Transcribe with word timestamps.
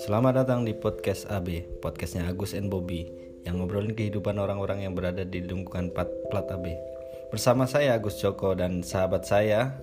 Selamat 0.00 0.40
datang 0.40 0.64
di 0.64 0.72
podcast 0.72 1.28
AB, 1.28 1.76
podcastnya 1.84 2.24
Agus 2.24 2.56
and 2.56 2.72
Bobby 2.72 3.04
yang 3.44 3.60
ngobrolin 3.60 3.92
kehidupan 3.92 4.40
orang-orang 4.40 4.88
yang 4.88 4.96
berada 4.96 5.20
di 5.28 5.44
lingkungan 5.44 5.92
plat, 5.92 6.08
plat 6.32 6.48
AB. 6.48 6.72
Bersama 7.28 7.68
saya 7.68 8.00
Agus 8.00 8.16
Joko 8.16 8.56
dan 8.56 8.80
sahabat 8.80 9.28
saya 9.28 9.76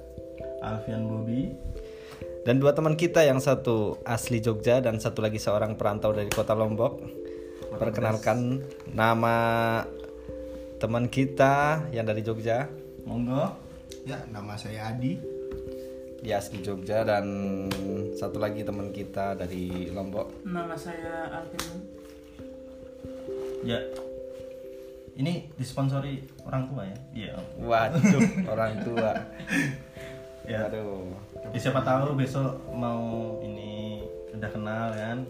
Alfian 0.65 1.05
Bobi 1.05 1.53
dan 2.41 2.57
dua 2.57 2.73
teman 2.73 2.97
kita 2.97 3.21
yang 3.21 3.37
satu 3.37 4.01
asli 4.09 4.41
Jogja 4.41 4.81
dan 4.81 4.97
satu 4.97 5.21
lagi 5.21 5.37
seorang 5.37 5.77
perantau 5.77 6.17
dari 6.17 6.33
kota 6.33 6.57
Lombok. 6.57 6.97
Perkenalkan 7.77 8.65
nama 8.89 9.85
teman 10.81 11.05
kita 11.05 11.85
yang 11.93 12.09
dari 12.09 12.25
Jogja. 12.25 12.87
monggo 13.07 13.66
Ya, 14.07 14.23
nama 14.31 14.55
saya 14.55 14.87
Adi. 14.87 15.19
Dia 16.23 16.39
asli 16.39 16.63
Jogja 16.63 17.03
dan 17.03 17.27
satu 18.15 18.39
lagi 18.39 18.63
teman 18.63 18.89
kita 18.89 19.35
dari 19.35 19.91
Lombok. 19.91 20.47
Nama 20.47 20.73
saya 20.79 21.27
Alvin. 21.27 21.99
ya 23.65 23.75
ini 25.17 25.49
disponsori 25.59 26.23
orang 26.45 26.69
tua 26.71 26.87
ya 26.87 26.97
iya 27.11 27.33
Waduh, 27.59 28.21
orang 28.53 28.79
tua. 28.85 29.11
ya 30.47 30.71
Aduh. 30.71 31.09
Ya, 31.51 31.59
siapa 31.59 31.83
tahu 31.83 32.15
besok 32.15 32.63
mau 32.71 33.35
ini 33.43 34.05
udah 34.31 34.47
kenal 34.47 34.93
kan 34.95 35.25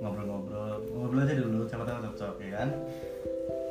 ngobrol-ngobrol 0.00 0.78
ngobrol 0.88 1.20
aja 1.26 1.34
dulu 1.36 1.68
siapa 1.68 1.84
tahu 1.84 1.98
cocok 2.06 2.34
ya 2.40 2.64
kan 2.64 2.68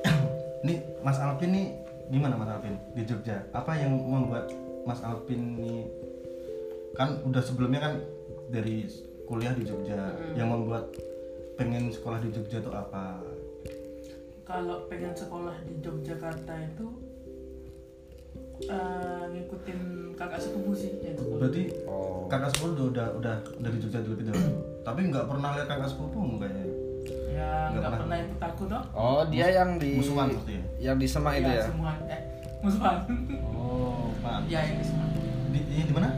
ini 0.67 0.75
Mas 1.01 1.17
Alvin 1.17 1.49
nih 1.55 1.67
gimana 2.09 2.37
Mas 2.37 2.49
Alvin 2.51 2.75
di 2.93 3.03
Jogja? 3.05 3.37
Apa 3.51 3.75
yang 3.77 3.97
membuat 3.97 4.49
Mas 4.85 5.01
Alvin 5.01 5.57
nih 5.57 5.89
kan 6.95 7.19
udah 7.27 7.43
sebelumnya 7.43 7.81
kan 7.81 7.93
dari 8.53 8.87
kuliah 9.25 9.51
di 9.57 9.65
Jogja 9.65 10.13
yang 10.37 10.53
membuat 10.53 10.87
pengen 11.57 11.89
sekolah 11.89 12.21
di 12.21 12.29
Jogja 12.29 12.61
itu 12.61 12.71
apa? 12.71 13.19
Kalau 14.45 14.85
pengen 14.85 15.17
sekolah 15.17 15.57
di 15.65 15.81
Yogyakarta 15.81 16.53
itu 16.61 16.85
eh, 18.69 19.23
ngikutin 19.33 19.79
kakak 20.13 20.39
sepupu 20.39 20.71
sih 20.77 21.01
yang 21.01 21.17
sekolah. 21.17 21.39
berarti 21.41 21.63
Oh. 21.89 22.29
kakak 22.29 22.53
sepupu 22.53 22.93
udah 22.93 23.07
udah 23.17 23.35
udah, 23.57 23.71
di 23.73 23.79
Jogja 23.81 23.99
dulu 24.05 24.21
dahulu 24.21 24.51
tapi 24.87 25.01
nggak 25.09 25.25
pernah 25.25 25.49
lihat 25.57 25.67
kakak 25.67 25.89
sepupu 25.89 26.19
kayaknya 26.37 26.65
Ya 27.45 27.53
Nggak 27.71 27.81
pernah. 27.85 27.99
pernah 27.99 28.17
ikut 28.19 28.41
aku 28.41 28.63
toh. 28.65 28.83
Oh, 28.91 29.21
dia 29.25 29.47
yang 29.51 29.69
di 29.75 29.91
musuhan 29.95 30.27
maksudnya 30.31 30.61
yang 30.79 30.95
di 30.95 31.07
Semak 31.07 31.33
itu 31.35 31.49
ya? 31.49 31.63
semua 31.65 31.91
eh 32.05 32.21
musuhan. 32.59 32.95
oh 33.51 34.09
pan 34.19 34.41
ya 34.45 34.59
ini 34.63 34.81
semua. 34.81 35.05
di, 35.49 35.59
ini 35.61 35.83
di 35.83 35.93
mana 35.93 36.09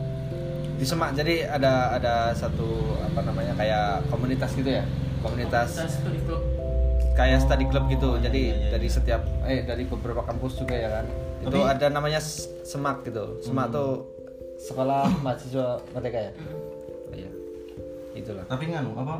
Di 0.73 0.85
Semak. 0.85 1.09
Jadi 1.11 1.41
ada 1.41 1.73
ada 1.91 2.13
satu 2.31 2.67
apa 3.01 3.19
namanya 3.21 3.53
kayak 3.53 4.05
komunitas 4.07 4.53
gitu 4.53 4.69
ya. 4.71 4.85
Komunitas 5.19 5.73
studi 5.73 6.21
klub. 6.21 6.41
kayak 7.13 7.41
study 7.41 7.65
club 7.65 7.85
gitu. 7.87 8.07
Oh, 8.07 8.15
iya, 8.15 8.23
Jadi 8.23 8.41
iya, 8.43 8.55
iya, 8.55 8.69
dari 8.71 8.85
iya. 8.85 8.93
setiap 8.93 9.21
eh 9.43 9.61
dari 9.63 9.83
beberapa 9.83 10.21
kampus 10.21 10.53
juga 10.55 10.75
ya 10.75 10.89
kan. 10.91 11.05
Itu 11.39 11.59
ada 11.59 11.89
namanya 11.89 12.21
Semak 12.63 13.01
gitu. 13.03 13.41
Semak 13.41 13.67
Hmm. 13.67 13.75
tuh 13.75 13.91
sekolah 14.59 15.09
mahasiswa 15.19 15.81
merdeka 15.91 16.19
ya. 16.19 16.31
Hmm. 16.31 16.53
Oh, 17.03 17.15
iya. 17.15 17.29
Itulah. 18.13 18.45
tapi 18.45 18.63
nganu 18.67 18.93
apa 18.95 19.15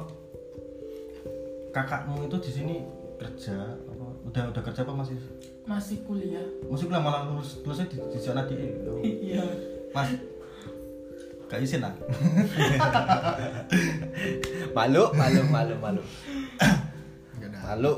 kakakmu 1.79 2.25
itu 2.25 2.37
di 2.39 2.51
sini 2.51 2.75
kerja 3.17 3.57
apa 3.85 4.05
udah 4.23 4.43
udah 4.49 4.61
kerja 4.63 4.81
apa 4.81 4.93
masih 4.93 5.17
Masih 5.63 5.97
kuliah. 6.01 6.45
masih 6.65 6.85
kuliah 6.85 7.01
malah 7.01 7.27
lulus 7.27 7.59
lulusnya 7.61 7.85
di, 7.85 7.97
di 7.99 8.17
sana 8.17 8.45
di 8.45 8.55
Iya. 9.03 9.43
mas 9.91 10.09
gak 11.45 11.59
izin 11.59 11.79
lah 11.79 11.91
Malu, 14.73 15.03
malu, 15.11 15.41
malu, 15.47 15.75
malu. 15.77 16.01
Enggak 17.33 17.49
ada. 17.49 17.59
Malu. 17.67 17.93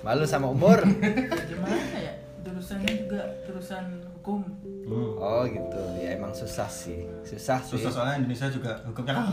Malu 0.00 0.24
sama 0.24 0.46
umur. 0.48 0.78
Gimana 0.82 1.74
ya? 1.98 2.14
Jurusannya 2.42 2.92
juga 2.96 3.20
jurusan 3.44 3.84
hukum. 4.08 4.40
hmm. 4.62 5.12
Oh 5.16 5.42
gitu. 5.44 5.80
Ya 5.96 6.14
emang 6.14 6.30
susah 6.30 6.66
sih. 6.66 7.06
Susah 7.22 7.58
sih. 7.58 7.74
susah 7.74 7.90
soalnya 7.90 8.16
Indonesia 8.20 8.46
juga 8.48 8.78
hukumnya 8.84 9.14
kan 9.14 9.26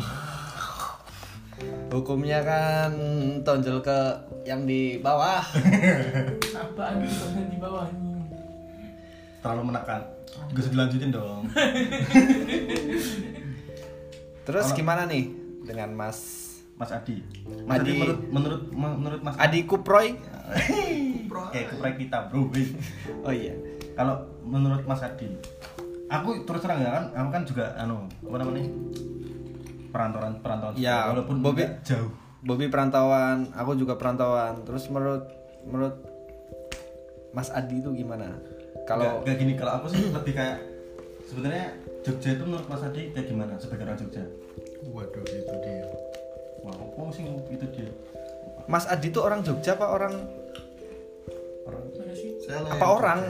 Hukumnya 1.89 2.39
kan 2.45 2.91
tonjol 3.41 3.81
ke 3.81 3.99
yang 4.45 4.63
di 4.63 4.99
bawah. 4.99 5.41
Apaan 6.61 7.01
jurusan 7.01 7.49
di 7.49 7.57
bawah 7.57 7.87
nih? 7.89 8.07
terlalu 9.39 9.71
menekan 9.71 10.03
gak 10.51 10.59
usah 10.59 10.71
dilanjutin 10.71 11.11
dong 11.15 11.47
Terus 14.47 14.67
gimana 14.73 15.05
nih 15.05 15.29
dengan 15.63 15.93
Mas 15.93 16.19
Mas 16.75 16.89
Adi 16.89 17.21
Mas 17.63 17.79
Adi, 17.79 17.91
Adi. 17.91 17.99
menurut 18.01 18.19
menurut 18.31 18.61
menurut 18.73 19.21
Mas 19.21 19.35
Adi 19.37 19.59
Kuproy? 19.63 20.17
kayak 21.53 21.67
keprek 21.71 21.95
kita 22.01 22.25
bro 22.27 22.49
Oh 23.27 23.33
iya. 23.33 23.53
kalau 23.93 24.25
menurut 24.43 24.81
Mas 24.83 25.01
Adi 25.05 25.29
aku 26.09 26.41
terus 26.43 26.65
terang 26.65 26.81
ya 26.81 26.89
kan 26.89 27.05
aku 27.13 27.29
kan 27.29 27.43
juga 27.45 27.65
anu 27.77 28.09
apa 28.25 28.35
namanya 28.41 28.65
perantauan 29.89 30.39
perantauan 30.39 30.73
Ya, 30.75 31.07
walaupun 31.07 31.39
Bobby- 31.41 31.79
jauh 31.81 32.11
Bobby 32.39 32.67
perantauan, 32.67 33.51
aku 33.51 33.75
juga 33.75 33.93
perantauan. 33.93 34.63
Terus 34.63 34.87
menurut 34.87 35.27
menurut 35.61 35.95
Mas 37.29 37.49
Adi 37.49 37.77
itu 37.77 37.89
gimana? 37.93 38.33
Kalau 38.87 39.21
nggak 39.21 39.35
gini 39.35 39.53
kalau 39.53 39.77
aku 39.77 39.91
sih 39.91 40.07
lebih 40.07 40.33
kayak 40.33 40.57
sebenarnya 41.21 41.77
Jogja 41.99 42.33
itu 42.33 42.41
menurut 42.41 42.65
Mas 42.65 42.81
Adi 42.81 43.11
kayak 43.11 43.27
gimana 43.27 43.53
sebagai 43.59 43.83
orang 43.83 43.97
Jogja 43.97 44.23
Waduh, 44.87 45.21
itu 45.21 45.55
dia. 45.59 45.83
wah 46.59 46.73
apa 46.73 47.01
sih 47.11 47.23
itu 47.27 47.65
dia 47.69 47.89
Mas 48.65 48.85
Adi 48.87 49.07
itu 49.09 49.19
orang 49.19 49.43
Jogja 49.43 49.75
apa 49.75 49.85
orang 49.85 50.13
orang 51.67 51.81
Mana 51.91 52.13
sih? 52.15 52.33
Saya 52.39 52.65
apa 52.65 52.87
orang? 52.87 53.19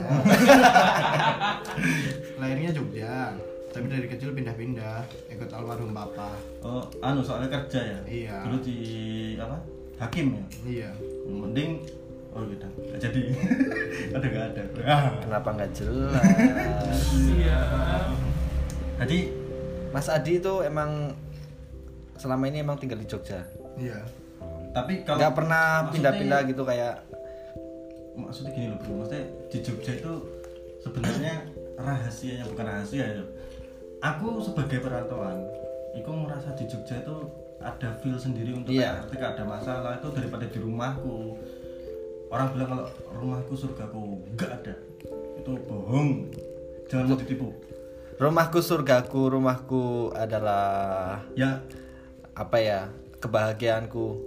Lahirnya 2.40 2.70
Jogja, 2.72 3.34
tapi 3.70 3.86
dari 3.86 4.06
kecil 4.06 4.34
pindah-pindah 4.34 4.98
ikut 5.30 5.50
almarhum 5.50 5.90
bapak. 5.90 6.34
oh 6.60 6.82
anu 7.00 7.22
soalnya 7.22 7.46
kerja 7.48 7.80
ya 7.80 7.98
Iya. 8.04 8.34
dulu 8.42 8.56
di 8.60 8.78
apa 9.36 9.56
hakim 10.00 10.34
ya 10.34 10.44
Iya. 10.66 10.90
mending 11.26 11.72
oh 12.30 12.42
gitu 12.46 12.66
Nggak 12.66 12.98
jadi 13.00 13.20
ada 14.16 14.26
nggak 14.26 14.46
ada 14.48 14.62
ah. 14.82 15.02
Kenapa 15.20 15.48
nggak 15.52 15.70
jelas? 15.72 16.22
Iya. 17.30 17.60
jadi 18.98 19.18
Mas 19.90 20.06
Adi 20.06 20.38
itu 20.38 20.54
emang 20.62 21.14
selama 22.14 22.46
ini 22.46 22.60
emang 22.60 22.76
tinggal 22.76 22.94
di 22.96 23.06
Jogja. 23.06 23.42
Iya. 23.74 24.02
tapi 24.70 25.02
kalau 25.02 25.18
Nggak 25.18 25.34
pernah 25.34 25.64
pindah-pindah 25.88 26.40
gitu 26.46 26.62
kayak 26.62 27.02
maksudnya 28.12 28.50
gini 28.50 28.66
loh 28.68 28.78
bro 28.78 28.92
maksudnya 29.00 29.22
di 29.48 29.58
Jogja 29.60 29.92
itu 29.94 30.12
sebenarnya 30.78 31.34
rahasianya 31.74 32.44
bukan 32.46 32.64
rahasia 32.66 33.04
ya 33.08 33.22
aku 34.00 34.40
sebagai 34.40 34.80
perantauan 34.80 35.44
aku 36.10 36.26
merasa 36.26 36.50
di 36.58 36.66
Jogja 36.66 36.98
itu 36.98 37.16
ada 37.60 37.92
feel 38.00 38.16
sendiri 38.16 38.56
untuk 38.56 38.72
kayak 38.72 39.06
ketika 39.06 39.36
ada 39.36 39.44
masalah 39.46 39.92
itu 40.00 40.08
daripada 40.10 40.48
di 40.48 40.58
rumahku. 40.58 41.36
Orang 42.30 42.50
bilang 42.56 42.68
kalau 42.74 42.86
rumahku 43.14 43.54
surgaku 43.54 44.22
enggak 44.34 44.50
ada. 44.58 44.74
Itu 45.38 45.54
bohong. 45.70 46.30
Jangan 46.90 47.14
mau 47.14 47.18
ditipu. 47.18 47.48
rumahku 48.20 48.60
surgaku, 48.60 49.32
rumahku 49.32 50.12
adalah 50.12 51.24
ya. 51.38 51.62
apa 52.34 52.56
ya 52.58 52.80
kebahagiaanku. 53.22 54.18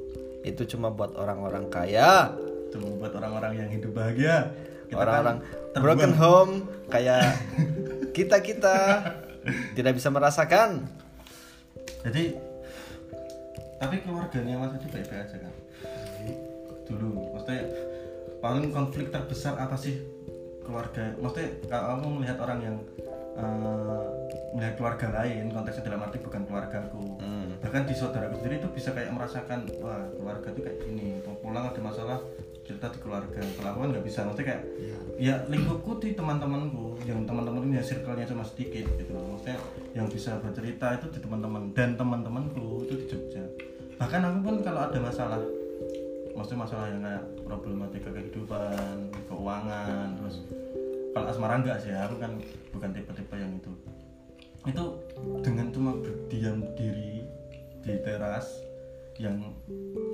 Itu 0.47 0.63
cuma 0.69 0.93
buat 0.93 1.17
orang-orang 1.19 1.67
kaya. 1.67 2.31
Itu 2.69 2.79
buat 3.01 3.11
orang-orang 3.17 3.65
yang 3.65 3.69
hidup 3.71 3.97
bahagia. 3.97 4.55
Kan 4.87 4.97
orang-orang 4.99 5.37
broken 5.73 6.13
home 6.13 6.53
kayak 6.93 7.41
kita 8.13 8.37
kita 8.45 8.77
tidak 9.77 9.93
bisa 9.97 10.09
merasakan. 10.09 10.87
Jadi 12.03 12.35
tapi 13.79 13.95
keluarganya 13.99 14.55
mas 14.63 14.75
itu 14.79 14.87
baik-baik 14.87 15.27
aja 15.27 15.37
kan? 15.43 15.53
Dulu 16.87 17.35
maksudnya 17.35 17.63
paling 18.39 18.71
konflik 18.71 19.11
terbesar 19.11 19.59
apa 19.59 19.75
sih 19.75 19.99
keluarga? 20.63 21.11
Maksudnya 21.19 21.47
kalau 21.67 21.85
kamu 21.99 22.07
melihat 22.23 22.37
orang 22.39 22.59
yang 22.63 22.75
eh, 23.35 24.03
melihat 24.53 24.75
keluarga 24.77 25.07
lain 25.21 25.49
konteksnya 25.51 25.83
dalam 25.89 26.05
arti 26.05 26.17
bukan 26.21 26.45
keluargaku 26.45 27.17
Hmm. 27.23 27.55
bahkan 27.63 27.87
di 27.87 27.95
saudaraku 27.95 28.35
sendiri 28.43 28.59
itu 28.59 28.69
bisa 28.75 28.91
kayak 28.91 29.15
merasakan 29.15 29.63
wah 29.79 30.03
keluarga 30.13 30.47
itu 30.51 30.61
kayak 30.61 30.79
gini 30.83 31.07
mau 31.23 31.35
pulang 31.39 31.71
ada 31.71 31.81
masalah 31.81 32.19
cerita 32.63 32.87
di 32.87 32.99
keluarga 33.03 33.39
kalau 33.59 33.69
aku 33.75 33.79
kan 33.83 33.89
nggak 33.91 34.05
bisa. 34.07 34.19
Maksudnya 34.23 34.47
kayak 34.47 34.63
Iya. 34.79 34.97
ya 35.19 35.35
lingkupku 35.51 35.99
di 35.99 36.15
teman-temanku 36.15 36.95
yang 37.03 37.27
teman-teman 37.27 37.67
ini 37.67 37.75
ya 37.79 37.83
circle-nya 37.83 38.25
cuma 38.27 38.43
sedikit 38.47 38.87
gitu 38.95 39.11
loh. 39.11 39.35
Maksudnya 39.35 39.59
yang 39.91 40.07
bisa 40.07 40.39
bercerita 40.39 40.95
itu 40.95 41.07
di 41.11 41.19
teman-teman 41.19 41.75
dan 41.75 41.99
teman-temanku 41.99 42.87
itu 42.87 42.93
di 43.03 43.05
Jogja. 43.11 43.43
Bahkan 43.99 44.19
aku 44.23 44.39
pun 44.41 44.55
kalau 44.63 44.81
ada 44.87 44.99
masalah 44.99 45.39
maksudnya 46.33 46.65
masalah 46.65 46.85
yang 46.89 47.03
kayak 47.05 47.23
problematika 47.45 48.09
kehidupan 48.09 48.95
keuangan 49.29 50.17
terus 50.17 50.41
kalau 51.13 51.29
asmara 51.29 51.61
enggak 51.61 51.77
sih 51.77 51.93
aku 51.93 52.17
kan 52.17 52.31
bukan 52.73 52.89
tipe-tipe 52.95 53.35
yang 53.37 53.53
itu. 53.59 53.71
Itu 54.63 54.83
dengan 55.43 55.67
cuma 55.75 55.91
berdiam 55.99 56.63
diri 56.79 57.27
di 57.83 57.93
teras 58.01 58.63
yang 59.21 59.37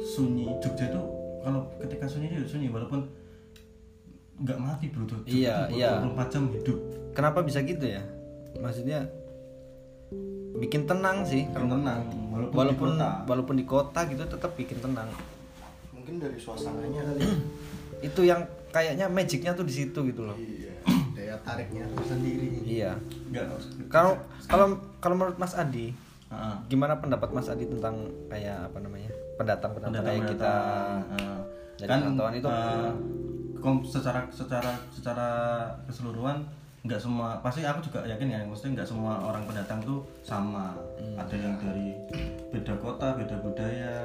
sunyi 0.01 0.49
Jogja 0.59 0.91
itu 0.91 1.18
kalau 1.39 1.61
ketika 1.77 2.05
sunyi 2.05 2.31
itu 2.31 2.47
sunyi 2.47 2.67
walaupun 2.67 3.07
nggak 4.39 4.55
mati 4.55 4.87
bro 4.87 5.03
Jogja 5.03 5.27
Iya, 5.27 5.55
iya. 5.69 5.91
24 6.01 6.29
jam 6.29 6.43
hidup 6.49 6.79
Kenapa 7.11 7.39
bisa 7.41 7.59
gitu 7.61 7.83
ya? 7.83 7.99
Maksudnya 8.55 9.03
bikin 10.55 10.83
tenang 10.83 11.21
sih. 11.21 11.45
Kan 11.49 11.67
tenang 11.67 12.07
walaupun, 12.29 12.55
Walaupun 12.55 12.89
di 12.89 12.95
kota. 12.95 13.09
walaupun 13.25 13.55
di 13.55 13.65
kota 13.65 13.99
gitu 14.05 14.23
tetap 14.25 14.51
bikin 14.53 14.79
tenang. 14.79 15.09
mungkin 15.91 16.15
dari 16.17 16.35
suasananya 16.35 17.01
kali 17.03 17.19
ya. 17.19 17.33
Itu 18.07 18.21
yang 18.23 18.41
kayaknya 18.69 19.05
magicnya 19.05 19.51
tuh 19.51 19.67
di 19.67 19.73
situ 19.73 19.99
gitu 20.05 20.23
loh. 20.23 20.37
iya 20.37 20.71
daya 21.11 21.35
tariknya 21.43 21.83
tersendiri 21.91 22.63
Iya. 22.63 22.95
Kalau 23.91 24.15
kalau 24.45 24.65
kalau 24.97 25.15
menurut 25.15 25.35
Mas 25.35 25.51
Adi, 25.51 25.91
Heeh. 26.31 26.55
gimana 26.67 26.95
pendapat 26.95 27.29
Mas 27.29 27.51
Adi 27.51 27.67
tentang 27.67 27.99
kayak 28.27 28.71
apa 28.71 28.79
namanya 28.79 29.11
pendatang-pendatang 29.39 30.03
kayak 30.03 30.23
kita 30.27 30.51
Pendatang-pendatang, 30.51 31.15
eh, 31.15 31.37
dari 31.77 31.87
kan 31.87 31.99
itu 32.35 32.47
eh, 32.47 32.91
kom- 33.57 33.85
secara 33.85 34.19
secara 34.29 34.71
secara 34.89 35.27
keseluruhan 35.85 36.43
nggak 36.79 36.95
semua 36.97 37.39
pasti 37.39 37.63
aku 37.63 37.79
juga 37.81 38.03
yakin 38.03 38.27
ya 38.29 38.39
maksudnya 38.41 38.79
nggak 38.79 38.89
semua 38.89 39.19
orang 39.21 39.43
pendatang 39.43 39.79
tuh 39.81 39.99
sama 40.21 40.75
Hmm. 40.95 41.15
ada 41.17 41.35
yang 41.35 41.55
dari 41.57 41.91
beda 42.49 42.73
kota 42.77 43.07
beda 43.15 43.35
budaya 43.39 43.95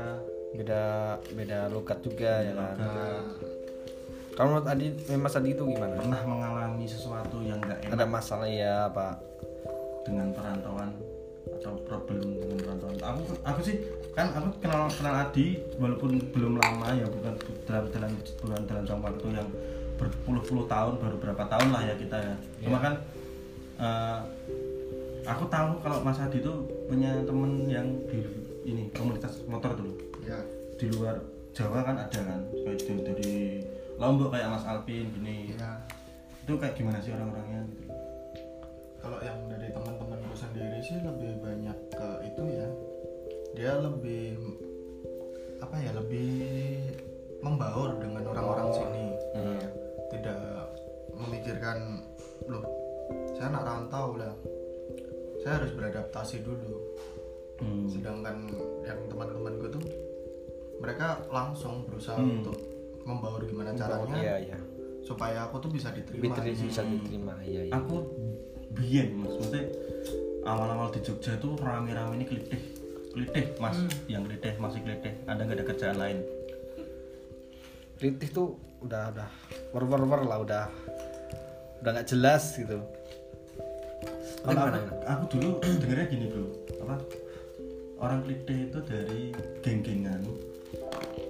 beda 0.52 0.82
beda 1.30 1.58
lokat 1.68 1.98
juga 2.00 2.32
ya 2.40 2.52
kan. 2.52 2.74
logat, 2.78 3.22
Kalau 4.34 4.48
menurut 4.50 4.66
Adi, 4.66 4.90
eh, 4.90 5.14
Mas 5.14 5.30
Adi 5.32 5.50
itu 5.50 5.62
gimana? 5.62 5.94
pernah 5.94 6.18
mengalami 6.24 6.82
sesuatu 6.84 7.38
yang 7.38 7.58
nggak 7.60 7.86
enak 7.86 7.94
Ada 7.94 8.04
masalah 8.04 8.46
ya 8.46 8.90
apa? 8.90 9.14
dengan 10.02 10.34
perantauan 10.34 10.90
atau 11.60 11.78
problem 11.86 12.38
dengan 12.38 12.58
perantauan. 12.62 12.96
Aku 13.02 13.22
aku 13.42 13.60
sih 13.62 13.76
kan 14.14 14.30
aku 14.34 14.48
kenal 14.62 14.86
kenal 14.90 15.14
Adi 15.26 15.58
walaupun 15.78 16.18
belum 16.30 16.58
lama 16.58 16.88
ya 16.94 17.06
bukan 17.10 17.34
dalam 17.66 17.84
dalam 17.90 18.10
bukan 18.42 18.60
dalam 18.66 18.84
jangka 18.86 19.04
waktu 19.10 19.28
yang 19.34 19.48
berpuluh-puluh 19.94 20.64
tahun 20.66 20.94
baru 20.98 21.16
berapa 21.18 21.44
tahun 21.50 21.68
lah 21.70 21.82
ya 21.86 21.94
kita 21.98 22.16
ya. 22.18 22.34
Cuma 22.62 22.78
kan 22.82 22.94
eh, 23.78 24.18
aku 25.26 25.44
tahu 25.50 25.80
kalau 25.82 25.98
Mas 26.02 26.20
Adi 26.20 26.38
itu 26.42 26.52
punya 26.86 27.10
temen 27.26 27.66
yang 27.70 27.86
di 28.10 28.22
ini 28.64 28.90
komunitas 28.94 29.42
motor 29.50 29.74
dulu. 29.74 29.94
Ya 30.24 30.38
di 30.78 30.90
luar 30.90 31.20
Jawa 31.54 31.86
kan 31.86 31.94
ada 31.94 32.20
kan 32.26 32.40
kayak 32.50 32.82
dari, 32.82 33.02
dari 33.06 33.34
Lombok 33.94 34.34
kayak 34.34 34.50
Mas 34.50 34.66
Alvin 34.66 35.06
gini. 35.14 35.54
Ya 35.54 35.78
itu 36.44 36.52
kayak 36.60 36.76
gimana 36.76 37.00
sih 37.00 37.14
orang-orangnya? 37.14 37.62
Kalau 39.00 39.18
yang 39.20 39.38
dari 39.48 39.68
teman-temanku 39.72 40.13
sendiri 40.54 40.78
sih 40.86 41.02
lebih 41.02 41.32
banyak 41.42 41.78
ke 41.90 42.08
itu 42.30 42.42
ya 42.46 42.68
dia 43.58 43.72
lebih 43.74 44.38
apa 45.58 45.74
ya 45.82 45.90
lebih 45.98 46.30
membaur 47.42 47.98
dengan 47.98 48.22
orang-orang 48.30 48.70
sini 48.70 49.04
Hmm. 49.34 49.58
tidak 50.14 50.38
memikirkan 51.10 52.06
loh 52.46 52.62
saya 53.34 53.50
anak 53.50 53.66
rantau 53.66 54.14
lah 54.14 54.30
saya 55.42 55.58
harus 55.58 55.74
beradaptasi 55.74 56.46
dulu 56.46 56.78
Hmm. 57.58 57.90
sedangkan 57.90 58.46
yang 58.86 59.02
teman-temanku 59.10 59.66
tuh 59.74 59.82
mereka 60.78 61.18
langsung 61.34 61.82
berusaha 61.82 62.14
Hmm. 62.14 62.46
untuk 62.46 62.54
membaur 63.02 63.42
gimana 63.42 63.74
caranya 63.74 64.22
Iya 64.22 64.34
iya. 64.54 64.58
supaya 65.02 65.50
aku 65.50 65.58
tuh 65.58 65.70
bisa 65.74 65.90
diterima 65.90 66.30
Diterima 66.30 66.62
bisa 66.62 66.82
diterima. 66.86 67.34
Iya 67.42 67.62
iya. 67.66 67.72
aku 67.74 67.96
mas 68.74 69.34
maksudnya 69.34 69.66
awal-awal 70.44 70.92
di 70.92 71.00
Jogja 71.00 71.36
itu 71.36 71.56
rame-rame 71.58 72.20
ini 72.20 72.24
kelitih. 72.28 72.62
Kelitih 73.12 73.44
mas. 73.58 73.76
Yang 74.06 74.22
kelitih 74.30 74.52
masih 74.60 74.80
kelitih. 74.84 75.12
Ada 75.24 75.40
nggak 75.44 75.56
ada 75.58 75.64
kerjaan 75.64 75.96
lain? 75.96 76.18
Ritih 77.98 78.28
tuh 78.30 78.48
udah 78.84 79.16
udah 79.16 79.30
wer 79.72 79.84
wer 79.88 80.02
wer 80.04 80.22
lah 80.28 80.38
udah 80.44 80.64
udah 81.80 81.90
nggak 81.90 82.08
jelas 82.08 82.52
gitu. 82.52 82.84
kalau 84.44 84.60
aku, 84.68 84.94
aku 85.08 85.24
dulu 85.32 85.48
dengernya 85.80 86.06
gini 86.12 86.26
bro. 86.28 86.44
Apa? 86.84 86.96
Orang 87.96 88.28
kelitih 88.28 88.68
itu 88.68 88.78
dari 88.84 89.32
geng-gengan 89.64 90.20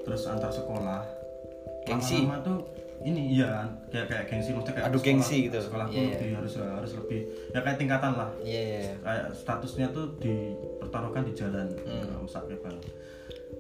terus 0.02 0.26
antar 0.26 0.50
sekolah. 0.50 1.06
Gengsi. 1.84 2.24
lama-lama 2.24 2.38
tuh 2.42 2.58
ini 3.04 3.36
iya 3.36 3.68
kayak 3.86 4.06
kayak 4.08 4.24
gengsi 4.26 4.50
maksudnya 4.50 4.74
kayak 4.74 4.86
Adu 4.86 4.96
sekolah- 4.96 5.06
gengsi 5.06 5.36
gitu. 5.44 5.58
sekolah 5.60 5.84
tuh 5.86 5.94
Iya, 5.94 6.08
lebih 6.10 6.30
harus 6.34 6.54
harus 6.56 6.92
lebih 6.96 7.20
ya 7.52 7.58
kayak 7.60 7.76
tingkatan 7.76 8.12
lah 8.14 8.30
Iya 8.40 8.60
iya. 8.62 8.78
iya. 8.80 8.94
kayak 8.98 9.24
statusnya 9.34 9.86
tuh 9.90 10.04
dipertaruhkan 10.18 11.22
di 11.22 11.32
jalan 11.32 11.66
nggak 11.76 12.20
usah 12.20 12.40
kayak 12.42 12.60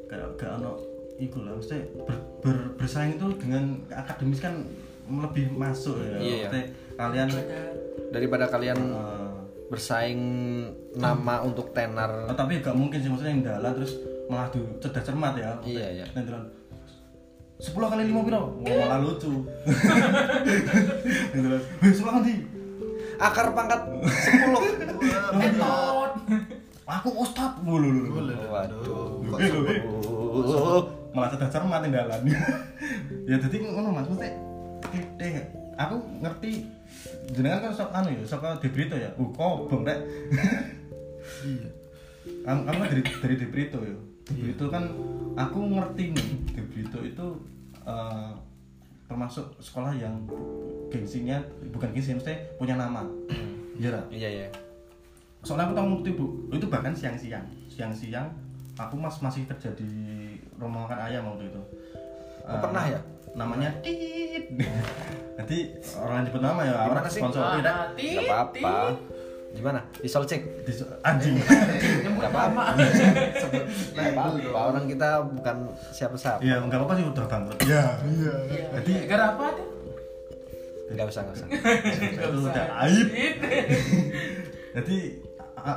kayak 0.06 0.24
gak 0.34 0.50
ono 0.56 0.72
iku 1.16 1.38
lah 1.40 1.52
maksudnya 1.52 1.84
ber- 2.02 2.24
ber- 2.40 2.72
bersaing 2.74 3.14
itu 3.14 3.26
dengan 3.36 3.62
akademis 3.88 4.40
kan 4.40 4.64
lebih 5.04 5.52
masuk 5.52 5.96
ya 5.96 6.08
Iya, 6.08 6.16
iya. 6.16 6.48
maksudnya 6.48 6.64
kalian 6.96 7.28
Daripada 8.06 8.44
kalian 8.46 8.78
eh, 8.80 9.30
bersaing 9.66 10.22
nama 10.94 11.42
untuk 11.42 11.68
tenar 11.70 12.24
oh, 12.24 12.32
tapi 12.32 12.58
gak 12.58 12.72
mungkin 12.72 12.96
sih 12.96 13.08
maksudnya 13.08 13.32
yang 13.32 13.44
dalam 13.44 13.72
terus 13.74 13.98
malah 14.24 14.48
tuh 14.48 14.64
cerdas 14.78 15.04
cermat 15.04 15.34
ya 15.34 15.52
Iya, 15.60 15.86
iya. 16.00 16.06
Sepuluh 17.64 17.88
kali 17.88 18.12
lima 18.12 18.20
piro 18.20 18.60
Wah, 18.60 18.76
malah 18.84 18.98
lucu. 19.00 19.32
Nanti 21.32 21.48
kan, 21.48 21.60
"Weh, 21.80 21.92
sepuluh 21.96 22.20
nanti 22.20 22.34
akar 23.16 23.46
pangkat 23.56 23.80
10 24.04 25.40
Entot. 25.40 26.10
aku 26.84 27.08
ustad 27.24 27.56
mulu 27.64 28.12
Waduh. 28.52 29.24
Malah 31.14 31.28
cerdas 31.30 31.50
cermat 31.54 31.80
yang 31.86 31.94
dalam 31.94 32.20
ya 33.30 33.36
jadi 33.38 33.56
ngono 33.70 33.94
mas. 33.94 34.10
Mesti 34.10 34.28
deh 35.16 35.32
aku 35.78 35.96
ngerti. 36.20 36.66
Jenengan 37.32 37.70
kan 37.70 37.72
sok 37.72 37.94
anu 37.94 38.12
ya 38.12 38.26
sok 38.26 38.42
di 38.60 38.68
ya? 38.92 39.08
Uh 39.16 39.30
kobong 39.32 39.86
rek. 39.86 40.02
Iya. 41.46 41.70
Kamu 42.44 42.60
kamu 42.66 42.78
kan 42.82 42.88
dari 42.90 43.02
dari 43.22 43.34
di 43.38 43.46
ya 43.70 43.96
Brito 44.26 44.66
kan 44.66 44.84
aku 45.34 45.58
ngerti 45.68 46.02
nih 46.10 46.26
di 46.48 46.62
Brito 46.64 46.98
itu 46.98 47.26
eh, 47.82 48.30
termasuk 49.04 49.52
sekolah 49.58 49.92
yang 49.92 50.16
gengsinya 50.88 51.36
bukan 51.68 51.92
gengsi 51.92 52.16
maksudnya 52.16 52.38
punya 52.56 52.74
nama. 52.74 53.04
Iya 53.74 53.90
lah 53.92 54.04
Iya 54.08 54.28
iya. 54.30 54.48
soalnya 55.44 55.68
aku 55.68 55.76
tahu 55.76 55.86
ngerti 55.92 56.10
bu 56.14 56.24
itu 56.50 56.66
bahkan 56.66 56.96
siang-siang. 56.96 57.44
Siang-siang 57.68 58.32
aku 58.74 58.96
mas 58.96 59.20
masih 59.20 59.44
kerja 59.44 59.68
di 59.76 59.84
rumah 60.56 60.88
makan 60.88 61.00
ayam 61.04 61.28
waktu 61.28 61.46
itu. 61.46 61.60
Oh, 62.40 62.48
Eh, 62.48 62.58
pernah 62.60 62.84
ya? 62.86 63.00
namanya 63.34 63.66
tit. 63.82 64.46
Nanti 65.36 65.56
orang 65.92 66.22
yang 66.22 66.26
nyebut 66.30 66.40
nama 66.40 66.60
ya 66.62 66.74
orang 66.86 67.04
sponsor. 67.04 67.42
Tidak 67.58 68.24
apa-apa. 68.24 68.94
Gimana? 69.54 69.80
Disol 69.96 70.24
cek. 70.24 70.42
Di- 70.62 70.90
anjing 71.00 71.38
Nyebut 72.04 72.20
Gak 72.20 72.30
apa-apa. 72.30 72.62
apa-apa. 73.96 74.50
Orang 74.52 74.84
kita 74.84 75.08
bukan 75.24 75.56
siapa-siapa. 75.88 76.38
ya 76.40 76.58
nggak 76.58 76.74
apa-apa 76.76 76.94
sih 76.94 77.04
udah 77.04 77.24
bangkrut 77.24 77.58
ya 77.62 77.84
iya 78.04 78.34
Iya. 78.44 78.64
Jadi- 78.76 79.06
gara 79.06 79.24
apa 79.30 79.44
tuh? 79.52 79.66
Gak 80.90 81.06
usah 81.06 81.20
gak 81.22 81.34
usah. 81.34 81.48
itu 81.48 82.38
udah 82.44 82.66
aib 82.84 83.08
jadi 84.76 84.96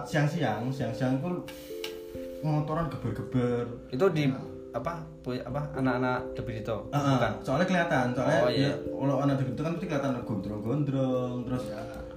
siang-siang 0.03 0.67
siang-siang 0.67 1.15
itu 1.15 1.29
motoran 2.39 2.85
geber-geber 2.87 3.65
Itu 3.87 4.05
di 4.09 4.27
apa? 4.69 4.99
punya 5.19 5.41
apa? 5.43 5.63
Anak-anak 5.73 6.35
Debito. 6.35 6.85
Ah, 6.91 7.17
Bukan. 7.17 7.31
soalnya 7.41 7.65
kelihatan 7.65 8.05
soalnya 8.11 8.39
Oh, 8.39 8.49
iya. 8.51 8.67
ya, 8.67 8.71
kalau 8.85 9.15
anak 9.19 9.41
itu 9.41 9.57
kan 9.57 9.71
pasti 9.73 9.85
kelihatan 9.85 10.11
gondrong-gondrong 10.21 11.37
terus 11.45 11.63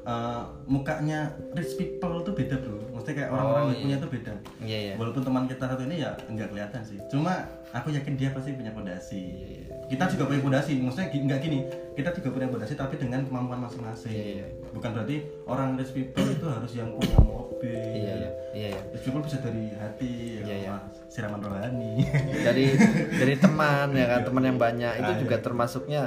eh, 0.02 0.40
mukanya 0.64 1.20
rich 1.52 1.74
people 1.74 2.20
tuh 2.20 2.32
beda 2.32 2.56
bro 2.56 2.78
maksudnya 2.90 3.14
kayak 3.16 3.30
orang-orang 3.30 3.60
Oh, 3.60 3.66
yang 3.66 3.72
iya. 3.72 3.82
punya 3.82 3.96
tuh 3.96 4.10
beda 4.10 4.32
Iya 4.60 4.78
iya. 4.80 4.94
walaupun 4.94 5.22
teman 5.22 5.44
kita 5.44 5.64
satu 5.66 5.82
ini 5.82 5.96
ya 5.98 6.10
nggak 6.24 6.48
kelihatan 6.48 6.80
sih 6.80 6.98
cuma 7.06 7.32
aku 7.70 7.88
yakin 7.90 8.14
dia 8.14 8.30
pasti 8.30 8.52
punya 8.52 8.70
fondasi 8.70 9.20
Iya, 9.20 9.74
kita 9.88 10.04
juga 10.08 10.24
punya 10.26 10.40
fondasi 10.40 10.72
maksudnya 10.78 11.08
nggak 11.10 11.40
gini 11.40 11.58
kita 11.92 12.08
juga 12.12 12.28
punya 12.30 12.46
fondasi 12.46 12.74
tapi 12.74 12.94
dengan 12.94 13.20
kemampuan 13.22 13.60
masing-masing 13.60 14.10
Iya, 14.10 14.24
iya. 14.36 14.46
bukan 14.70 14.90
berarti 14.92 15.16
orang 15.44 15.68
rich 15.74 15.90
people 15.90 16.26
itu 16.26 16.46
harus 16.46 16.72
yang 16.72 16.88
punya 16.92 17.18
mobil 17.18 17.74
Iya 17.74 18.12
iya. 18.16 18.30
Iya 18.50 18.68
iya. 18.70 18.80
rich 18.90 19.02
people 19.02 19.20
bisa 19.20 19.36
dari 19.38 19.70
hati 19.74 20.10
ya, 20.38 20.42
Iya, 20.44 20.56
iya. 20.60 20.74
Siraman 21.06 21.40
rohani 21.40 22.06
Dari 22.40 22.64
dari 23.12 23.34
teman 23.36 23.90
ya 23.92 24.06
kan, 24.08 24.20
teman 24.22 24.44
yang 24.44 24.56
banyak 24.56 24.92
itu 24.96 25.10
Ah, 25.10 25.18
juga 25.18 25.36
iya. 25.36 25.42
termasuknya 25.42 26.02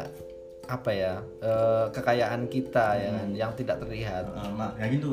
apa 0.63 0.89
ya? 0.89 1.13
eh, 1.39 1.86
kekayaan 1.91 2.48
kita 2.48 2.96
ya 2.96 3.10
kan 3.12 3.29
yang 3.34 3.51
tidak 3.53 3.77
terlihat. 3.79 4.24
Uh, 4.32 4.51
mak 4.53 4.79
kayak 4.79 4.98
gitu. 4.98 5.12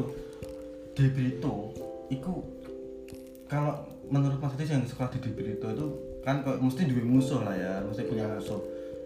Di 0.95 1.07
Brito 1.11 1.75
itu 2.07 2.33
kalau 3.47 3.75
menurut 4.07 4.39
Mas 4.39 4.55
Adi 4.55 4.67
yang 4.69 4.85
sekolah 4.85 5.11
di 5.11 5.31
Brito 5.31 5.67
itu 5.67 5.87
kan 6.21 6.45
kok 6.45 6.61
mesti 6.61 6.85
duwe 6.85 7.03
musuh 7.03 7.41
lah 7.43 7.55
ya 7.55 7.83
mesti 7.83 8.07
punya 8.07 8.31
musuh. 8.31 8.61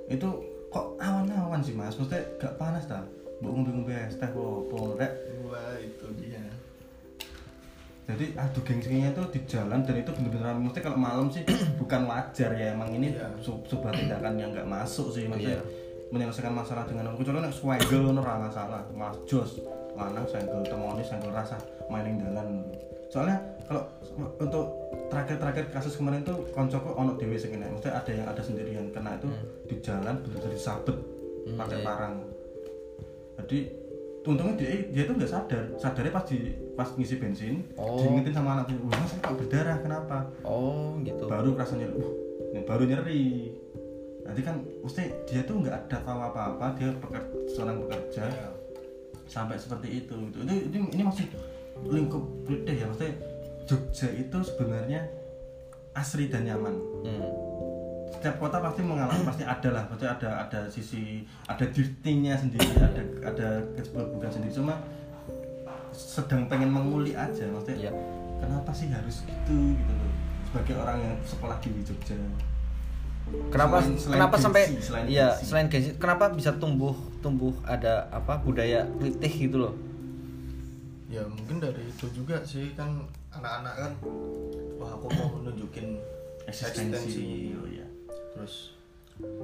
Itu 0.07 0.29
kok 0.69 0.99
awan-awan 0.99 1.63
sih 1.63 1.73
mas? 1.73 1.95
Mesti 1.95 2.19
gak 2.37 2.59
panas 2.59 2.85
ta? 2.85 3.01
Mbok 3.41 3.51
ngombe-ngombe 3.51 3.95
es 3.95 4.17
teh 4.17 4.27
apa 4.27 4.79
rek. 4.99 5.13
Wah 5.45 5.77
itu 5.79 6.07
dia. 6.19 6.43
Jadi 8.05 8.37
adu 8.37 8.61
gengsinya 8.61 9.09
itu 9.09 9.23
di 9.33 9.41
jalan 9.49 9.81
dan 9.81 9.97
itu 9.97 10.13
benar-benar 10.13 10.61
mesti 10.61 10.85
kalau 10.85 11.01
malam 11.01 11.33
sih 11.33 11.41
bukan 11.81 12.05
wajar 12.05 12.53
ya. 12.53 12.77
Emang 12.77 12.93
ini 12.93 13.17
Iya. 13.17 13.33
su- 13.41 13.65
sebuah 13.65 13.97
tindakan 13.97 14.37
yang 14.37 14.53
nggak 14.53 14.69
masuk 14.69 15.09
sih. 15.09 15.25
Maksudnya 15.25 15.57
Iya. 15.57 15.65
Menyelesaikan 16.15 16.55
masalah 16.55 16.87
dengan 16.87 17.11
kecuali 17.13 17.43
nek 17.43 17.51
swagel 17.51 18.07
ngono 18.07 18.23
ora 18.23 18.39
masalah. 18.41 18.87
Mas 18.95 19.19
jos 19.27 19.59
lanang 19.95 20.23
senggel 20.25 20.63
temoni 20.63 21.03
senggel 21.03 21.31
rasa 21.31 21.59
mainin 21.87 22.19
dalan 22.19 22.63
soalnya 23.11 23.39
kalau 23.67 23.87
untuk 24.37 24.65
terakhir-terakhir 25.07 25.71
kasus 25.71 25.95
kemarin 25.95 26.23
tuh 26.23 26.47
koncoku 26.51 26.91
ono 26.93 27.15
dewe 27.15 27.35
sing 27.35 27.55
kena 27.55 27.67
maksudnya 27.67 27.95
ada 27.95 28.11
yang 28.11 28.27
ada 28.31 28.43
sendirian. 28.43 28.87
Kena 28.91 29.19
itu 29.19 29.27
di 29.67 29.77
jalan 29.83 30.15
benar-benar 30.23 30.51
disabet 30.51 30.97
Hmm, 31.45 31.61
pakai 31.61 31.77
iya. 31.77 31.85
parang. 31.85 32.15
Jadi 33.37 33.59
untungnya 34.25 34.55
dia 34.57 34.69
dia 34.89 35.03
tuh 35.05 35.15
nggak 35.15 35.29
sadar. 35.29 35.65
Sadarnya 35.77 36.13
pas 36.13 36.25
di 36.25 36.39
pas 36.73 36.89
ngisi 36.89 37.21
bensin 37.21 37.55
Oh. 37.77 38.01
diingetin 38.01 38.33
sama 38.33 38.57
anak 38.57 38.73
wah 38.81 38.97
mas 38.97 39.13
kok 39.13 39.37
berdarah 39.37 39.77
kenapa? 39.79 40.19
Oh 40.41 40.97
gitu. 41.05 41.29
Baru 41.29 41.53
kerasa 41.53 41.77
nyeri 41.77 41.95
uh, 42.01 42.65
baru 42.65 42.89
nyeri 42.89 43.53
nanti 44.25 44.41
kan 44.41 44.57
mesti 44.81 45.13
dia 45.29 45.45
tuh 45.45 45.61
nggak 45.61 45.75
ada 45.85 45.97
tahu 46.01 46.19
apa-apa 46.19 46.67
dia 46.81 46.89
peker, 46.97 47.23
seorang 47.53 47.77
pekerja. 47.85 48.25
Iya. 48.29 48.49
sampai 49.25 49.57
seperti 49.57 50.05
itu. 50.05 50.13
Itu, 50.13 50.45
itu, 50.45 50.53
ini, 50.69 50.85
ini 51.01 51.03
masih 51.03 51.25
lingkup 51.89 52.21
gede 52.45 52.77
ya. 52.77 52.85
Maksudnya 52.85 53.17
Jogja 53.65 54.09
itu 54.13 54.39
sebenarnya 54.45 55.01
asri 55.97 56.29
dan 56.29 56.45
nyaman. 56.45 56.75
Hmm. 57.05 57.25
setiap 58.15 58.37
kota 58.41 58.57
pasti 58.61 58.81
mengalami 58.85 59.25
pasti 59.25 59.45
ada 59.49 59.69
lah. 59.73 59.85
Pasti 59.89 60.05
ada 60.05 60.31
ada 60.45 60.61
sisi 60.69 61.25
ada 61.49 61.65
dirtinya 61.65 62.37
sendiri 62.37 62.69
ada 62.77 63.03
ada 63.25 63.49
keburukan 63.81 64.29
sendiri. 64.29 64.53
Cuma 64.53 64.77
sedang 65.91 66.45
pengen 66.45 66.69
menguli 66.69 67.17
aja. 67.17 67.49
Maksudnya 67.49 67.89
Iya. 67.89 67.93
kenapa 68.45 68.71
sih 68.77 68.93
harus 68.93 69.25
gitu 69.25 69.57
gitu 69.73 69.93
loh. 69.97 70.13
Sebagai 70.53 70.75
orang 70.85 71.01
yang 71.01 71.15
sekolah 71.25 71.57
di 71.65 71.81
Jogja 71.81 72.15
Kenapa 73.25 73.81
Selain- 73.81 73.97
selain 73.97 74.15
kenapa 74.15 74.33
gengsi, 74.33 74.45
sampai 74.45 74.63
selain 74.79 75.05
iya 75.07 75.29
gengsi. 75.31 75.45
selain 75.45 75.67
gengsi 75.67 75.91
kenapa 75.97 76.25
bisa 76.31 76.51
tumbuh 76.55 76.93
tumbuh 77.19 77.55
ada 77.63 78.05
apa 78.11 78.37
budaya 78.39 78.85
kritik 78.95 79.33
gitu 79.41 79.57
loh 79.59 79.75
ya 81.07 81.23
mungkin 81.25 81.57
dari 81.59 81.83
itu 81.85 82.07
juga 82.11 82.43
sih 82.43 82.75
kan 82.75 83.01
anak-anak 83.31 83.75
kan 83.77 83.93
wah 84.77 84.91
aku 84.93 85.07
mau 85.11 85.29
menunjukin 85.35 85.97
eksistensi 86.45 87.55
oh 87.55 87.67
ya 87.67 87.87
terus 88.33 88.75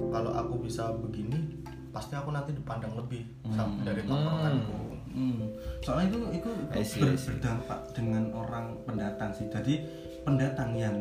kalau 0.05 0.31
aku 0.31 0.61
bisa 0.61 0.91
begini 0.93 1.57
pasti 1.89 2.13
aku 2.13 2.29
nanti 2.29 2.51
dipandang 2.51 2.93
lebih 2.93 3.23
sama 3.49 3.71
Hmm. 3.71 3.83
dari 3.83 4.01
tongkronganku 4.03 4.77
Hmm. 5.11 5.43
Soalnya 5.81 6.07
itu 6.07 6.19
itu, 6.33 6.49
itu 6.71 7.03
ber- 7.03 7.19
berdampak 7.19 7.79
dengan 7.91 8.31
orang 8.31 8.79
pendatang 8.81 9.27
sih. 9.29 9.43
Jadi 9.45 9.83
pendatang 10.23 10.71
yang 10.71 10.95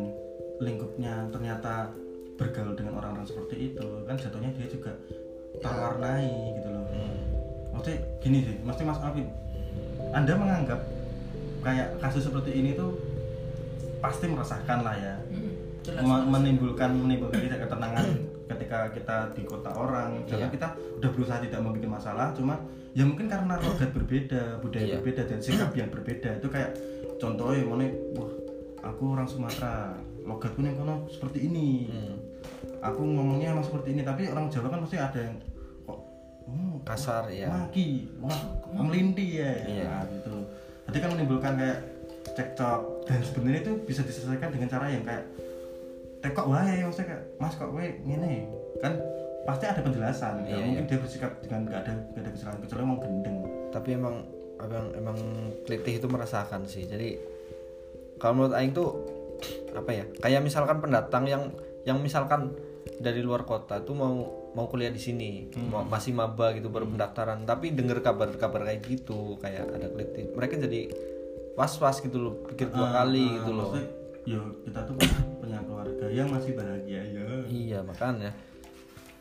lingkupnya 0.58 1.30
ternyata 1.30 1.94
bergaul 2.40 2.72
dengan 2.72 2.96
orang-orang 2.96 3.22
seperti 3.22 3.70
itu 3.70 3.86
kan 4.02 4.16
jatuhnya 4.16 4.48
dia 4.50 4.66
juga 4.66 4.96
terwarnai 5.58 6.56
gitu 6.56 6.68
loh. 6.70 6.84
Maksudnya 7.70 7.98
gini 8.18 8.38
sih, 8.42 8.56
mesti 8.60 8.82
Mas 8.82 8.98
Alvin, 8.98 9.28
Anda 10.10 10.32
menganggap 10.34 10.80
kayak 11.60 12.00
kasus 12.00 12.24
seperti 12.24 12.50
ini 12.54 12.72
tuh 12.72 12.96
pasti 14.00 14.26
meresahkan 14.26 14.80
lah 14.80 14.96
ya. 14.96 15.14
Mm, 15.28 15.52
jelas 15.80 16.02
menimbulkan 16.26 16.90
menimbulkan 16.90 17.40
tidak 17.40 17.64
ketenangan 17.64 18.06
ketika 18.48 18.78
kita 18.90 19.16
di 19.32 19.42
kota 19.44 19.70
orang 19.70 20.08
Iya. 20.18 20.26
jangan 20.26 20.48
kita 20.50 20.68
udah 20.98 21.10
berusaha 21.10 21.38
tidak 21.38 21.60
mau 21.60 21.70
bikin 21.70 21.88
masalah 21.88 22.34
cuma 22.34 22.58
ya 22.90 23.06
mungkin 23.06 23.30
karena 23.30 23.54
logat 23.56 23.88
berbeda 23.90 24.58
budaya 24.58 24.84
Iya. 24.84 24.94
berbeda 24.98 25.22
dan 25.24 25.38
sikap 25.38 25.70
yang 25.72 25.88
berbeda 25.88 26.36
itu 26.36 26.48
kayak 26.50 26.74
contohnya 27.16 27.62
mana 27.62 27.86
wah 28.12 28.32
aku 28.82 29.02
orang 29.10 29.24
Sumatera 29.24 29.94
logatku 30.20 30.60
nih 30.60 30.74
kono 30.74 31.06
seperti 31.06 31.46
ini 31.46 31.86
Hmm. 31.86 32.16
Aku 32.80 33.00
ngomongnya 33.04 33.52
emang 33.56 33.64
seperti 33.64 33.96
ini 33.96 34.02
tapi 34.04 34.28
orang 34.28 34.48
Jawa 34.48 34.68
kan 34.72 34.80
pasti 34.84 34.96
ada 34.96 35.18
yang 35.20 35.36
kok 35.84 35.98
hmm, 36.48 36.74
kasar 36.84 37.24
ya 37.28 37.48
maki 37.48 38.08
wah 38.20 38.40
melinti 38.74 39.40
ya? 39.40 39.52
Iya. 39.66 39.84
nah, 39.86 40.04
gitu. 40.08 40.34
Jadi 40.90 40.98
kan 40.98 41.08
menimbulkan 41.14 41.52
kayak 41.54 41.78
cekcok. 42.34 42.80
Dan 43.06 43.20
sebenarnya 43.22 43.60
itu 43.66 43.72
bisa 43.86 44.00
diselesaikan 44.06 44.50
dengan 44.54 44.68
cara 44.70 44.86
yang 44.90 45.02
kayak 45.02 45.24
tekok 46.20 46.46
wae 46.52 46.84
maksudnya 46.84 47.16
kayak 47.16 47.22
mas 47.40 47.56
kok 47.56 47.72
wae 47.72 47.96
gini 48.04 48.44
kan 48.84 48.92
pasti 49.48 49.64
ada 49.66 49.80
penjelasan. 49.80 50.44
Iya, 50.44 50.56
ya 50.56 50.64
mungkin 50.68 50.84
dia 50.86 50.98
bersikap 51.00 51.32
dengan 51.40 51.60
gak 51.68 51.80
ada 51.88 51.92
gak 52.12 52.22
ada 52.22 52.30
kesalahan 52.36 52.60
kecuali 52.60 52.82
mau 52.84 52.98
gendeng. 53.00 53.38
Tapi 53.72 53.88
emang 53.96 54.16
emang 54.60 54.84
emang 54.94 55.16
kelitih 55.64 55.94
itu 55.96 56.06
merasakan 56.06 56.68
sih. 56.68 56.84
Jadi 56.84 57.16
kalau 58.20 58.36
menurut 58.36 58.54
Aing 58.54 58.76
tuh 58.76 58.90
apa 59.72 59.90
ya 59.96 60.04
kayak 60.20 60.44
misalkan 60.44 60.84
pendatang 60.84 61.24
yang 61.24 61.48
yang 61.82 61.98
misalkan 61.98 62.52
dari 62.96 63.20
luar 63.20 63.42
kota 63.42 63.80
tuh 63.80 63.92
mau 63.92 64.14
mau 64.50 64.66
kuliah 64.66 64.90
di 64.90 64.98
sini 64.98 65.46
mau- 65.62 65.84
masih 65.84 66.12
maba 66.12 66.52
gitu 66.52 66.68
baru 66.68 66.84
pendaftaran. 66.84 67.44
Tapi 67.44 67.70
denger 67.70 68.00
kabar-kabar 68.00 68.66
kayak 68.66 68.80
gitu 68.82 69.38
kayak 69.38 69.70
ada 69.70 69.86
kelitih 69.88 70.32
mereka 70.32 70.58
jadi 70.58 70.90
was-was 71.54 72.00
gitu 72.00 72.18
loh 72.18 72.34
pikir 72.46 72.68
dua 72.68 72.88
Ah, 72.88 72.92
kali 73.02 73.22
ah, 73.22 73.32
gitu 73.40 73.52
loh. 73.52 73.70
yo 74.20 74.40
kita 74.62 74.84
tuh 74.84 74.94
punya 75.40 75.58
keluarga 75.64 76.06
yang 76.06 76.28
masih 76.28 76.52
bahagia 76.52 77.00
ya. 77.02 77.24
Iya 77.48 77.78
makanya. 77.80 78.30
Iya 78.30 78.48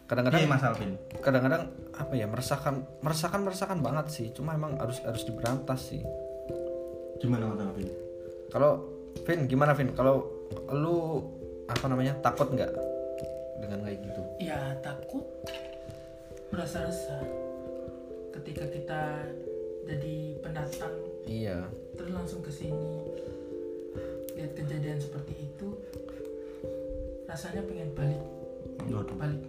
kadang-kadang 0.10 0.50
Mas 0.50 0.66
Alvin. 0.66 0.92
kadang-kadang 1.22 1.64
apa 1.94 2.14
ya 2.18 2.26
meresahkan 2.26 2.82
meresahkan 3.00 3.40
meresahkan 3.40 3.80
banget 3.80 4.10
sih. 4.10 4.28
Cuma 4.34 4.58
emang 4.58 4.76
harus 4.76 4.98
harus 5.06 5.22
diberantas 5.24 5.94
sih. 5.94 6.02
Gimana 7.22 7.48
Mas 7.48 7.62
Alvin? 7.62 7.88
Kalau 8.50 8.72
Vin 9.24 9.46
gimana 9.46 9.78
Vin? 9.78 9.94
Kalau 9.94 10.26
lu 10.74 10.98
apa 11.70 11.86
namanya 11.86 12.18
takut 12.20 12.50
nggak 12.50 12.72
dengan 13.60 13.80
kayak 13.82 14.00
gitu? 14.02 14.22
ya 14.40 14.74
takut 14.80 15.26
merasa 16.50 16.82
resah 16.82 17.22
ketika 18.32 18.66
kita 18.68 19.02
jadi 19.86 20.16
pendatang 20.40 20.96
Iya. 21.24 21.70
terus 21.94 22.10
langsung 22.10 22.42
ke 22.42 22.50
sini 22.50 23.14
lihat 24.34 24.56
kejadian 24.56 24.98
seperti 24.98 25.34
itu 25.40 25.68
rasanya 27.26 27.62
pengen 27.64 27.94
balik 27.94 28.22
Waduh. 28.84 29.16
balik 29.16 29.44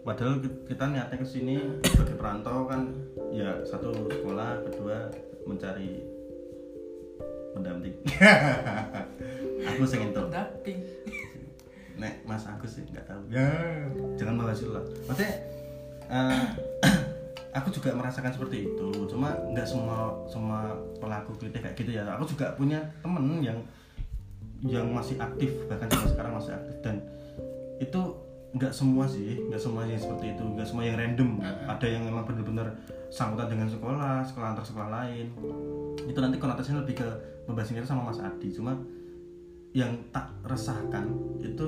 Padahal 0.00 0.40
ki- 0.40 0.64
kita 0.64 0.84
niatnya 0.86 1.18
ke 1.18 1.28
sini 1.28 1.60
sebagai 1.84 2.16
perantau 2.16 2.64
kan 2.64 2.88
ya 3.28 3.60
satu 3.62 3.92
sekolah, 4.08 4.64
kedua 4.64 5.12
mencari 5.44 6.00
pendamping. 7.52 7.92
aku 9.68 9.84
sing 9.84 10.08
entuk. 10.08 10.32
pendamping 10.32 10.80
Nek 12.00 12.24
Mas 12.24 12.48
Agus 12.48 12.80
sih 12.80 12.84
nggak 12.88 13.04
tahu. 13.04 13.22
Ya, 13.28 13.52
jangan 14.16 14.40
itu 14.48 14.72
lah. 14.72 14.84
Maksudnya 15.04 15.34
eh, 16.08 16.46
aku 17.60 17.68
juga 17.68 17.92
merasakan 17.92 18.32
seperti 18.32 18.72
itu. 18.72 18.88
Cuma 19.04 19.36
nggak 19.52 19.68
semua 19.68 20.16
semua 20.24 20.72
pelaku 20.96 21.36
kritik 21.36 21.60
kayak 21.60 21.76
gitu 21.76 21.90
ya. 22.00 22.08
Aku 22.16 22.24
juga 22.24 22.56
punya 22.56 22.80
temen 23.04 23.44
yang 23.44 23.60
yang 24.60 24.88
masih 24.92 25.16
aktif 25.16 25.48
bahkan 25.68 25.88
sampai 25.88 26.10
sekarang 26.12 26.32
masih 26.36 26.52
aktif 26.52 26.76
dan 26.84 27.00
itu 27.80 28.00
nggak 28.50 28.72
semua 28.74 29.06
sih 29.08 29.40
nggak 29.48 29.62
semuanya 29.62 29.96
seperti 29.96 30.36
itu 30.36 30.44
nggak 30.44 30.66
semua 30.68 30.84
yang 30.84 30.98
random 30.98 31.38
ada 31.40 31.86
yang 31.86 32.02
memang 32.04 32.26
benar-benar 32.28 32.68
sangkutan 33.08 33.46
dengan 33.46 33.70
sekolah 33.70 34.26
sekolah 34.26 34.46
antar 34.52 34.64
sekolah 34.66 34.88
lain 34.90 35.32
itu 36.04 36.18
nanti 36.18 36.36
konotasinya 36.36 36.82
lebih 36.82 37.00
ke 37.00 37.08
membahas 37.46 37.72
itu 37.72 37.86
sama 37.86 38.10
Mas 38.10 38.20
Adi 38.20 38.50
cuma 38.52 38.76
yang 39.70 39.94
tak 40.10 40.26
resahkan 40.46 41.06
itu 41.38 41.66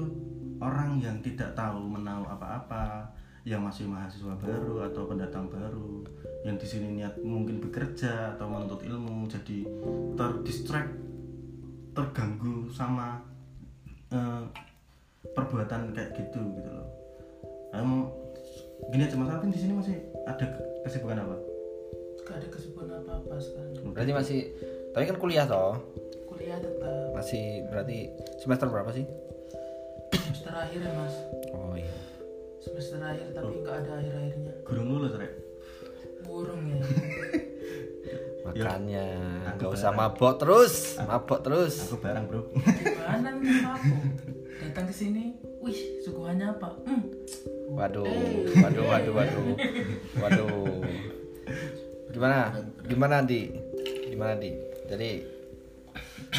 orang 0.58 0.98
yang 0.98 1.18
tidak 1.22 1.54
tahu 1.54 1.86
menahu 1.86 2.26
apa-apa 2.26 3.10
yang 3.42 3.62
masih 3.62 3.90
mahasiswa 3.90 4.38
baru 4.38 4.86
atau 4.86 5.10
pendatang 5.10 5.50
baru 5.50 6.06
yang 6.46 6.54
di 6.58 6.66
sini 6.66 7.02
niat 7.02 7.18
mungkin 7.22 7.58
bekerja 7.58 8.38
atau 8.38 8.46
menuntut 8.46 8.86
ilmu 8.86 9.26
jadi 9.26 9.66
terdistract 10.14 10.94
terganggu 11.92 12.70
sama 12.70 13.18
eh, 14.14 14.42
perbuatan 15.34 15.94
kayak 15.94 16.14
gitu 16.18 16.40
gitu 16.58 16.70
loh. 16.70 16.88
Em, 17.72 17.90
gini 18.90 19.02
aja 19.06 19.16
mas 19.16 19.30
Alvin 19.30 19.54
di 19.54 19.60
sini 19.60 19.72
masih 19.74 19.96
ada 20.26 20.46
kesibukan 20.82 21.22
apa? 21.22 21.36
Gak 22.26 22.36
ada 22.42 22.48
kesibukan 22.50 22.88
apa 22.90 23.10
apa 23.22 23.34
sekarang. 23.38 23.94
Berarti 23.94 24.12
masih 24.14 24.38
tapi 24.92 25.04
kan 25.06 25.18
kuliah 25.18 25.46
toh. 25.46 25.78
Kuliah 26.42 26.58
tetap 26.58 27.14
Masih 27.14 27.44
berarti 27.68 27.98
semester 28.36 28.66
berapa 28.66 28.90
sih? 28.90 29.06
semester 30.12 30.52
akhir 30.52 30.80
ya 30.80 30.92
mas 30.92 31.14
Oh 31.52 31.72
iya. 31.72 31.94
semester 32.58 32.98
akhir 32.98 33.30
tapi 33.30 33.54
nggak 33.58 33.76
ada 33.76 33.92
akhir 33.96 34.12
akhirnya 34.12 34.52
gurung 34.62 34.88
lulus 34.90 35.12
rek 35.14 35.32
burung 36.22 36.62
ya 36.68 36.82
Makanya 38.42 39.06
Aku 39.46 39.54
nggak 39.56 39.70
usah 39.72 39.94
bareng. 39.94 40.02
mabok 40.02 40.34
terus, 40.36 40.74
mabok 40.98 41.40
terus. 41.40 41.74
aku 41.86 41.96
bareng 41.96 42.26
bro 42.26 42.42
gimana 42.50 43.28
nih 43.32 43.62
aku 43.62 43.94
datang 44.58 44.86
ke 44.90 44.94
sini 44.94 45.24
wih 45.62 45.78
suguhannya 46.02 46.50
apa 46.50 46.74
hmm, 46.82 47.02
Waduh, 47.72 48.04
waduh, 48.58 48.84
waduh, 48.84 49.12
waduh, 49.14 49.42
waduh. 50.18 50.82
Gimana? 52.12 52.52
Gimana 52.84 53.24
di? 53.24 53.48
Gimana 54.04 54.36
di? 54.36 54.52
Jadi 54.84 55.10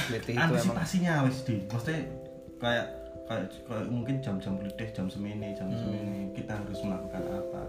Kelitih 0.04 0.34
itu 0.34 0.38
emang 0.38 0.50
antisipasinya 0.52 1.14
wis 1.24 1.38
di 1.42 1.56
maksudnya 1.64 2.02
kayak 2.58 2.86
kayak 3.24 3.46
kayak 3.64 3.86
mungkin 3.88 4.16
jam-jam 4.20 4.54
kelitih 4.56 4.90
jam 4.92 5.08
semini 5.08 5.54
jam 5.54 5.68
Hmm. 5.68 5.80
semini. 5.80 6.20
Kita 6.34 6.52
harus 6.56 6.80
melakukan 6.80 7.24
apa? 7.24 7.62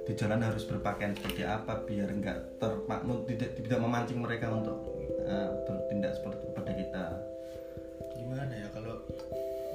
Di 0.00 0.12
jalan 0.14 0.40
harus 0.40 0.64
berpakaian 0.64 1.12
seperti 1.12 1.42
apa 1.42 1.82
biar 1.82 2.08
enggak 2.08 2.38
termakmur 2.56 3.26
tidak 3.26 3.50
tidak 3.54 3.78
memancing 3.78 4.18
mereka 4.18 4.48
untuk 4.48 4.76
eh, 5.22 5.48
bertindak 5.64 6.12
seperti 6.14 6.42
kepada 6.46 6.72
kita? 6.72 7.04
Gimana 8.12 8.52
ya 8.52 8.68
kalau 8.70 8.96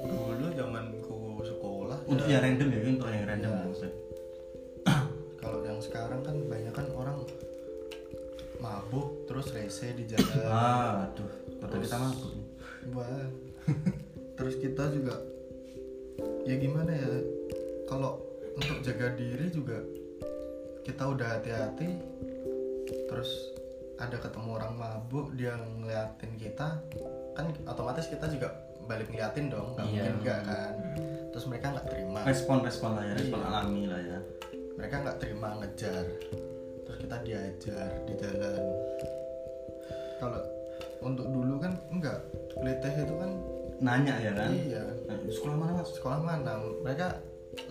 dulu 0.02 0.46
zamanku 0.52 1.16
sekolah 1.42 1.98
untuk 2.04 2.26
ya, 2.26 2.38
yang 2.38 2.42
random 2.52 2.68
ya 2.68 2.78
untuk 2.86 3.08
yang 3.08 3.24
random 3.24 3.50
Ya. 3.50 3.60
maksudnya. 3.64 3.94
Kalau 5.36 5.58
yang 5.62 5.78
sekarang 5.78 6.20
kan 6.20 6.36
banyak 6.42 6.72
kan 6.72 6.86
orang 6.92 7.16
mabuk 8.56 9.06
terus 9.26 9.52
rese 9.52 9.92
di 9.92 10.04
jalan. 10.04 10.26
Ah 10.44 11.06
aduh 11.06 11.28
kata 11.58 11.76
kita 11.78 11.96
mabuk. 11.96 12.32
Wah. 12.92 13.26
terus 14.36 14.54
kita 14.56 14.92
juga 14.92 15.16
ya 16.44 16.54
gimana 16.56 16.92
ya 16.92 17.10
kalau 17.84 18.20
untuk 18.54 18.78
jaga 18.80 19.10
diri 19.14 19.48
juga 19.48 19.80
kita 20.82 21.02
udah 21.02 21.28
hati-hati 21.34 21.98
terus 23.10 23.30
ada 23.96 24.14
ketemu 24.16 24.54
orang 24.54 24.76
mabuk 24.76 25.34
dia 25.34 25.56
ngeliatin 25.56 26.36
kita 26.36 26.78
kan 27.34 27.50
otomatis 27.66 28.06
kita 28.06 28.28
juga 28.28 28.54
balik 28.86 29.10
ngeliatin 29.10 29.50
dong 29.50 29.74
nggak 29.74 29.82
Iya. 29.82 29.92
mungkin 29.98 30.14
enggak 30.22 30.40
kan. 30.46 30.72
Terus 31.34 31.44
mereka 31.50 31.66
nggak 31.74 31.86
terima. 31.90 32.20
Respon 32.22 32.56
respon 32.62 32.90
lah 32.94 33.02
ya 33.02 33.12
respon 33.18 33.40
Iya. 33.42 33.48
alami 33.50 33.82
lah 33.90 34.00
ya. 34.00 34.18
Mereka 34.78 34.94
nggak 35.02 35.18
terima 35.18 35.48
ngejar. 35.58 36.04
Terus 36.86 36.98
kita 37.02 37.16
diajar 37.26 37.88
di 38.06 38.14
jalan. 38.14 38.62
Kalau 40.16 40.40
untuk 41.00 41.26
dulu 41.26 41.58
kan 41.58 41.72
enggak. 41.90 42.18
Kelitih 42.52 42.92
itu 43.04 43.14
kan 43.16 43.30
nanya 43.76 44.14
ya 44.16 44.32
kan? 44.32 44.48
Iya. 44.50 44.84
Nah, 45.04 45.16
sekolah 45.28 45.56
mana 45.56 45.72
mas? 45.76 45.88
Sekolah 45.92 46.18
mana? 46.18 46.52
Mereka 46.80 47.06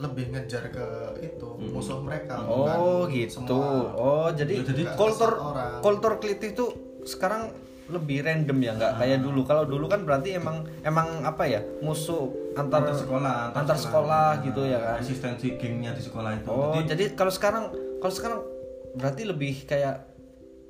lebih 0.01 0.33
ngejar 0.33 0.73
ke 0.73 0.85
itu 1.21 1.49
musuh 1.69 2.01
mereka 2.01 2.41
Oh 2.41 3.05
gitu. 3.05 3.37
semua. 3.37 3.93
Oh 3.93 4.27
jadi, 4.33 4.61
Ya, 4.61 4.65
jadi 4.65 4.83
kultur 4.97 5.37
kultur 5.79 6.17
kelitih 6.17 6.57
itu 6.57 6.65
sekarang 7.05 7.53
lebih 7.85 8.25
random 8.25 8.57
ya 8.65 8.71
nggak 8.73 8.93
kayak 8.97 9.21
dulu. 9.21 9.45
Kalau 9.45 9.61
dulu 9.61 9.85
kan 9.85 10.01
berarti 10.01 10.33
emang 10.33 10.65
emang 10.81 11.21
apa 11.21 11.45
ya 11.45 11.61
musuh 11.85 12.33
antar, 12.57 12.81
antar 12.81 12.97
sekolah 12.97 13.37
antar 13.53 13.77
sekolah. 13.77 14.41
gitu 14.41 14.65
ya 14.65 14.81
kan. 14.81 14.97
eksistensi 14.97 15.53
gengnya 15.53 15.93
di 15.93 16.01
sekolah 16.01 16.33
itu. 16.33 16.49
Oh 16.49 16.73
Jadi, 16.73 16.89
jadi 16.89 17.05
kalau 17.13 17.29
sekarang 17.29 17.69
kalau 18.01 18.13
sekarang 18.13 18.39
berarti 18.97 19.21
lebih 19.29 19.69
kayak 19.69 20.14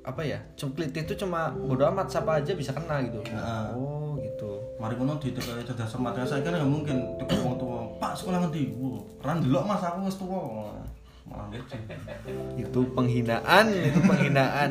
apa 0.06 0.22
ya? 0.22 0.38
Kelitih 0.54 1.02
itu 1.02 1.14
cuma 1.18 1.50
bodo 1.50 1.82
amat 1.90 2.06
siapa 2.06 2.38
aja 2.38 2.54
bisa 2.54 2.70
kena 2.70 3.02
gitu. 3.02 3.20
Heeh. 3.26 3.66
Oh 3.74 4.14
gitu. 4.36 4.50
mari 4.76 4.92
ngono 5.00 5.16
di 5.16 5.32
tekan 5.32 5.56
cerdas 5.64 5.88
cermat 5.88 6.12
saya 6.28 6.44
kan 6.44 6.52
nggak 6.52 6.68
mungkin 6.68 6.96
tekan 7.16 7.40
wong 7.40 7.56
tua 7.56 7.88
pak 7.96 8.12
sekolah 8.12 8.44
ngendi 8.44 8.76
wow 8.76 9.00
ran 9.24 9.40
delok 9.40 9.64
mas 9.64 9.80
aku 9.80 10.04
wis 10.04 10.16
tua 10.20 10.40
malah 11.24 11.48
gitu 11.50 11.74
Itu 12.60 12.80
penghinaan, 12.92 13.66
itu 13.72 13.98
penghinaan. 14.04 14.70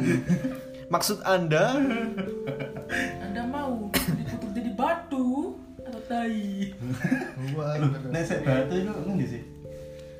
Maksud 0.93 1.25
Anda 1.25 1.81
Anda 3.25 3.41
mau 3.49 3.89
ditutup 3.89 4.49
jadi 4.53 4.71
batu 4.77 5.57
atau 5.81 6.01
tai? 6.05 6.69
Sik 8.21 8.39
batu 8.45 8.73
itu 8.77 8.91
ngendi 8.93 9.25
sih 9.25 9.43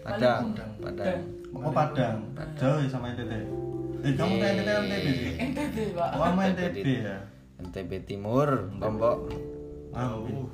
Padang, 0.02 0.54
Padang. 0.54 0.72
Padang. 0.82 1.20
oh 1.54 1.72
Padang 1.74 2.18
jauh 2.58 2.78
ya 2.82 2.90
sama 2.90 3.14
NTT 3.14 3.34
eh 4.06 4.14
kamu 4.14 4.34
ke 4.36 4.46
NTT 4.48 4.70
NTB 4.70 5.06
sih 5.10 5.32
NTT 5.42 5.78
pak. 5.92 6.10
oh 6.12 6.24
sama 6.24 6.42
NTB 6.48 6.86
ya 7.02 7.18
NTB 7.58 7.92
Timur, 8.06 8.48
Lombok. 8.76 9.32
anu 9.92 10.46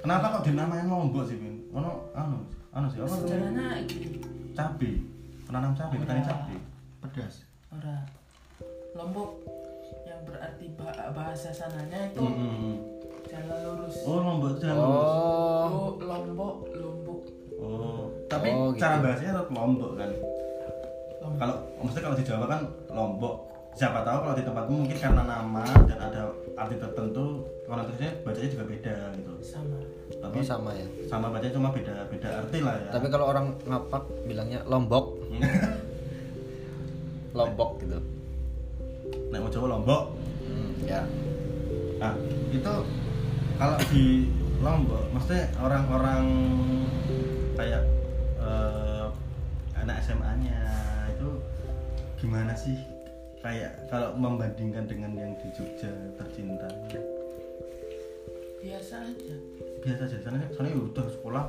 kenapa 0.00 0.26
kok 0.32 0.42
dinamain 0.44 0.86
lombok 0.86 1.24
sih 1.24 1.36
bin 1.36 1.66
ono 1.70 2.08
anu 2.12 2.38
anu 2.70 2.86
sih 2.86 2.98
apa 2.98 3.12
Sejarahnya 3.18 3.66
cabe 4.52 4.90
penanam 5.44 5.74
cabe 5.74 5.94
petani 5.98 6.22
cabe 6.22 6.56
pedas 7.00 7.42
Ora. 7.70 8.06
Lombok 8.94 9.30
yang 10.04 10.20
berarti 10.22 10.66
ba- 10.72 11.10
bahasa 11.10 11.50
sananya 11.50 12.06
itu 12.06 12.22
Hmm. 12.22 12.78
jalan 13.26 13.58
lurus. 13.60 13.96
oh 14.00 14.18
lombok 14.18 14.48
itu 14.52 14.58
jalan 14.62 14.78
Oh, 14.78 15.66
Lo- 15.66 15.98
Lombok, 15.98 16.56
Lombok. 16.72 17.20
Oh, 17.56 18.06
tapi 18.26 18.48
Oh, 18.48 18.70
gitu. 18.70 18.78
cara 18.78 18.96
bahasanya 19.00 19.32
tetap 19.34 19.50
lombok 19.50 19.92
kan. 19.96 20.10
Kalau 21.44 21.60
maksudnya 21.76 22.08
kalau 22.08 22.16
di 22.16 22.24
Jawa 22.24 22.44
kan 22.48 22.60
lombok. 22.88 23.36
Siapa 23.76 24.00
tahu 24.00 24.16
kalau 24.24 24.32
di 24.32 24.48
tempatmu 24.48 24.74
mungkin 24.80 24.96
karena 24.96 25.28
nama 25.28 25.60
dan 25.84 25.98
ada 26.00 26.32
arti 26.56 26.80
tertentu 26.80 27.44
konotasinya 27.68 28.16
bacanya 28.24 28.48
juga 28.48 28.64
beda 28.64 28.96
gitu. 29.12 29.32
sama. 29.44 29.76
Tapi 30.24 30.40
oh 30.40 30.40
sama 30.40 30.72
ya. 30.72 30.88
sama 31.04 31.28
bacanya 31.28 31.52
cuma 31.52 31.68
beda 31.68 32.08
beda 32.08 32.28
arti 32.40 32.64
lah 32.64 32.80
ya. 32.80 32.96
Tapi 32.96 33.06
kalau 33.12 33.28
orang 33.28 33.60
ngapak 33.68 34.08
bilangnya 34.24 34.64
Lombok, 34.64 35.20
Lombok 37.36 37.70
gitu. 37.84 38.00
Nek 39.28 39.40
mau 39.44 39.52
Jawa 39.52 39.66
lombok. 39.76 40.16
Hmm, 40.48 40.72
ya. 40.88 41.04
Nah, 42.00 42.16
itu 42.56 42.74
kalau 43.60 43.76
di 43.92 44.32
Lombok, 44.64 45.12
maksudnya 45.12 45.44
orang-orang 45.60 46.24
kayak 47.52 47.84
eh, 48.40 49.06
anak 49.76 50.00
SMA-nya 50.00 50.93
gimana 52.24 52.56
sih? 52.56 52.80
Kayak 53.44 53.92
kalau 53.92 54.16
membandingkan 54.16 54.88
dengan 54.88 55.12
yang 55.12 55.36
di 55.36 55.52
Jogja 55.52 55.92
tercinta, 56.16 56.64
Biasa 58.64 59.04
aja. 59.04 59.36
biasa 59.84 60.02
aja. 60.08 60.16
Sana 60.24 60.40
sana 60.56 60.72
ya 60.72 60.80
udah 60.80 61.04
sekolah 61.12 61.44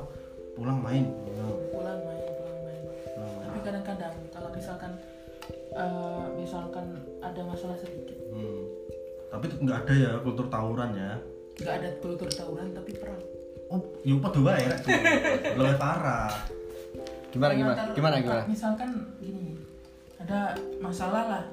pulang 0.52 0.76
main, 0.76 1.08
pulang, 1.24 1.56
Pulang 1.72 2.00
main, 2.04 2.20
pulang 2.36 2.58
main. 2.60 2.80
pulang 3.08 3.32
main. 3.32 3.44
Tapi 3.48 3.58
kadang-kadang 3.64 4.14
kalau 4.28 4.50
misalkan 4.52 4.92
eh, 5.72 6.24
misalkan 6.36 6.86
ada 7.24 7.40
masalah 7.40 7.76
sedikit, 7.80 8.20
Hmm. 8.28 8.68
Tapi 9.32 9.48
nggak 9.64 9.78
ada 9.88 9.94
ya 9.96 10.10
kultur 10.20 10.52
tawuran 10.52 10.92
ya. 10.92 11.16
nggak 11.56 11.74
ada 11.80 11.88
kultur 12.04 12.28
tawuran 12.28 12.68
tapi 12.76 12.92
perang. 13.00 13.22
Oh, 13.72 13.80
yuk 14.04 14.20
wae 14.44 14.68
rek. 14.68 14.84
Lebih 15.56 15.76
parah. 15.80 16.28
Gimana 17.32 17.52
gimana? 17.56 17.76
Gimana 17.96 18.14
gimana? 18.20 18.42
Misalkan 18.44 18.90
ada 20.26 20.58
masalah 20.82 21.24
lah 21.30 21.44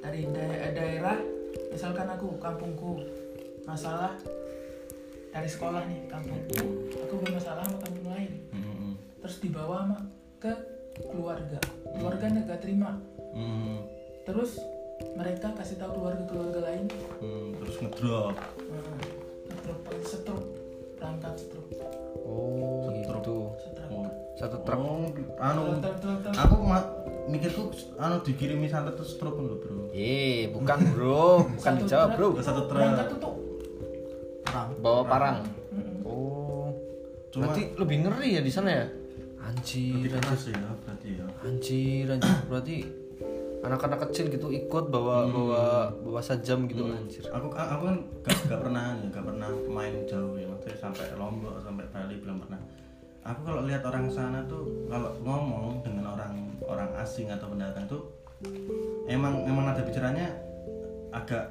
dari 0.00 0.24
da- 0.32 0.72
daerah, 0.72 1.20
misalkan 1.68 2.08
aku 2.08 2.40
kampungku 2.40 3.04
masalah 3.68 4.16
dari 5.28 5.44
sekolah 5.44 5.84
nih 5.84 6.08
kampungku, 6.08 6.64
aku 6.96 7.14
bermasalah 7.20 7.68
sama 7.68 7.76
kampung 7.76 8.08
lain, 8.08 8.32
Hmm. 8.48 8.96
terus 9.20 9.36
dibawa 9.44 9.84
sama 9.84 9.98
ke 10.40 10.52
keluarga, 11.12 11.60
keluarga 11.92 12.24
nggak 12.24 12.60
terima, 12.64 12.96
Hmm. 13.36 13.84
terus 14.24 14.64
mereka 15.12 15.52
kasih 15.52 15.76
tahu 15.76 16.00
keluarga-keluarga 16.00 16.60
lain, 16.64 16.88
Hmm. 17.20 17.52
Terus 17.52 17.76
ngedrop. 17.84 18.32
nah, 18.32 18.96
setruk 19.44 19.78
setruk 20.08 20.44
berangkat 20.96 21.34
setruk 21.36 21.66
Oh, 22.24 22.88
gitu. 22.96 23.52
setruk. 23.60 23.92
Oh. 23.92 24.08
Satu 24.36 24.56
truk. 24.64 24.80
Oh, 24.80 25.04
anu 25.38 25.80
Truk, 25.80 25.96
truk, 26.00 26.18
truk. 26.24 26.32
aku 26.32 26.56
mikirku 27.26 27.74
anu 27.98 28.22
dikirimi 28.22 28.70
santet 28.70 28.94
terus 28.94 29.18
stroke 29.18 29.42
lho, 29.42 29.58
Bro. 29.58 29.90
Eh, 29.90 30.50
bukan 30.54 30.78
bro, 30.94 31.26
bukan 31.58 31.72
dijawab 31.82 32.08
bro. 32.14 32.28
Satu 32.38 32.70
truk. 32.70 33.34
Perang 34.46 34.68
Bawa 34.78 35.02
parang. 35.04 35.36
Oh, 36.06 36.70
Cuma- 37.34 37.50
berarti 37.50 37.74
lebih 37.74 37.96
ngeri 38.06 38.28
ya 38.38 38.42
di 38.42 38.52
sana 38.52 38.70
ya? 38.70 38.86
Anjir, 39.46 40.10
anjir, 40.10 40.10
keras 40.18 40.42
ya, 40.50 40.58
berarti 40.58 41.08
ya. 41.14 41.26
anjir, 41.46 42.06
anjir. 42.10 42.34
Berarti 42.50 42.76
anak-anak 43.62 43.98
kecil 44.10 44.30
gitu 44.30 44.50
ikut 44.50 44.84
bawa 44.90 45.26
bawa 45.26 45.62
bawa 46.02 46.20
sajam 46.22 46.66
gitu 46.70 46.86
anjir. 46.90 47.22
Aku 47.30 47.50
aku 47.54 47.82
kan 47.86 47.96
gak, 48.26 48.36
gak 48.50 48.60
pernah 48.62 48.94
gak 49.10 49.22
pernah 49.26 49.48
main 49.70 49.94
jauh 50.06 50.34
ya, 50.38 50.46
maksudnya 50.50 50.78
sampai 50.78 51.14
Lombok, 51.14 51.62
sampai 51.62 51.86
Bali 51.90 52.14
belum 52.22 52.42
pernah. 52.46 52.58
Aku 53.26 53.40
kalau 53.42 53.66
lihat 53.66 53.82
orang 53.82 54.06
sana 54.06 54.38
tuh 54.46 54.86
kalau 54.86 55.10
ngomong 55.18 55.82
dengan 55.82 56.14
orang 56.14 56.32
orang 56.62 56.90
asing 56.96 57.26
atau 57.26 57.50
pendatang 57.50 57.82
tuh 57.86 58.06
emang 59.06 59.42
emang 59.42 59.66
ada 59.66 59.82
bicaranya 59.82 60.30
agak 61.10 61.50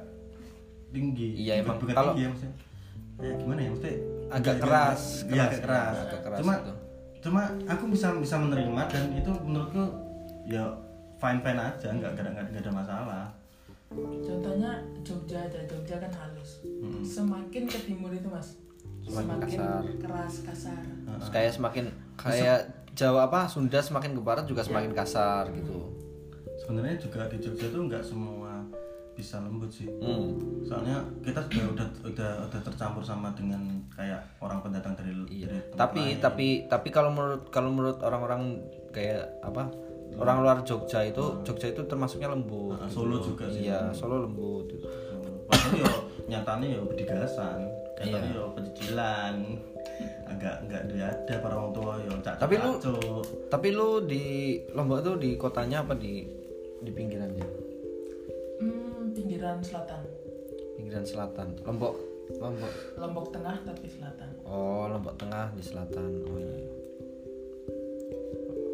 tinggi. 0.88 1.36
Iya, 1.36 1.60
emang 1.60 1.76
bukan 1.76 1.92
kalau- 1.92 2.14
tinggi 2.14 2.24
ya 2.24 2.30
maksudnya. 2.32 2.54
Kayak 3.16 3.36
gimana 3.38 3.60
ya 3.60 3.68
maksudnya? 3.68 3.96
Agak 4.26 4.54
Iya, 4.54 4.62
keras, 4.62 5.02
Iya, 5.22 5.44
keras, 5.46 5.60
keras. 5.60 5.94
agak 6.02 6.20
keras 6.22 6.38
Cuma 6.40 6.54
gitu. 6.56 6.72
cuma 7.22 7.42
aku 7.66 7.84
bisa 7.88 8.06
bisa 8.16 8.36
menerima 8.38 8.82
dan 8.86 9.04
itu 9.12 9.30
menurutku 9.42 9.82
ya 10.46 10.64
fine 11.16 11.40
fine 11.40 11.60
aja, 11.60 11.88
nggak 11.90 12.10
ada 12.14 12.30
nggak 12.30 12.62
ada 12.62 12.72
masalah. 12.72 13.24
Contohnya 14.18 14.70
Jogja 15.00 15.38
aja, 15.40 15.60
Jogja 15.64 15.96
kan 15.96 16.12
halus. 16.12 16.60
Mm-mm. 16.62 17.02
Semakin 17.02 17.64
ke 17.64 17.78
timur 17.82 18.10
itu 18.10 18.26
mas, 18.26 18.58
Semakin 19.06 19.26
semakin 19.28 19.40
kasar. 19.48 19.82
keras 19.96 20.34
kasar. 20.42 20.82
Terus 21.08 21.30
kayak 21.30 21.52
semakin 21.52 21.84
kayak 22.16 22.60
Jawa 22.92 23.20
apa 23.24 23.44
Sunda 23.44 23.78
semakin 23.78 24.12
ke 24.12 24.20
barat 24.20 24.44
juga 24.44 24.60
semakin 24.60 24.92
kasar 24.92 25.52
gitu. 25.52 25.92
sebenarnya 26.56 26.96
juga 26.96 27.28
di 27.28 27.36
Jogja 27.36 27.68
tuh 27.68 27.84
nggak 27.84 28.00
semua 28.00 28.64
bisa 29.12 29.38
lembut 29.38 29.68
sih 29.68 29.86
Hmm. 29.94 30.34
soalnya 30.60 30.98
kita 31.20 31.40
sudah 31.46 31.86
udah 32.02 32.30
udah 32.42 32.60
bersama 32.92 33.28
dengan 33.30 33.60
kayak 33.88 34.20
orang 34.38 34.60
pendatang 34.60 34.92
dari, 34.92 35.12
Iya. 35.30 35.46
dari 35.46 35.60
tempat 35.62 35.78
Tapi 35.78 36.00
lain. 36.02 36.16
tapi 36.18 36.46
tapi 36.66 36.88
kalau 36.90 37.08
menurut 37.08 37.48
kalau 37.48 37.68
menurut 37.70 38.00
orang-orang 38.00 38.60
kayak 38.90 39.24
apa? 39.40 39.68
Orang 40.16 40.40
luar 40.40 40.60
Jogja 40.62 41.00
itu 41.02 41.20
Jogja 41.42 41.68
itu 41.68 41.84
termasuknya 41.84 42.28
lembut. 42.28 42.72
Nah, 42.74 42.88
gitu 42.88 43.04
Solo 43.04 43.16
juga 43.20 43.44
sih. 43.46 43.68
Iya, 43.68 43.92
Solo 43.92 44.24
lembut. 44.24 44.64
gitu. 44.70 44.88
Padahal 45.46 45.72
yo 45.76 45.88
nyatanya 46.26 46.66
yo 46.72 46.82
bedigasan, 46.84 47.68
Iya. 47.96 48.12
nyatanya 48.12 48.30
yo 48.36 48.44
pencicilan, 48.52 49.36
agak 50.28 50.54
enggak 50.68 50.82
dia 50.92 51.04
ada 51.08 51.34
para 51.40 51.54
orang 51.56 51.72
tua 51.72 51.92
yo 52.04 52.12
cak 52.20 52.34
Tapi 52.36 52.54
lu- 52.60 52.76
cacuk. 52.76 53.24
Tapi 53.48 53.68
lu 53.72 53.88
di 54.04 54.24
Lombok 54.76 55.00
tuh 55.00 55.14
di 55.16 55.30
kotanya 55.40 55.80
apa 55.80 55.96
di 55.96 56.28
di 56.84 56.90
pinggirannya? 56.92 57.48
Hmm, 58.60 59.16
pinggiran 59.16 59.64
selatan. 59.64 60.04
Pinggiran 60.76 61.04
selatan. 61.08 61.48
Lombok 61.64 61.96
Lombok. 62.36 62.72
Lombok 62.98 63.26
tengah 63.30 63.56
tapi 63.62 63.86
selatan. 63.86 64.28
Oh, 64.42 64.90
Lombok 64.90 65.14
Tengah 65.14 65.54
di 65.54 65.62
selatan. 65.62 66.10
Oh 66.26 66.36
iya. 66.36 66.58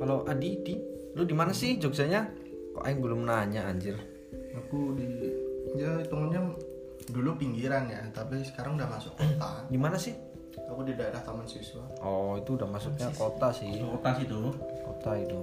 Kalau 0.03 0.27
Adi, 0.27 0.51
di 0.65 0.75
lu 1.15 1.23
di 1.23 1.37
mana 1.37 1.53
sih 1.55 1.77
Jogjanya? 1.79 2.27
Kok 2.73 2.83
aing 2.83 2.99
belum 2.99 3.23
nanya 3.23 3.69
anjir. 3.69 3.95
aku 4.53 4.97
di 4.97 5.09
ya 5.81 5.97
hitungannya 6.01 6.41
dulu 7.09 7.35
pinggiran 7.35 7.89
ya 7.89 7.99
tapi 8.11 8.39
sekarang 8.43 8.77
udah 8.77 8.89
masuk 8.89 9.13
kota 9.17 9.51
Di 9.73 9.79
mana 9.79 9.97
sih? 9.97 10.15
aku 10.53 10.85
di 10.85 10.93
daerah 10.93 11.19
taman 11.19 11.45
siswa 11.45 11.81
Oh, 11.99 12.37
itu 12.37 12.55
udah 12.55 12.69
masuknya 12.69 13.09
kota 13.13 13.49
sih. 13.51 13.73
Kota 13.75 14.11
situ. 14.15 14.53
Kota 14.83 15.13
itu. 15.17 15.39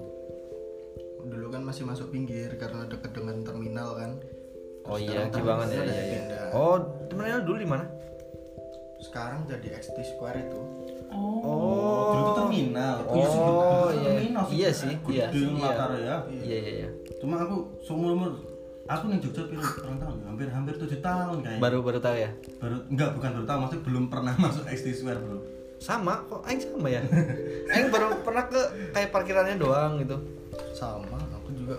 dulu 1.20 1.52
kan 1.52 1.62
masih 1.62 1.84
masuk 1.84 2.10
pinggir 2.10 2.56
karena 2.56 2.88
deket 2.88 3.12
dengan 3.12 3.44
terminal 3.44 3.92
kan 3.94 4.12
Oh 4.88 4.96
Terus 4.96 5.12
iya, 5.12 5.20
ya, 5.20 5.30
terminalnya 5.30 5.68
iya, 5.70 5.84
udah 5.84 5.96
iya. 5.98 6.08
pindah. 6.10 6.48
Oh, 6.52 6.76
temennya 7.06 7.38
dulu 7.44 7.58
di 7.58 7.68
mana? 7.68 7.86
sekarang 9.00 9.48
jadi 9.48 9.80
XT 9.80 9.96
Square 10.06 10.40
itu 10.42 10.60
Oh, 11.10 11.42
Oh. 11.42 12.12
Dulu 12.12 12.22
itu 12.22 12.34
terminal. 12.38 12.96
Oh, 13.02 13.16
Iya 13.16 13.28
sih, 13.28 13.40
dulu 13.40 13.60
iya. 13.60 14.10
terminal 14.14 14.46
Iya 14.48 14.70
sih, 14.72 14.94
iya. 15.10 15.28
Gede 15.28 15.40
Iya. 15.42 15.64
latar 15.64 15.90
ya. 15.96 16.16
Iya, 16.30 16.58
iya, 16.58 16.72
iya. 16.78 16.90
Cuma 17.18 17.36
aku 17.40 17.58
seumur 17.82 18.12
umur 18.14 18.32
aku 18.90 19.04
nih 19.06 19.20
Jogja 19.20 19.44
pirang 19.46 19.70
pirang 19.72 19.98
tahun 19.98 20.16
ya? 20.16 20.26
hampir 20.28 20.48
hampir 20.50 20.74
tujuh 20.76 21.00
tahun 21.00 21.38
kayaknya 21.40 21.62
Baru 21.62 21.78
baru 21.80 22.00
tahu 22.00 22.16
ya. 22.18 22.30
baru 22.58 22.78
enggak 22.88 23.10
bukan 23.14 23.30
baru 23.32 23.46
tahu 23.46 23.58
maksudnya 23.60 23.84
belum 23.86 24.04
pernah 24.08 24.34
masuk 24.44 24.64
XT 24.66 24.88
Square 24.96 25.20
bro 25.20 25.38
Sama 25.78 26.26
kok 26.26 26.42
aing 26.44 26.60
sama 26.60 26.90
ya. 26.90 27.02
aing 27.70 27.88
baru 27.88 28.20
pernah 28.20 28.44
ke 28.46 28.62
kayak 28.92 29.10
parkirannya 29.10 29.56
doang 29.56 29.96
gitu. 29.98 30.18
sama 30.72 31.16
aku 31.32 31.50
juga 31.54 31.76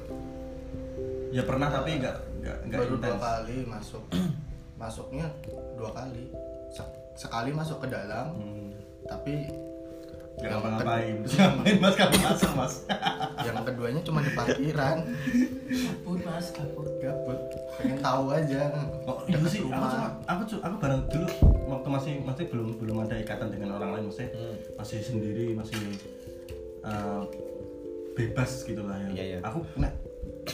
ya 1.29 1.43
pernah 1.43 1.69
tapi 1.69 1.99
enggak 1.99 2.17
enggak 2.35 2.57
enggak 2.65 2.79
baru 2.81 2.89
dua 2.89 2.99
intens 3.03 3.21
kali 3.21 3.57
masuk 3.67 4.03
masuknya 4.81 5.27
dua 5.75 5.91
kali 5.91 6.25
Sek- 6.71 6.97
sekali 7.15 7.51
masuk 7.51 7.79
ke 7.79 7.89
dalam 7.89 8.27
Hmm. 8.33 8.71
tapi 9.05 9.51
Enggak 10.41 10.49
yang, 10.49 10.57
ngapa-ngapain. 10.57 11.15
Terus 11.21 11.35
ngapain 11.37 11.77
Mas 11.79 11.95
kamu 11.95 12.17
masuk, 12.19 12.51
Mas? 12.55 12.75
yang 13.41 13.57
keduanya 13.63 14.01
cuma 14.01 14.19
di 14.19 14.31
parkiran 14.31 14.97
kabut 15.71 16.21
mas, 16.23 16.47
kabut. 16.51 16.89
gabut 16.99 17.41
pengen 17.75 17.99
tahu 17.99 18.25
aja 18.31 18.69
Oh, 19.03 19.17
itu 19.23 19.33
Dekat 19.33 19.49
sih 19.49 19.61
aku 19.61 19.69
rumah. 19.71 19.91
cuma 19.91 20.09
aku 20.27 20.43
cu- 20.47 20.61
aku 20.61 20.75
bareng 20.77 21.03
dulu 21.07 21.29
waktu 21.67 21.89
masih 21.89 22.13
masih 22.21 22.45
belum 22.47 22.69
belum 22.77 22.97
ada 23.01 23.17
ikatan 23.17 23.49
dengan 23.49 23.71
orang 23.75 23.91
lain 23.95 24.05
masih 24.07 24.29
Hmm. 24.31 24.57
masih 24.77 24.99
sendiri 25.01 25.47
masih 25.55 25.81
uh, 26.83 27.25
bebas 28.13 28.51
gitu 28.63 28.83
lah 28.83 28.97
ya. 28.99 29.09
Iya, 29.11 29.25
iya. 29.27 29.39
Aku 29.43 29.65
nek 29.75 29.93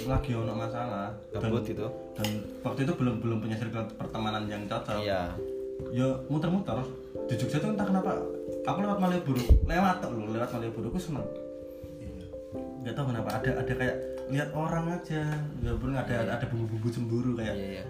lagi 0.04 0.30
ono 0.32 0.52
masalah 0.52 1.10
Gabut 1.32 1.64
itu. 1.64 1.86
dan 2.12 2.28
waktu 2.62 2.80
itu 2.84 2.92
belum 2.92 3.18
belum 3.18 3.38
punya 3.40 3.56
circle 3.56 3.86
pertemanan 3.92 4.46
yang 4.46 4.62
cocok. 4.64 5.00
Iya. 5.00 5.34
Ya 5.90 6.08
muter-muter 6.26 6.78
di 7.26 7.34
Jogja 7.34 7.58
tuh 7.58 7.70
entah 7.70 7.84
kenapa 7.84 8.14
aku 8.66 8.78
lewat 8.82 8.98
Malioboro. 8.98 9.42
Lewat 9.64 9.96
tok 10.02 10.10
lho 10.12 10.34
lewat 10.34 10.50
Malioboro 10.52 10.86
aku 10.90 11.00
seneng. 11.00 11.26
Nggak 12.82 12.94
tahu 12.94 13.06
kenapa 13.10 13.30
ada 13.38 13.50
ada 13.62 13.72
kayak 13.72 13.96
lihat 14.30 14.50
orang 14.52 14.84
aja. 14.90 15.22
Walaupun 15.62 15.94
ada 15.94 16.14
ada 16.26 16.46
bumbu-bumbu 16.50 16.88
cemburu 16.90 17.32
kayak 17.38 17.54
Iya, 17.54 17.66
iya. 17.80 17.84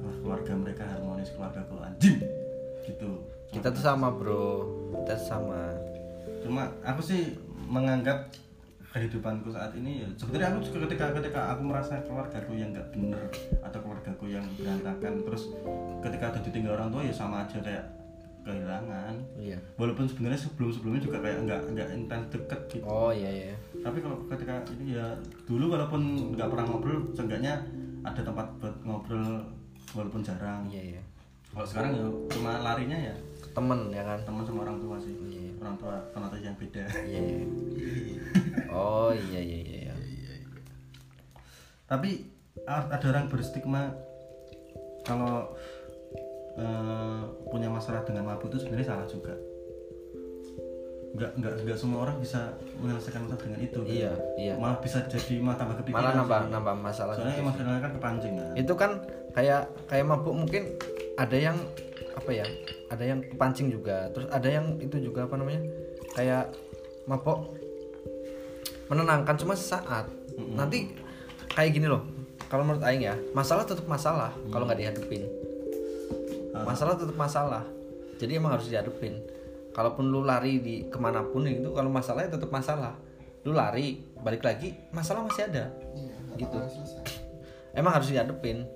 wah 0.00 0.16
keluarga 0.24 0.52
mereka 0.56 0.82
harmonis 0.88 1.32
keluarga 1.36 1.60
ku 1.68 1.76
anjing. 1.80 2.18
Gitu. 2.84 3.10
Kita 3.52 3.68
tuh 3.68 3.84
sama, 3.84 4.08
Bro. 4.12 4.68
Kita 5.04 5.16
sama. 5.20 5.76
cuma 6.42 6.66
aku 6.82 6.98
sih 6.98 7.38
menganggap 7.70 8.26
kehidupanku 8.92 9.54
saat 9.54 9.72
ini 9.78 10.04
ya 10.04 10.08
sebenarnya 10.20 10.52
aku 10.52 10.58
juga 10.68 10.78
ketika 10.90 11.04
ketika 11.16 11.40
aku 11.54 11.62
merasa 11.64 12.02
keluargaku 12.04 12.52
yang 12.58 12.74
nggak 12.76 12.92
bener 12.92 13.24
atau 13.64 13.78
keluargaku 13.78 14.26
yang 14.28 14.44
berantakan 14.58 15.24
terus 15.24 15.48
ketika 16.04 16.34
ada 16.34 16.40
ditinggal 16.44 16.76
orang 16.76 16.90
tua 16.92 17.06
ya 17.06 17.14
sama 17.14 17.48
aja 17.48 17.62
kayak 17.62 18.01
kehilangan 18.42 19.14
Iya. 19.34 19.58
walaupun 19.74 20.04
sebenarnya 20.04 20.40
sebelum 20.40 20.68
sebelumnya 20.68 21.00
juga 21.00 21.18
kayak 21.18 21.38
nggak 21.42 21.60
nggak 21.70 21.88
intens 21.92 22.26
deket 22.28 22.60
gitu 22.68 22.84
Oh, 22.84 23.10
iya, 23.10 23.30
iya. 23.30 23.54
tapi 23.78 23.98
kalau 23.98 24.18
ketika 24.26 24.60
ini 24.72 24.94
ya 24.94 25.06
dulu 25.44 25.70
walaupun 25.70 26.02
nggak 26.32 26.48
pernah 26.48 26.64
ngobrol 26.64 27.06
seenggaknya 27.10 27.62
ada 28.00 28.20
tempat 28.20 28.46
buat 28.58 28.76
ngobrol 28.82 29.46
walaupun 29.92 30.20
jarang 30.20 30.66
Iya, 30.66 30.82
iya. 30.92 31.02
kalau 31.48 31.64
sekarang 31.64 31.90
ya 31.92 32.04
cuma 32.28 32.52
larinya 32.60 32.98
ya 32.98 33.14
Ke 33.38 33.48
Temen 33.52 33.80
ya 33.88 34.02
kan? 34.02 34.18
teman 34.22 34.42
sama 34.42 34.60
orang 34.62 34.78
tua 34.78 34.96
sih 34.96 35.14
Iya. 35.14 35.50
orang 35.58 35.76
tua 35.76 35.94
konotasi 36.10 36.44
yang 36.44 36.56
beda 36.56 36.84
Iya, 37.00 37.20
iya. 37.20 37.40
Oh, 38.72 39.12
iya, 39.12 39.38
iya, 39.38 39.58
iya. 39.60 39.78
iya. 39.80 39.94
tapi 41.84 42.24
a- 42.64 42.88
ada 42.88 43.06
orang 43.06 43.28
berstigma 43.28 43.92
kalau 45.02 45.52
eh, 46.58 47.20
punya 47.48 47.68
masalah 47.68 48.04
dengan 48.04 48.28
mabuk 48.28 48.52
itu 48.52 48.64
sebenarnya 48.66 48.88
salah 48.92 49.06
juga 49.08 49.34
nggak 51.12 51.30
nggak 51.36 51.54
nggak 51.68 51.76
semua 51.76 52.08
orang 52.08 52.16
bisa 52.24 52.56
menyelesaikan 52.80 53.28
masalah 53.28 53.40
dengan 53.44 53.60
itu 53.60 53.78
kan? 53.84 53.92
Iya, 53.92 54.12
iya. 54.40 54.54
malah 54.56 54.80
bisa 54.80 55.04
jadi 55.04 55.44
malah 55.44 55.60
tambah 55.60 55.76
kepikiran 55.84 56.00
Malah 56.08 56.14
nambah 56.24 56.40
sih. 56.40 56.48
nambah 56.56 56.74
masalah. 56.80 57.12
soalnya 57.12 57.36
emosionalnya 57.36 57.80
kan 57.84 57.92
kepancing 58.00 58.32
kan 58.40 58.50
Itu 58.56 58.72
kan 58.80 58.90
kayak 59.36 59.62
kayak 59.92 60.04
mabuk 60.08 60.32
mungkin 60.32 60.72
ada 61.20 61.36
yang 61.36 61.56
apa 62.16 62.30
ya? 62.32 62.48
Ada 62.88 63.04
yang 63.04 63.20
kepancing 63.28 63.68
juga. 63.68 64.08
Terus 64.16 64.24
ada 64.32 64.48
yang 64.48 64.80
itu 64.80 64.96
juga 65.04 65.28
apa 65.28 65.36
namanya? 65.36 65.60
Kayak 66.16 66.56
mabuk 67.04 67.60
menenangkan 68.88 69.36
cuma 69.36 69.52
sesaat. 69.52 70.08
Nanti 70.56 70.96
kayak 71.52 71.76
gini 71.76 71.92
loh. 71.92 72.08
Kalau 72.48 72.64
menurut 72.64 72.84
aing 72.88 73.04
ya, 73.04 73.16
masalah 73.36 73.68
tetap 73.68 73.84
masalah 73.84 74.32
kalau 74.48 74.64
nggak 74.64 74.80
dihadapin. 74.80 75.28
Masalah 76.52 76.94
tetap 77.00 77.16
masalah. 77.16 77.64
Jadi 78.20 78.36
emang 78.36 78.52
harus 78.54 78.68
dihadapin. 78.68 79.18
Kalaupun 79.72 80.12
lu 80.12 80.20
lari 80.20 80.60
di 80.60 80.84
ke 80.86 81.00
mana 81.00 81.24
pun 81.24 81.48
itu, 81.48 81.72
kalau 81.72 81.88
masalahnya 81.88 82.36
tetap 82.36 82.52
masalah. 82.52 82.92
Lu 83.42 83.56
lari, 83.56 84.04
balik 84.20 84.44
lagi, 84.44 84.76
masalah 84.92 85.24
masih 85.24 85.48
ada. 85.48 85.72
iya 85.96 86.14
Gitu. 86.36 86.58
Emang 87.78 87.96
harus 87.96 88.12
dihadapin. 88.12 88.68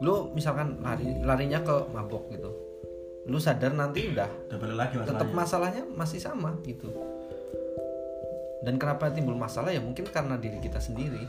Lu 0.00 0.32
misalkan 0.32 0.80
lari 0.80 1.20
larinya 1.20 1.60
ke 1.60 1.76
mabok 1.92 2.32
gitu. 2.32 2.50
Lu 3.28 3.38
sadar 3.38 3.70
nanti 3.70 4.10
udah 4.10 4.26
lagi 4.74 4.98
tetap 4.98 5.30
masalahnya 5.30 5.86
masih 5.94 6.18
sama 6.18 6.58
gitu. 6.66 6.90
Dan 8.66 8.78
kenapa 8.78 9.10
timbul 9.10 9.38
masalah 9.38 9.70
ya 9.70 9.78
mungkin 9.78 10.06
karena 10.10 10.34
diri 10.40 10.58
kita 10.58 10.80
sendiri. 10.80 11.22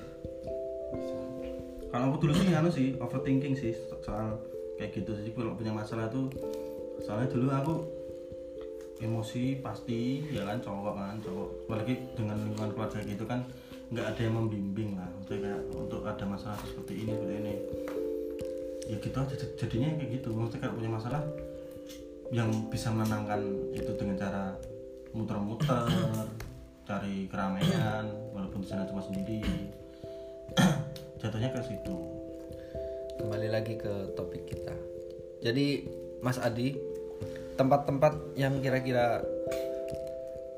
kalau 1.93 2.09
aku 2.09 2.25
dulu 2.25 2.33
sih 2.33 2.57
anu 2.57 2.73
sih 2.73 2.97
overthinking 2.97 3.53
sih 3.53 3.69
so- 3.69 4.01
soal 4.01 4.41
kayak 4.77 4.91
gitu. 4.95 5.11
Sih 5.17 5.31
kalau 5.33 5.53
punya 5.57 5.73
masalah 5.73 6.09
tuh 6.09 6.29
soalnya 7.03 7.29
dulu 7.29 7.47
aku 7.51 7.75
emosi 9.03 9.59
pasti 9.59 10.23
ya 10.31 10.47
kan 10.47 10.57
cowok 10.63 10.93
kan 10.95 11.15
cowok. 11.21 11.49
Apalagi 11.67 11.93
dengan 12.15 12.37
lingkungan 12.41 12.71
keluarga 12.73 12.99
gitu 13.03 13.23
kan 13.27 13.43
nggak 13.91 14.05
ada 14.15 14.21
yang 14.23 14.35
membimbing 14.39 14.97
lah. 14.97 15.09
Untuk 15.19 15.41
kayak 15.41 15.61
untuk 15.73 16.01
ada 16.05 16.25
masalah 16.25 16.57
seperti 16.63 16.93
ini 17.05 17.11
seperti 17.13 17.35
ini. 17.39 17.53
Ya 18.83 18.97
gitu 18.99 19.19
jadinya 19.59 19.89
kayak 19.99 20.09
gitu. 20.21 20.27
Maksudnya 20.33 20.61
kalau 20.67 20.75
punya 20.79 20.91
masalah 20.91 21.21
yang 22.33 22.49
bisa 22.73 22.89
menenangkan 22.89 23.41
itu 23.77 23.91
dengan 23.93 24.17
cara 24.17 24.43
muter-muter 25.13 25.85
cari 26.89 27.29
keramaian 27.29 28.09
walaupun 28.33 28.65
di 28.65 28.67
sana 28.67 28.89
cuma 28.89 29.03
sendiri. 29.03 29.69
Jatuhnya 31.21 31.55
ke 31.55 31.61
situ 31.63 32.12
Kembali 33.19 33.47
lagi 33.49 33.73
ke 33.75 34.13
topik 34.13 34.45
kita. 34.45 34.73
Jadi 35.43 35.85
Mas 36.23 36.39
Adi, 36.39 36.73
tempat-tempat 37.53 38.37
yang 38.39 38.57
kira-kira 38.59 39.21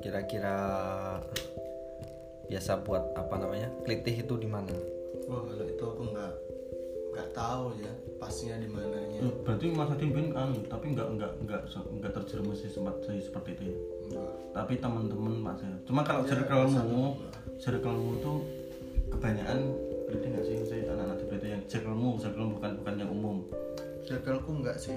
kira-kira 0.00 0.56
biasa 2.46 2.78
buat 2.80 3.16
apa 3.18 3.34
namanya? 3.36 3.68
Kelitih 3.82 4.22
itu 4.22 4.34
di 4.38 4.46
mana? 4.46 4.72
wah 5.26 5.42
kalau 5.42 5.66
itu 5.66 5.82
aku 5.82 6.02
nggak 6.14 6.32
nggak 7.10 7.28
tahu 7.34 7.74
ya 7.82 7.90
pasnya 8.22 8.62
di 8.62 8.68
mananya 8.70 9.26
Loh, 9.26 9.34
berarti 9.42 9.66
Mas 9.74 9.90
Adi 9.90 10.06
bin 10.06 10.30
anu 10.30 10.62
tapi 10.70 10.94
nggak 10.94 11.08
nggak 11.18 11.32
nggak 11.42 11.62
nggak 11.98 12.12
terjerumus 12.14 12.62
di 12.62 12.70
sempat 12.70 12.94
di 13.02 13.18
seperti 13.18 13.58
itu 13.58 13.62
ya 13.66 13.76
Enggak. 14.06 14.30
tapi 14.54 14.72
teman-teman 14.78 15.34
Mas 15.42 15.58
ya 15.58 15.74
cuma 15.82 16.06
kalau 16.06 16.22
Ya, 16.22 16.30
circlemu 16.30 17.04
circlemu 17.58 18.10
tuh 18.22 18.38
kebanyakan 19.10 19.58
berarti 20.06 20.26
nggak 20.30 20.44
sih 20.46 20.56
saya 20.62 20.82
anak-anak 20.94 21.15
yang 21.46 21.62
circlemu 21.70 22.18
circlemu 22.18 22.50
bukan 22.58 22.70
bukan 22.82 22.94
yang 22.98 23.10
umum. 23.10 23.36
Circleku 24.02 24.50
enggak 24.62 24.76
sih. 24.78 24.96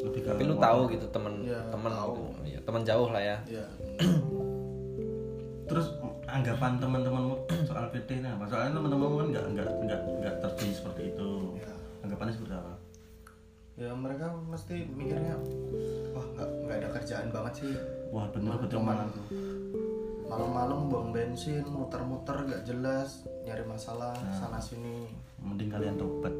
Lebih 0.00 0.24
tapi 0.24 0.42
lu 0.48 0.56
tahu 0.56 0.80
gitu 0.88 1.06
temen 1.12 1.44
Ya, 1.44 1.60
temen 1.68 1.92
tahu. 1.92 2.12
gitu. 2.16 2.56
ya, 2.56 2.58
temen 2.64 2.82
jauh 2.86 3.08
lah 3.12 3.22
ya. 3.22 3.36
Ya 3.50 3.66
terus 5.70 5.86
anggapan 6.26 6.82
teman-temanmu 6.82 7.46
soal 7.62 7.86
PT 7.94 8.18
ini 8.18 8.26
apa? 8.26 8.42
Soalnya 8.50 8.74
teman-temanmu 8.74 9.16
kan 9.22 9.26
nggak 9.30 9.46
nggak 9.54 9.68
nggak 9.86 10.00
nggak 10.18 10.34
terjun 10.42 10.70
seperti 10.74 11.14
itu. 11.14 11.30
Ya. 11.62 11.70
anggapannya 12.02 12.34
seperti 12.34 12.54
apa? 12.58 12.72
Ya 13.78 13.90
mereka 13.94 14.34
mesti 14.50 14.76
mikirnya 14.90 15.38
wah 16.10 16.26
nggak 16.34 16.48
nggak 16.66 16.76
ada 16.82 16.88
kerjaan 16.98 17.28
banget 17.30 17.52
sih. 17.62 17.72
Wah 18.10 18.26
bener 18.34 18.58
betul 18.58 18.82
malam 18.82 19.14
malam-malam 20.30 20.86
buang 20.86 21.10
bensin 21.10 21.66
muter-muter 21.66 22.46
gak 22.46 22.62
jelas 22.62 23.26
nyari 23.42 23.66
masalah 23.66 24.14
sana 24.30 24.62
sini. 24.62 25.10
Mending 25.42 25.66
kalian 25.66 25.98
tobat. 25.98 26.30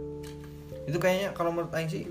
Itu 0.87 1.03
kayaknya 1.03 1.35
kalau 1.35 1.51
menurut 1.51 1.75
Aing 1.75 1.91
sih 1.91 2.07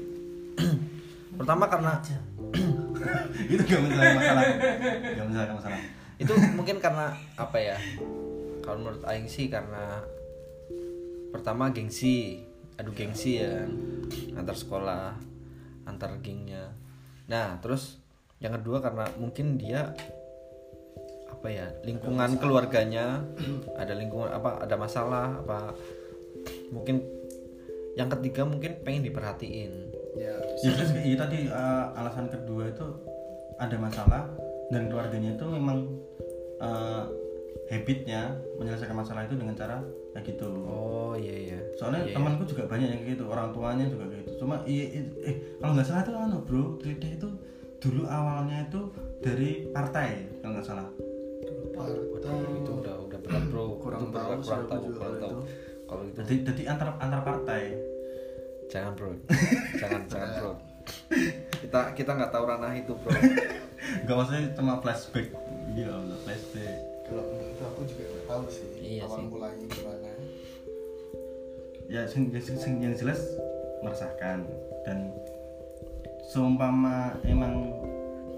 pertama 1.39 1.72
karena 1.72 2.04
itu 3.54 3.62
gak 3.63 3.80
menyelesaikan 3.80 4.15
masalah. 4.20 4.44
Gak 5.00 5.26
menyelesaikan 5.32 5.56
masalah. 5.56 5.80
Itu 6.20 6.34
mungkin 6.60 6.84
karena 6.84 7.15
apa 7.39 7.58
ya? 7.63 7.78
Kalau 8.60 8.78
menurut 8.84 9.04
Aing 9.08 9.32
sih 9.32 9.48
karena 9.48 10.04
pertama 11.32 11.72
gengsi 11.72 12.44
adu 12.76 12.92
gengsi 12.92 13.39
ya 13.39 13.63
kan. 13.63 13.72
antar 14.36 14.56
sekolah 14.60 15.15
antar 15.88 16.20
gengnya. 16.20 16.76
Nah 17.32 17.56
terus 17.63 18.04
yang 18.44 18.56
kedua 18.60 18.84
karena 18.84 19.08
mungkin 19.15 19.56
dia 19.56 19.96
apa 21.39 21.47
ya 21.47 21.67
lingkungan 21.82 22.36
keluarganya 22.36 23.23
ada 23.73 23.95
lingkungan 23.95 24.28
apa 24.28 24.60
ada 24.60 24.75
masalah 24.75 25.39
apa 25.39 25.71
mungkin 26.67 26.99
yang 27.95 28.12
ketiga 28.12 28.43
mungkin 28.43 28.75
pengen 28.84 29.04
diperhatiin. 29.04 29.71
Ya 30.15 30.36
ya 30.36 30.69
terus 30.71 30.91
iya 30.93 31.15
tadi 31.15 31.47
eh, 31.47 31.86
alasan 31.95 32.28
kedua 32.28 32.67
itu 32.67 32.86
ada 33.56 33.75
masalah 33.75 34.23
dan 34.67 34.88
keluarganya 34.88 35.36
itu 35.36 35.45
memang 35.47 35.88
eh, 36.60 37.04
habitnya 37.69 38.36
menyelesaikan 38.60 38.97
masalah 38.97 39.23
itu 39.23 39.36
dengan 39.36 39.56
cara 39.56 39.80
kayak 40.12 40.36
gitu. 40.36 40.47
Oh 40.65 41.15
iya 41.15 41.56
iya. 41.56 41.60
Soalnya 41.75 42.04
Iya, 42.04 42.12
iya. 42.12 42.15
temanku 42.19 42.43
juga 42.45 42.63
banyak 42.67 42.88
yang 42.89 42.99
kayak 42.99 43.13
gitu 43.15 43.23
orang 43.28 43.47
tuanya 43.52 43.86
juga 43.88 44.12
kayak 44.12 44.28
gitu. 44.28 44.32
Cuma 44.43 44.56
iya 44.67 44.86
i- 44.91 45.15
eh 45.23 45.36
kalau 45.60 45.71
nggak 45.71 45.88
salah 45.88 46.04
itu 46.04 46.12
anu 46.15 46.38
bro 46.43 46.75
Tride 46.84 47.10
itu 47.15 47.28
dulu 47.80 48.04
awalnya 48.12 48.67
itu 48.67 48.91
dari 49.23 49.71
partai 49.71 50.39
kalau 50.43 50.52
nggak 50.56 50.67
salah 50.67 50.88
partai 51.80 52.34
itu 52.56 52.72
udah 52.76 52.96
udah 53.00 53.20
berat 53.20 53.44
bro. 53.48 53.65
Kurang 53.84 54.02
Itu 54.02 54.12
tahu 54.12 54.32
kurang 54.39 54.63
tahu 54.65 54.80
juga 54.84 54.98
kurang 54.98 55.13
kalau 55.13 55.20
tahu. 55.20 55.42
kalau 55.86 56.04
itu 56.06 56.18
jadi 56.22 56.36
jadi 56.46 56.62
antar 56.70 56.89
antar 56.98 57.22
partai? 57.24 57.63
Jangan 58.68 58.92
bro. 58.94 59.12
Jangan 59.82 60.02
jangan 60.06 60.30
bro. 60.36 60.52
Kita 61.62 61.80
kita 61.94 62.12
nggak 62.13 62.32
tahu 62.32 62.44
ranah 62.46 62.74
itu 62.74 62.94
bro. 62.94 63.12
Nggak 64.04 64.15
maksudnya 64.15 64.42
cuma 64.54 64.74
flashback. 64.78 65.28
Iya 65.70 65.89
Allah, 65.89 66.18
flashback. 66.20 66.78
Kalau 67.04 67.24
itu 67.42 67.63
aku 67.63 67.82
juga 67.84 68.04
nggak 68.06 68.26
tahu 68.28 68.44
sih 68.48 68.65
Iya 68.78 69.02
awal 69.04 69.18
sih. 69.18 69.26
mulanya 69.28 69.65
gimana. 69.68 70.10
Ya 71.88 72.02
sing, 72.06 72.30
sing, 72.38 72.56
sing- 72.56 72.80
yang 72.80 72.94
jelas 72.94 73.18
meresahkan. 73.82 74.46
Dan 74.84 75.10
seumpama 76.24 77.18
emang 77.24 77.74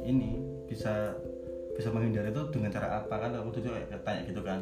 ini 0.01 0.39
bisa 0.65 1.15
bisa 1.75 1.88
menghindari 1.89 2.29
itu 2.29 2.43
dengan 2.51 2.69
cara 2.69 3.03
apa 3.03 3.15
kan? 3.15 3.31
Aku 3.39 3.49
tuh 3.53 3.63
kayak 3.63 4.03
tanya 4.03 4.21
gitu 4.27 4.41
kan. 4.43 4.60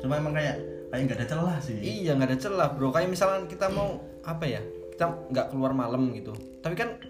Cuma 0.00 0.20
emang 0.20 0.36
kayak 0.36 0.56
kayak 0.92 1.02
nggak 1.08 1.18
ada 1.24 1.28
celah 1.28 1.56
sih. 1.58 1.76
Iya 1.80 2.16
nggak 2.16 2.30
ada 2.34 2.38
celah 2.38 2.68
bro. 2.76 2.92
Kayak 2.92 3.08
misalkan 3.10 3.48
kita 3.48 3.72
mau 3.72 4.00
apa 4.22 4.44
ya 4.44 4.60
kita 4.92 5.04
nggak 5.32 5.46
keluar 5.50 5.72
malam 5.72 6.12
gitu. 6.12 6.36
Tapi 6.60 6.74
kan 6.76 7.00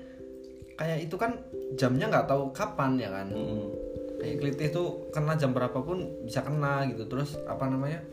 kayak 0.78 0.98
itu 1.04 1.16
kan 1.18 1.38
jamnya 1.76 2.08
nggak 2.08 2.26
tahu 2.30 2.54
kapan 2.54 2.98
ya 2.98 3.08
kan? 3.10 3.28
Mm-mm. 3.30 3.68
kayak 4.22 4.38
kelitih 4.38 4.68
tuh 4.70 4.88
kena 5.10 5.34
jam 5.34 5.50
berapapun 5.50 6.22
bisa 6.22 6.46
kena 6.46 6.86
gitu. 6.86 7.10
Terus 7.10 7.34
apa 7.50 7.66
namanya 7.66 8.06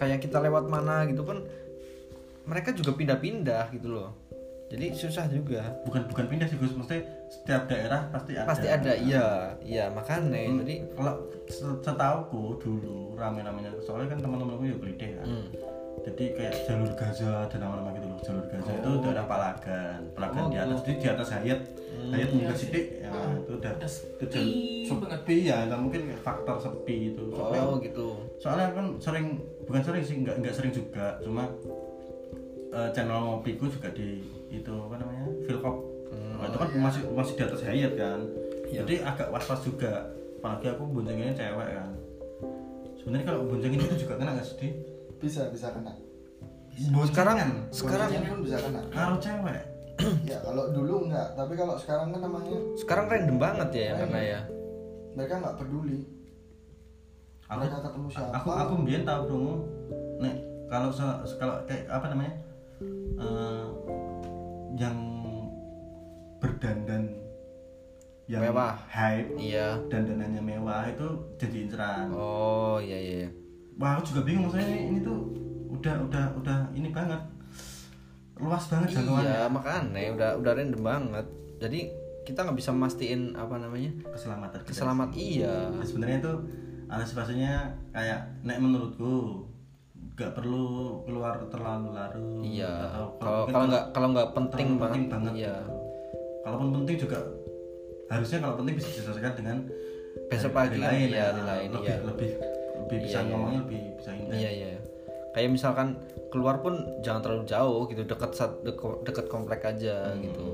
kayak 0.00 0.24
kita 0.24 0.40
lewat 0.40 0.68
mana 0.68 1.04
gitu 1.08 1.20
pun 1.24 1.44
mereka 2.48 2.72
juga 2.72 2.96
pindah-pindah 2.96 3.74
gitu 3.76 3.92
loh. 3.92 4.16
Jadi 4.72 4.96
susah 4.96 5.30
juga. 5.30 5.78
Bukan 5.86 6.10
bukan 6.10 6.26
pindah 6.26 6.46
sih 6.48 6.58
Gus. 6.58 6.74
Mesti 6.74 7.15
setiap 7.26 7.66
daerah 7.66 8.06
pasti 8.08 8.32
ada. 8.32 8.46
Pasti 8.46 8.66
ada 8.66 8.92
iya 8.94 9.26
iya 9.60 9.84
makanya 9.88 10.30
Hmm, 10.46 10.62
jadi 10.62 10.74
kalau 10.92 11.14
se- 11.46 11.78
setauku 11.80 12.54
dulu 12.56 13.14
rame-ramenya 13.14 13.74
soalnya 13.78 14.12
kan 14.12 14.20
teman-temanku 14.20 14.64
ya 14.64 14.76
gelideh 14.76 15.10
kan. 15.16 15.26
Hmm. 15.26 15.48
jadi 15.98 16.24
kayak 16.32 16.54
jalur 16.62 16.92
Gaza 16.94 17.30
ada 17.42 17.56
nama-nama 17.56 17.90
gitu 17.90 18.06
loh 18.06 18.20
jalur 18.20 18.46
Gaza 18.46 18.70
itu 18.70 18.90
daerah 19.00 19.26
Palagan 19.26 20.00
Palagan 20.12 20.38
Oh, 20.38 20.48
di 20.48 20.58
atas 20.60 20.78
jadi 20.80 20.94
di 20.94 21.08
atas 21.08 21.28
Hayat 21.32 21.60
Hayat 22.06 22.28
Iya 22.28 22.36
juga 22.36 22.54
sih. 22.54 22.60
sidik 22.62 22.84
ya 23.00 23.10
itu 23.34 23.52
udah 23.52 23.72
itu 23.74 23.88
sepi 23.88 24.24
jalur 24.86 25.08
sepi 25.08 25.36
ya 25.42 25.58
dan 25.66 25.78
mungkin 25.80 26.00
faktor 26.16 26.56
sepi 26.56 26.96
itu. 27.10 27.24
Soalnya 27.32 27.60
oh 27.60 27.74
gitu. 27.80 28.06
soalnya 28.38 28.66
kan 28.70 28.86
sering 28.96 29.26
bukan 29.64 29.82
sering 29.82 30.02
sih 30.04 30.16
nggak 30.20 30.36
nggak 30.38 30.54
sering 30.54 30.70
juga 30.70 31.18
cuma 31.18 31.50
eh, 32.70 32.88
channel 32.92 33.18
ngopiku 33.24 33.66
juga 33.66 33.88
di 33.90 34.22
itu 34.48 34.70
apa 34.70 34.94
namanya 34.96 35.26
Philcop 35.42 35.76
Nah, 36.36 36.46
itu 36.52 36.58
kan 36.60 36.68
masih 36.76 37.00
masih 37.16 37.32
di 37.34 37.42
atas 37.42 37.60
Hayat 37.64 37.92
kan. 37.96 38.20
Iya. 38.66 38.82
jadi 38.82 38.94
agak 39.06 39.28
was 39.30 39.46
was 39.46 39.62
juga. 39.62 40.10
Apalagi 40.42 40.66
aku 40.74 40.82
boncenginnya 40.90 41.34
cewek 41.34 41.68
kan. 41.74 41.90
Sebenarnya 43.00 43.26
kalau 43.30 43.40
boncengin 43.46 43.78
itu 43.78 43.96
juga 44.02 44.14
kena 44.18 44.34
nggak 44.34 44.46
sih 44.46 44.56
Di? 44.58 44.68
bisa 45.22 45.48
bisa 45.48 45.70
kena. 45.72 45.94
Sekarang 47.06 47.38
Boncengan 47.40 47.50
sekarang 47.72 48.08
pun 48.28 48.40
bisa 48.44 48.58
kena. 48.60 48.80
Kalau 48.92 49.16
cewek? 49.22 49.62
Ya 50.28 50.36
kalau 50.44 50.76
dulu 50.76 51.08
enggak 51.08 51.32
tapi 51.32 51.56
kalau 51.56 51.72
sekarang 51.80 52.12
kan 52.12 52.20
namanya 52.20 52.58
sekarang 52.76 53.06
random 53.08 53.38
banget 53.40 53.68
ya 53.72 53.82
yang 53.88 53.98
kena 54.04 54.20
ya. 54.20 54.40
Mereka 55.16 55.34
nggak 55.40 55.56
peduli. 55.56 56.00
Aku 57.48 57.58
mereka 57.62 57.78
ketemu 57.80 58.06
siapa. 58.12 58.30
aku 58.36 58.48
aku 58.52 58.72
mbien 58.82 59.02
tahu 59.06 59.22
dong 59.30 59.46
nek 60.20 60.36
kalau 60.68 60.90
kalau 61.40 61.56
kayak 61.64 61.86
apa 61.88 62.06
namanya? 62.12 62.34
Eh, 63.16 63.66
yang 64.76 65.15
berdandan 66.42 67.26
yang 68.26 68.42
Mewah. 68.42 68.74
hype 68.90 69.38
iya. 69.38 69.78
dandanannya 69.86 70.42
mewah 70.42 70.82
itu 70.90 71.06
jadi 71.38 71.56
inceran. 71.62 72.10
Oh 72.10 72.82
iya 72.82 72.98
iya 72.98 73.14
iya. 73.22 73.30
wah 73.78 73.94
aku 73.94 74.10
juga 74.10 74.26
bingung 74.26 74.50
maksudnya 74.50 74.66
ini, 74.66 74.80
ini 74.90 74.98
tuh 75.06 75.30
udah 75.70 75.94
udah 76.10 76.24
udah 76.42 76.58
ini 76.74 76.90
banget. 76.90 77.22
Luas 78.42 78.66
banget 78.66 78.98
jangkauannya. 78.98 79.30
iya 79.30 79.40
makanya 79.46 80.10
udah 80.18 80.30
udah 80.42 80.52
random 80.58 80.82
banget. 80.82 81.26
Jadi 81.62 81.80
kita 82.26 82.42
nggak 82.42 82.58
bisa 82.58 82.74
mastiin 82.74 83.38
apa 83.38 83.54
namanya 83.62 83.94
keselamatan 84.10 84.58
kita. 84.66 84.70
keselamat 84.74 85.08
iya. 85.14 85.70
Nah, 85.70 85.86
sebenarnya 85.86 86.18
itu 86.18 86.32
antisipasinya 86.90 87.70
kayak 87.94 88.20
nek 88.42 88.58
menurutku 88.58 89.46
nggak 90.16 90.32
perlu 90.34 91.04
keluar 91.04 91.36
terlalu 91.52 91.92
larut 91.92 92.40
iya. 92.40 92.88
kalau 93.20 93.44
kalau 93.46 93.64
nggak 93.68 93.84
kalau 93.92 94.08
nggak 94.16 94.28
penting 94.32 94.66
terlalu 94.66 94.80
banget, 94.80 94.96
penting 94.96 95.12
banget 95.12 95.32
iya. 95.36 95.54
gitu. 95.54 95.85
Kalaupun 96.46 96.68
penting 96.78 96.96
juga 96.96 97.18
harusnya 98.06 98.38
kalau 98.38 98.54
penting 98.56 98.74
bisa 98.78 98.88
diselesaikan 98.92 99.34
dengan 99.34 99.58
Besok 100.26 100.54
pagi, 100.54 100.80
lain 100.80 101.12
iya, 101.12 101.28
ya. 101.28 101.44
lain, 101.44 101.68
lebih, 101.70 101.86
iya. 101.86 101.96
lebih 102.02 102.30
lebih 102.80 102.98
bisa 103.04 103.18
Iya, 103.18 103.20
iya. 103.20 103.28
ngomongnya 103.28 103.60
lebih 103.66 103.80
bisa 103.98 104.10
indah 104.14 104.36
iya 104.36 104.50
iya 104.52 104.68
kayak 105.34 105.50
misalkan 105.52 105.88
keluar 106.30 106.56
pun 106.58 106.74
jangan 107.02 107.20
terlalu 107.20 107.44
jauh 107.44 107.82
gitu 107.86 108.02
dekat 108.06 108.30
dekat 109.04 109.26
komplek 109.26 109.60
aja 109.62 110.14
Hmm. 110.14 110.22
gitu 110.22 110.48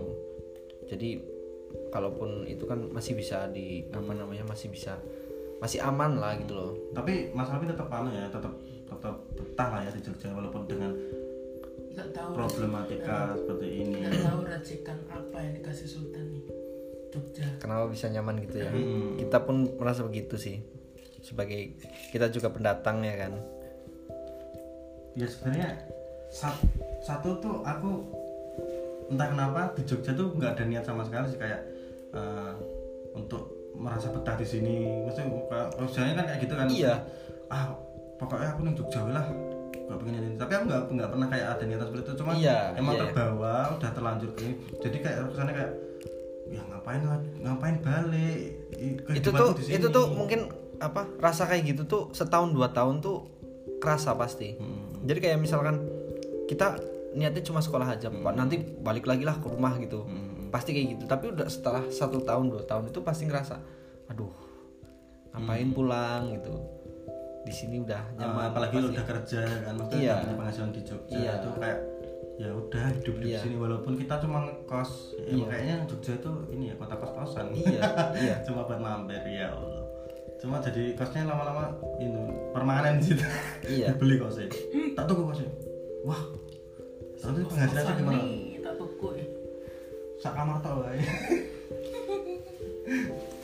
jadi 0.88 1.08
kalaupun 1.88 2.44
itu 2.44 2.64
kan 2.64 2.90
masih 2.90 3.14
bisa 3.14 3.46
di 3.48 3.86
Hmm. 3.86 4.02
apa 4.02 4.12
namanya 4.16 4.44
masih 4.44 4.68
bisa 4.68 4.98
masih 5.62 5.78
aman 5.78 6.18
lah 6.18 6.34
gitu 6.34 6.52
loh 6.52 6.72
tapi 6.90 7.30
Mas 7.30 7.46
Alvin 7.46 7.70
tetap 7.70 7.86
anu 7.86 8.10
ya 8.10 8.26
tetap 8.26 8.50
tetap 8.82 9.14
betah 9.32 9.68
lah 9.70 9.80
ya 9.86 9.90
di 9.94 10.00
Jogja 10.02 10.34
walaupun 10.34 10.66
dengan 10.66 10.90
nggak 11.92 12.08
tahu. 12.10 12.30
Problematika 12.32 13.36
seperti 13.36 13.68
ini. 13.78 14.00
Nggak 14.02 14.24
tahu 14.24 14.40
racikan 14.44 14.98
apa 15.06 15.36
yang 15.38 15.52
dikasih 15.56 15.86
Sultan 15.86 16.24
nih 16.30 16.44
Jogja. 17.12 17.46
Kenapa 17.60 17.84
bisa 17.86 18.08
nyaman 18.08 18.40
gitu 18.40 18.56
ya? 18.58 18.70
Hmm. 18.72 19.20
kita 19.20 19.38
pun 19.44 19.68
merasa 19.76 20.00
begitu 20.00 20.34
sih. 20.36 20.64
Sebagai 21.20 21.76
kita 22.10 22.26
juga 22.28 22.48
pendatang 22.48 23.04
ya 23.04 23.14
kan? 23.20 23.32
Ya 25.12 25.28
sebenarnya 25.28 25.76
sat- 26.32 26.64
satu 27.00 27.36
tuh 27.36 27.60
aku 27.62 27.90
entah 29.06 29.28
kenapa 29.28 29.76
di 29.76 29.84
Jogja 29.84 30.16
tuh 30.16 30.32
nggak 30.32 30.56
ada 30.56 30.64
niat 30.64 30.84
sama 30.84 31.04
sekali 31.04 31.28
sih 31.28 31.38
kayak 31.38 31.60
eh, 32.12 32.52
untuk 33.12 33.52
merasa 33.76 34.08
betah 34.08 34.36
di 34.36 34.46
sini. 34.48 35.04
Maksudnya 35.04 35.28
biasanya 35.76 36.12
kan 36.16 36.24
kayak 36.28 36.40
gitu 36.40 36.54
kan 36.56 36.66
Iya. 36.68 36.94
ah 37.48 37.76
pokoknya 38.16 38.56
aku 38.56 38.60
nih 38.64 38.74
Jogja 38.74 39.00
lah 39.04 39.26
gak 39.84 39.98
pengen 39.98 40.14
ini. 40.18 40.36
Tapi 40.36 40.52
aku 40.52 40.64
nggak 40.66 40.82
nggak 40.90 41.10
pernah 41.10 41.26
kayak 41.26 41.46
ada 41.50 41.62
niatan 41.64 41.86
seperti 41.86 42.02
itu. 42.04 42.14
Cuma 42.18 42.32
Iya, 42.32 42.58
emang 42.74 42.94
iya. 42.94 43.00
terbawa 43.06 43.54
udah 43.74 43.90
terlanjur 43.90 44.30
gini 44.34 44.52
jadi 44.78 44.96
kayak 44.98 45.16
kesannya 45.30 45.54
kayak 45.54 45.72
ya 46.48 46.62
ngapain 46.68 47.00
ngapain 47.40 47.76
balik? 47.80 48.40
I- 48.76 48.96
itu 49.14 49.28
tuh 49.30 49.48
di 49.56 49.62
sini." 49.62 49.74
itu 49.76 49.86
tuh 49.88 50.06
mungkin 50.10 50.40
apa 50.78 51.06
rasa 51.16 51.46
kayak 51.46 51.62
gitu 51.72 51.82
tuh 51.84 52.02
setahun 52.10 52.50
dua 52.50 52.68
tahun 52.70 53.00
tuh 53.00 53.24
kerasa 53.78 54.12
pasti. 54.14 54.54
Hmm. 54.54 55.02
jadi 55.02 55.18
kayak 55.18 55.38
misalkan 55.38 55.82
kita 56.44 56.78
niatnya 57.12 57.42
cuma 57.42 57.58
sekolah 57.58 57.88
aja 57.88 58.08
pak 58.08 58.32
nanti 58.32 58.56
balik 58.58 59.04
lagi 59.04 59.22
lah 59.22 59.36
ke 59.36 59.46
rumah 59.46 59.74
gitu. 59.78 60.04
Hmm. 60.04 60.48
pasti 60.48 60.72
kayak 60.72 60.98
gitu. 60.98 61.04
Tapi 61.06 61.24
udah 61.32 61.48
setelah 61.48 61.84
satu 61.88 62.20
tahun 62.20 62.48
dua 62.48 62.62
tahun 62.62 62.88
itu 62.88 63.00
pasti 63.00 63.24
ngerasa 63.24 63.56
aduh 64.06 64.28
ngapain 65.32 65.72
pulang 65.72 66.28
gitu 66.34 66.52
di 67.42 67.52
sini 67.52 67.76
udah 67.82 68.00
Ah, 68.14 68.30
nyaman 68.30 68.44
apalagi 68.50 68.74
lu 68.78 68.88
udah 68.90 69.04
kerja 69.04 69.40
kan? 69.60 69.74
Maksudnya 69.74 69.98
Iya. 70.00 70.14
punya 70.22 70.36
penghasilan 70.38 70.70
di 70.70 70.80
Jogja 70.82 71.16
Iya. 71.18 71.32
itu 71.38 71.48
kayak 71.58 71.78
ya 72.40 72.48
udah 72.50 72.84
hidup 72.96 73.14
di 73.20 73.26
Iya. 73.28 73.38
sini 73.42 73.56
walaupun 73.58 73.92
kita 73.98 74.14
cuma 74.18 74.38
ngekos. 74.46 74.90
Ya, 75.18 75.32
Iya. 75.32 75.44
kayaknya 75.46 75.74
Jogja 75.86 76.12
itu 76.16 76.30
ini 76.50 76.64
ya 76.70 76.74
kota 76.76 76.94
kos 76.96 77.10
kosan 77.12 77.46
iya 77.52 77.82
iya. 78.24 78.34
Cuma 78.42 78.64
buat 78.64 78.78
mampir 78.78 79.20
ya 79.26 79.50
Allah. 79.50 79.82
Cuma 80.38 80.58
jadi 80.58 80.94
kosnya 80.94 81.22
lama-lama 81.24 81.70
ini 81.98 82.18
permanen 82.50 82.98
sih. 82.98 83.14
Iya. 83.66 83.94
beli 84.00 84.16
kosnya. 84.16 84.46
Tak 84.94 85.04
tuku 85.06 85.22
kosnya. 85.26 85.50
Wah. 86.02 86.22
Nanti 87.22 87.40
penghasilannya 87.46 87.94
gimana? 87.94 88.18
nih, 88.18 88.58
tak 88.58 88.74
tuku 88.74 89.06
eh. 89.14 89.28
sak 90.18 90.34
kamar 90.34 90.58
tau 90.58 90.82
lah 90.82 90.94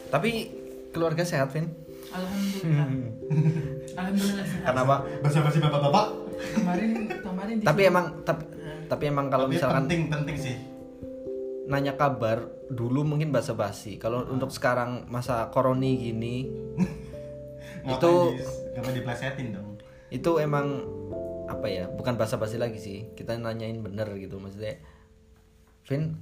tapi 0.09 0.31
keluarga 0.91 1.23
sehat 1.23 1.51
Vin 1.51 1.69
Alhamdulillah. 2.09 2.87
Alhamdulillah. 3.95 4.45
Sehat. 4.45 4.67
kenapa 4.67 4.95
bahasa 5.21 5.39
basi 5.43 5.59
bapak-bapak. 5.59 6.07
Kemarin 6.55 6.91
kemarin 7.19 7.55
di 7.59 7.65
tapi 7.67 7.83
emang 7.85 8.07
tapi 8.23 8.45
tapi 8.89 9.05
emang 9.07 9.27
kalau 9.29 9.47
Tapi 9.47 9.55
misalkan 9.55 9.83
penting 9.85 10.03
penting 10.09 10.37
sih. 10.39 10.57
nanya 11.69 11.93
kabar 11.95 12.41
dulu 12.67 13.05
mungkin 13.05 13.29
basa-basi. 13.29 14.01
Kalau 14.01 14.25
untuk 14.25 14.49
sekarang 14.49 15.05
masa 15.07 15.53
koroni 15.53 16.01
gini 16.01 16.37
Itu- 17.89 18.33
di- 18.33 18.45
ngapain 18.75 18.95
diplesetin 18.95 19.49
dong? 19.53 19.69
itu 20.09 20.41
emang 20.41 20.81
apa 21.45 21.69
ya 21.69 21.85
bukan 21.89 22.17
basa-basi 22.17 22.57
lagi 22.57 22.81
sih. 22.81 22.99
Kita 23.13 23.37
nanyain 23.37 23.77
bener 23.79 24.09
gitu 24.17 24.41
maksudnya 24.41 24.81
Vin 25.85 26.17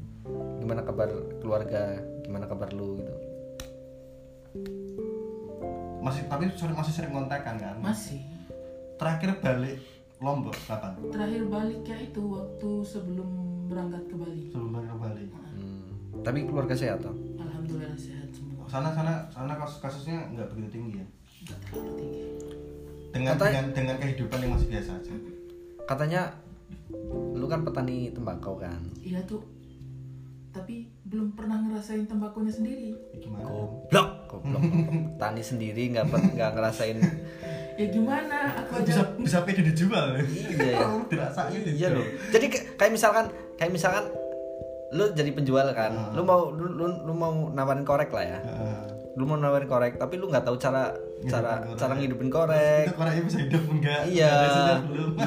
gimana 0.58 0.82
kabar 0.82 1.10
keluarga? 1.38 1.98
Gimana 2.22 2.46
kabar 2.46 2.70
lu? 2.70 2.98
gitu 2.98 3.14
masih 6.06 6.22
tapi 6.26 6.44
sering 6.54 6.76
masih 6.76 6.92
sering 6.94 7.10
kontekan 7.10 7.58
kan? 7.58 7.74
Masih. 7.82 8.22
Terakhir 8.96 9.42
balik 9.42 9.78
Lombok 10.16 10.56
kapan? 10.64 10.96
Terakhir 11.10 11.42
baliknya 11.46 11.96
itu 12.00 12.22
waktu 12.24 12.70
sebelum 12.80 13.28
berangkat 13.66 14.02
ke 14.06 14.14
Bali. 14.14 14.42
sebelum 14.48 14.70
balik 14.72 14.88
ke 14.88 14.98
Bali. 14.98 15.24
Hmm, 15.28 15.90
tapi 16.22 16.38
keluarga 16.46 16.72
sehat 16.72 17.02
toh? 17.02 17.12
Alhamdulillah 17.36 17.92
sehat 17.92 18.30
semua. 18.30 18.64
sana 18.64 18.88
sana 18.90 19.26
sana 19.28 19.52
kasus 19.54 19.78
kasusnya 19.78 20.24
nggak 20.30 20.46
begitu 20.54 20.70
tinggi 20.72 20.92
ya? 20.96 21.06
Nggak 21.42 21.58
terlalu 21.60 21.90
tinggi. 21.96 22.20
dengan 23.12 23.32
Katanya- 23.34 23.52
dengan 23.52 23.66
dengan 23.72 23.96
kehidupan 23.98 24.38
yang 24.38 24.52
masih 24.54 24.68
biasa 24.70 24.90
aja. 24.94 25.14
Katanya 25.84 26.20
lu 27.32 27.46
kan 27.46 27.60
petani 27.60 28.08
tembakau 28.08 28.54
kan? 28.56 28.80
Iya 28.98 29.20
tuh. 29.24 29.42
Tapi 30.56 30.88
belum 31.04 31.36
pernah 31.36 31.60
ngerasain 31.60 32.08
tembakunya 32.08 32.48
sendiri. 32.48 32.96
Ya, 33.12 33.18
gimana? 33.20 33.44
Goblok. 33.44 34.08
Goblok. 34.32 34.62
Petani 35.12 35.42
sendiri 35.44 35.82
nggak 35.92 36.04
nggak 36.08 36.50
ngerasain. 36.56 36.96
Ya 37.76 37.86
gimana? 37.92 38.56
Aku 38.64 38.80
bisa 38.88 39.04
aja 39.04 39.20
bisa 39.20 39.38
pede 39.44 39.60
dijual. 39.68 40.16
Iya, 40.16 40.80
ya. 40.80 40.88
dirasain 41.12 41.60
iya 41.60 41.88
loh. 41.92 42.06
Jadi 42.32 42.46
kayak 42.80 42.92
misalkan 42.92 43.28
kayak 43.60 43.72
misalkan 43.76 44.08
lu 44.96 45.12
jadi 45.12 45.28
penjual 45.34 45.66
kan 45.74 46.14
lu 46.14 46.22
mau 46.22 46.48
lu, 46.54 46.72
lu, 46.72 46.86
lu 47.04 47.12
mau 47.12 47.52
nawarin 47.52 47.84
korek 47.84 48.08
lah 48.14 48.24
ya. 48.24 48.38
Heeh. 48.40 48.80
lu 49.16 49.24
mau 49.24 49.36
nawarin 49.36 49.68
korek 49.68 49.96
tapi 49.96 50.20
lu 50.20 50.28
nggak 50.28 50.44
tahu 50.44 50.56
cara 50.60 50.92
cara 51.28 51.64
korek. 51.64 51.76
cara 51.76 51.92
ngidupin 52.00 52.30
korek. 52.32 52.84
Itu 52.88 52.96
koreknya 52.96 53.22
bisa 53.28 53.38
hidup 53.44 53.62
enggak? 53.68 54.02
Iya. 54.08 54.34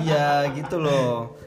Iya 0.01 0.27
gitu 0.57 0.75
loh. 0.81 1.37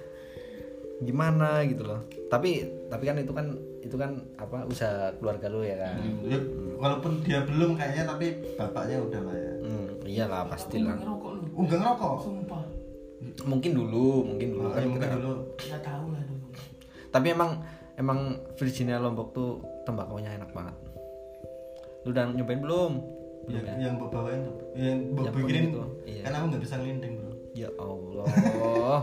Gimana 1.03 1.67
gitu 1.67 1.83
loh. 1.83 2.07
Tapi 2.31 2.63
tapi 2.87 3.03
kan 3.11 3.17
itu 3.19 3.33
kan 3.35 3.47
itu 3.83 3.97
kan 3.99 4.15
apa 4.39 4.63
usaha 4.65 5.11
keluarga 5.19 5.47
lu 5.51 5.67
ya 5.67 5.77
kan? 5.77 5.99
Hmm, 5.99 6.23
ya, 6.31 6.39
walaupun 6.79 7.19
dia 7.27 7.43
belum 7.43 7.75
kayaknya 7.75 8.05
tapi 8.07 8.27
bapaknya 8.55 8.97
udah 9.03 9.21
lah 9.27 9.37
ya. 9.37 9.53
Hmm, 9.59 9.87
iyalah 10.07 10.39
aku 10.47 10.51
pasti 10.55 10.77
lah. 10.79 10.95
nggak 10.95 10.99
ngerokok 11.03 11.31
lu. 11.35 11.43
oh, 11.43 11.63
enggak 11.67 11.79
ngerokok? 11.83 12.13
Sumpah. 12.23 12.63
mungkin 13.47 13.71
dulu 13.79 14.07
mungkin 14.27 14.49
dulu. 14.51 14.67
Oh, 14.67 14.73
kan 14.75 14.83
mungkin 14.87 15.03
kita- 15.03 15.19
dulu. 15.19 15.35
Nggak 15.59 15.83
tahu 15.83 16.05
lah 16.11 16.23
dulu. 16.27 16.47
tapi 17.13 17.27
emang 17.29 17.51
emang 17.95 18.19
Virginia 18.57 18.97
Lombok 18.99 19.29
tuh 19.31 19.51
tembakaunya 19.85 20.35
enak 20.35 20.51
banget. 20.51 20.77
Lu 22.03 22.11
udah 22.11 22.25
nyobain 22.35 22.61
belum? 22.63 22.93
Belum 23.47 23.59
yang, 23.59 23.67
ya? 23.67 23.75
yang 23.91 23.95
bawain 23.99 24.41
tuh. 24.47 24.57
Yang 24.79 24.99
Yang 25.19 25.35
bikinin 25.35 25.65
itu, 25.71 25.83
iya. 26.07 26.23
kan 26.27 26.33
aku 26.39 26.45
nggak 26.55 26.63
bisa 26.63 26.75
ngelinding 26.79 27.13
bro. 27.19 27.33
Ya 27.53 27.69
Allah. 27.77 28.27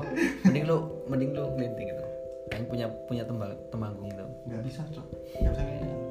Mending 0.48 0.66
lu 0.66 0.78
mending 1.06 1.32
lu 1.38 1.44
ngelinting 1.54 1.88
gitu 1.92 2.06
Aing 2.50 2.66
punya 2.66 2.88
punya 3.06 3.24
tembak 3.24 3.54
temanggung 3.70 4.10
gitu 4.10 4.26
nggak 4.50 4.62
bisa 4.66 4.82
cok. 4.90 5.06
Nggak 5.40 5.54
bisa 5.54 5.62
ngelinding 5.64 6.10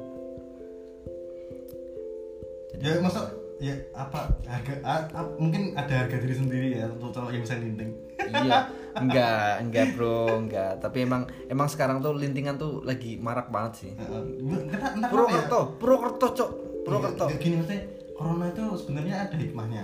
ya 2.79 2.95
masa 3.03 3.21
ya 3.59 3.75
apa 3.91 4.31
harga 4.47 4.73
a- 4.87 5.07
a- 5.11 5.35
mungkin 5.35 5.75
ada 5.75 6.07
harga 6.07 6.15
diri 6.15 6.31
sendiri 6.31 6.67
ya 6.79 6.87
untuk 6.87 7.11
cowok 7.11 7.35
yang 7.35 7.43
bisa 7.43 7.59
ngelinding 7.59 7.91
iya. 8.31 8.59
Enggak 8.89 9.61
enggak 9.63 9.85
bro 9.95 10.41
enggak 10.41 10.81
tapi 10.81 11.05
emang 11.05 11.29
emang 11.45 11.69
sekarang 11.69 12.01
tuh 12.01 12.17
lintingan 12.17 12.57
tuh 12.57 12.81
lagi 12.81 13.21
marak 13.21 13.53
banget 13.53 13.85
sih. 13.85 13.91
Heeh. 13.93 14.65
entah 14.65 14.91
entah 14.97 15.07
ya. 15.07 15.13
Purwokerto 15.13 15.59
Purwokerto 15.77 16.25
cok. 16.33 16.49
Purwokerto. 16.83 17.25
Gini 17.37 17.61
maksudnya 17.61 17.85
corona 18.17 18.49
itu 18.49 18.65
sebenarnya 18.81 19.29
ada 19.29 19.35
hikmahnya 19.37 19.83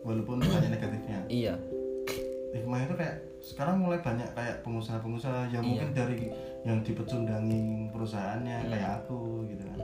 walaupun 0.00 0.40
banyak 0.40 0.74
negatifnya. 0.74 1.18
Iya 1.28 1.54
hikmahnya 2.50 2.86
itu 2.86 2.96
kayak 2.96 3.16
sekarang 3.38 3.76
mulai 3.78 3.98
banyak 3.98 4.28
kayak 4.32 4.56
pengusaha-pengusaha 4.62 5.48
yang 5.48 5.60
Iya. 5.60 5.68
mungkin 5.68 5.88
dari 5.92 6.16
yang 6.62 6.78
dipecundangi 6.80 7.62
perusahaannya 7.90 8.56
kayak 8.66 8.90
aku 8.98 9.18
gitu 9.46 9.64
kan. 9.64 9.78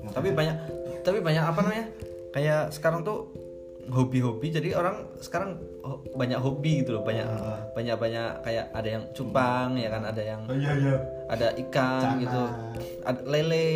Hmm. 0.00 0.08
tapi 0.10 0.32
banyak 0.32 0.56
tapi 1.00 1.18
banyak 1.20 1.44
apa 1.44 1.60
namanya? 1.60 1.86
Kayak 2.30 2.72
sekarang 2.72 3.02
tuh 3.02 3.28
hobi-hobi 3.86 4.48
jadi 4.48 4.72
orang 4.72 5.02
sekarang 5.18 5.58
ho- 5.80 6.00
banyak 6.14 6.38
hobi 6.38 6.80
gitu 6.80 6.94
loh 6.94 7.02
banyak 7.02 7.26
Ah. 7.26 7.58
banyak 7.70 7.96
banyak 7.96 8.28
kayak 8.40 8.70
ada 8.70 8.88
yang 8.88 9.04
cupang 9.10 9.74
ya 9.74 9.88
kan 9.90 10.02
ada 10.04 10.22
yang 10.22 10.40
oh, 10.42 10.54
iya 10.54 10.72
iya. 10.74 10.96
ada 11.26 11.52
ikan 11.58 12.00
Cana. 12.06 12.20
gitu. 12.20 12.42
Ada 13.02 13.20
lele. 13.24 13.68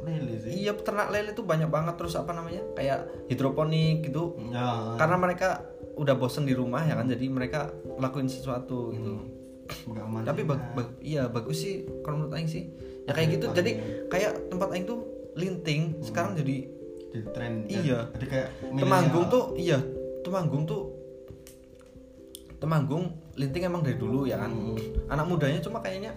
Lele 0.00 0.34
sih. 0.40 0.50
Iya 0.58 0.72
peternak 0.72 1.10
lele 1.10 1.30
tuh 1.32 1.44
banyak 1.44 1.68
banget 1.68 1.94
terus 1.94 2.14
apa 2.14 2.32
namanya? 2.32 2.64
Kayak 2.72 2.98
hidroponik 3.28 4.00
gitu. 4.02 4.40
Ya. 4.48 4.96
Karena 4.96 5.16
mereka 5.16 5.60
udah 5.98 6.14
bosen 6.14 6.42
di 6.42 6.54
rumah 6.54 6.80
ya 6.80 6.94
kan 6.94 7.04
jadi 7.04 7.26
mereka 7.26 7.68
lakuin 7.96 8.26
sesuatu 8.26 8.94
gitu. 8.94 9.12
Aman 9.90 10.24
tapi 10.24 10.42
bag, 10.42 10.62
bag- 10.72 10.96
iya 10.98 11.28
bagus 11.28 11.60
sih 11.60 11.84
kalau 12.00 12.22
menurut 12.22 12.32
Aing 12.32 12.48
sih. 12.48 12.70
Ya 13.04 13.12
kayak 13.12 13.36
gitu 13.36 13.46
jadi 13.50 13.70
kayak 14.06 14.48
tempat 14.48 14.68
Aing 14.70 14.86
tuh 14.86 15.04
linting 15.34 15.98
sekarang 16.00 16.32
jadi 16.34 16.56
di 17.08 17.20
tren 17.30 17.64
Iya. 17.64 18.12
jadi 18.12 18.26
kayak 18.26 18.48
Temanggung 18.74 19.26
tuh 19.28 19.44
iya 19.54 19.78
Temanggung 20.20 20.64
tuh 20.64 20.82
Temanggung 22.58 23.04
linting 23.34 23.62
emang 23.64 23.80
dari 23.80 23.94
dulu 23.94 24.24
ya 24.24 24.36
kan. 24.36 24.50
Anak 25.06 25.26
mudanya 25.26 25.60
cuma 25.60 25.78
kayaknya 25.78 26.16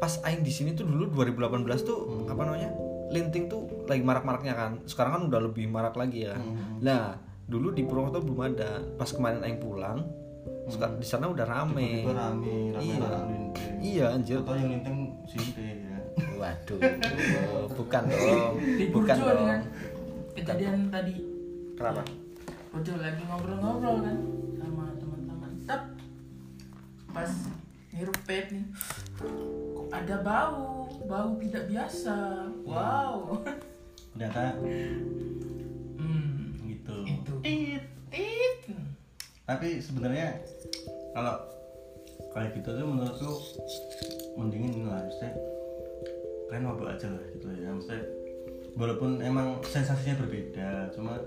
pas 0.00 0.16
aing 0.24 0.40
di 0.40 0.48
sini 0.48 0.72
tuh 0.72 0.88
dulu 0.88 1.12
2018 1.12 1.52
tuh 1.84 1.98
apa 2.24 2.40
namanya 2.40 2.72
linting 3.10 3.46
tuh 3.46 3.84
lagi 3.84 4.00
marak-maraknya 4.00 4.54
kan. 4.54 4.72
Sekarang 4.84 5.12
kan 5.12 5.22
udah 5.28 5.40
lebih 5.42 5.66
marak 5.66 5.94
lagi 5.94 6.24
ya 6.24 6.32
kan. 6.32 6.42
Nah 6.80 7.02
dulu 7.50 7.74
di 7.74 7.82
Purwokerto 7.82 8.22
belum 8.22 8.40
ada 8.48 8.78
pas 8.94 9.10
kemarin 9.10 9.42
aing 9.42 9.58
pulang 9.58 10.06
suka- 10.64 10.94
di 10.94 11.02
sana 11.02 11.26
udah 11.26 11.42
rame 11.42 12.06
itu 12.06 12.10
rame 12.10 12.54
rame 12.70 12.78
Iya. 12.80 13.08
linting 13.10 13.44
iya 13.82 14.04
anjir 14.08 14.38
atau 14.38 14.54
yang 14.54 14.70
linting 14.70 14.98
sinte 15.26 15.58
ya 15.60 15.98
waduh 16.40 16.78
bukan 17.72 18.02
dong 18.06 18.54
Di 18.56 18.84
bukan 18.88 19.16
dong 19.16 19.44
kan 19.44 19.60
kejadian 20.32 20.88
tadi. 20.88 21.14
kenapa 21.74 22.02
Burjo 22.70 22.94
lagi 22.96 23.18
ngobrol-ngobrol 23.20 23.98
kan 24.00 24.16
sama 24.54 24.84
teman-teman. 24.94 25.50
Tep. 25.66 25.82
Pas 27.10 27.30
ngirup 27.90 28.14
vape 28.22 28.46
nih. 28.48 28.64
Kok 29.74 29.90
ada 29.90 30.16
bau, 30.22 30.86
bau 31.04 31.34
tidak 31.36 31.66
biasa. 31.66 32.46
Wow. 32.62 33.42
ternyata 34.14 34.54
Hmm. 34.54 35.02
Tit, 37.40 37.82
tit. 38.12 38.58
tapi 39.48 39.82
sebenarnya 39.82 40.38
kalau 41.10 41.36
kayak 42.30 42.54
gitu 42.54 42.68
tuh 42.70 42.86
menurutku 42.86 43.30
mendingin 44.38 44.70
ini 44.78 44.86
lah 44.86 45.02
maksudnya 45.02 45.32
kalian 46.46 46.64
mabuk 46.70 46.86
aja 46.86 47.06
lah 47.10 47.24
gitu 47.34 47.46
ya 47.58 47.68
maksudnya 47.74 48.02
walaupun 48.78 49.10
emang 49.18 49.58
sensasinya 49.66 50.22
berbeda 50.22 50.94
cuma 50.94 51.18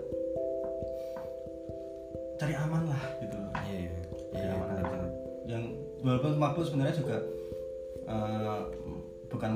cari 2.39 2.53
aman 2.55 2.83
lah 2.87 3.03
gitu. 3.19 3.35
Loh 3.35 3.51
iya. 3.67 3.91
Cari 4.31 4.45
iya 4.47 4.53
aman 4.55 4.67
aja. 4.79 5.07
yang 5.47 5.63
walaupun 6.03 6.31
mabuk 6.39 6.63
sebenarnya 6.63 6.95
juga 6.95 7.17
eh, 8.07 8.59
bukan 9.27 9.51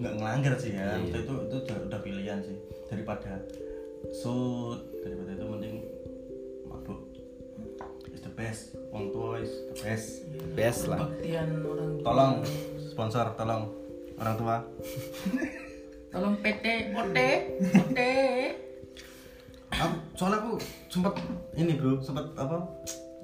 nggak 0.00 0.14
ngelanggar 0.18 0.54
sih 0.58 0.74
ya 0.74 0.98
Iya, 0.98 1.00
Maksudnya 1.00 1.22
itu 1.22 1.32
itu 1.48 1.56
udah, 1.64 1.78
udah 1.88 2.00
pilihan 2.02 2.38
sih. 2.44 2.56
Daripada 2.90 3.32
shoot 4.12 4.80
daripada 5.04 5.30
itu 5.30 5.44
mending 5.44 5.76
mabuk 6.64 7.00
is 8.08 8.20
the 8.20 8.32
best. 8.32 8.72
Orang 8.88 9.12
tua 9.12 9.38
is 9.38 9.52
the 9.68 9.76
best. 9.84 10.08
Best 10.56 10.80
lah. 10.88 10.98
Kebaktian 11.04 11.48
orang 11.62 11.90
tua. 11.94 12.04
tolong 12.04 12.34
sponsor 12.80 13.26
tolong. 13.36 13.62
Orang 14.16 14.34
tua. 14.34 14.56
Tolong 16.08 16.34
PT 16.38 16.64
OT 16.94 17.18
OT 17.74 18.00
aku 19.74 19.96
soalnya 20.14 20.38
aku 20.38 20.52
sempat 20.86 21.18
ini 21.58 21.74
bro 21.74 21.98
sempat 21.98 22.30
apa 22.38 22.62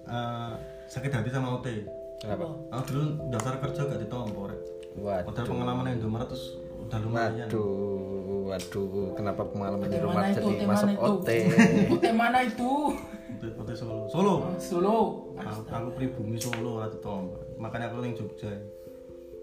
eh, 0.02 0.52
sakit 0.90 1.06
hati 1.14 1.30
sama 1.30 1.54
OT 1.54 1.86
Kenapa? 2.18 2.50
aku 2.74 2.82
dulu 2.90 3.04
daftar 3.30 3.62
kerja 3.62 3.86
gak 3.86 4.02
ditompo 4.02 4.50
rek 4.50 4.58
padahal 4.98 5.30
Waduh. 5.30 5.46
pengalaman 5.46 5.84
yang 5.86 5.96
Indomaret 6.02 6.26
terus 6.26 6.58
udah 6.82 6.98
lumayan. 6.98 7.46
Waduh, 7.46 8.26
waduh, 8.50 9.14
kenapa 9.14 9.46
pengalaman 9.46 9.86
di 9.86 9.98
rumah 10.02 10.26
jadi 10.34 10.66
masuk 10.66 10.90
OT? 10.98 11.28
OT 11.94 12.04
mana 12.10 12.42
itu? 12.42 12.98
OT, 13.40 13.70
Solo. 13.78 14.10
Solo? 14.10 14.34
Solo. 14.58 14.96
Aku, 15.38 15.62
aku 15.70 15.88
pribumi 15.94 16.36
Solo 16.36 16.82
lah 16.82 16.90
ditompo 16.90 17.50
makanya 17.60 17.92
aku 17.92 18.00
yang 18.02 18.16
Jogja. 18.16 18.48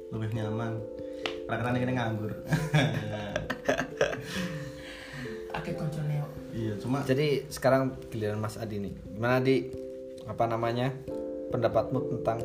Lebih 0.09 0.33
nyaman. 0.33 0.81
Karena 1.45 1.77
ini 1.77 1.93
nganggur. 1.93 2.33
Akeh 5.57 5.73
koncone 5.73 6.21
iya 6.53 6.73
cuma 6.77 7.01
Jadi 7.05 7.45
sekarang 7.49 7.97
giliran 8.09 8.41
Mas 8.41 8.57
Adi 8.57 8.81
nih. 8.81 8.93
Gimana 9.13 9.37
di 9.39 9.69
apa 10.25 10.43
namanya? 10.49 10.91
Pendapatmu 11.53 11.99
tentang 12.11 12.43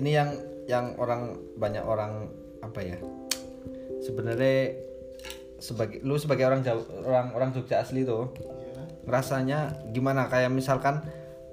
ini 0.00 0.10
yang 0.16 0.34
yang 0.66 0.96
orang 0.98 1.36
banyak 1.54 1.84
orang 1.84 2.32
apa 2.64 2.80
ya? 2.82 2.96
Sebenarnya 4.02 4.74
sebagai 5.62 6.02
lu 6.02 6.18
sebagai 6.18 6.42
orang 6.42 6.60
Jawa, 6.60 6.82
orang 7.06 7.26
orang 7.32 7.50
Jogja 7.54 7.78
asli 7.78 8.02
tuh 8.02 8.34
Iya. 8.34 8.82
rasanya 9.04 9.58
gimana? 9.88 10.26
Kayak 10.26 10.50
misalkan 10.50 10.98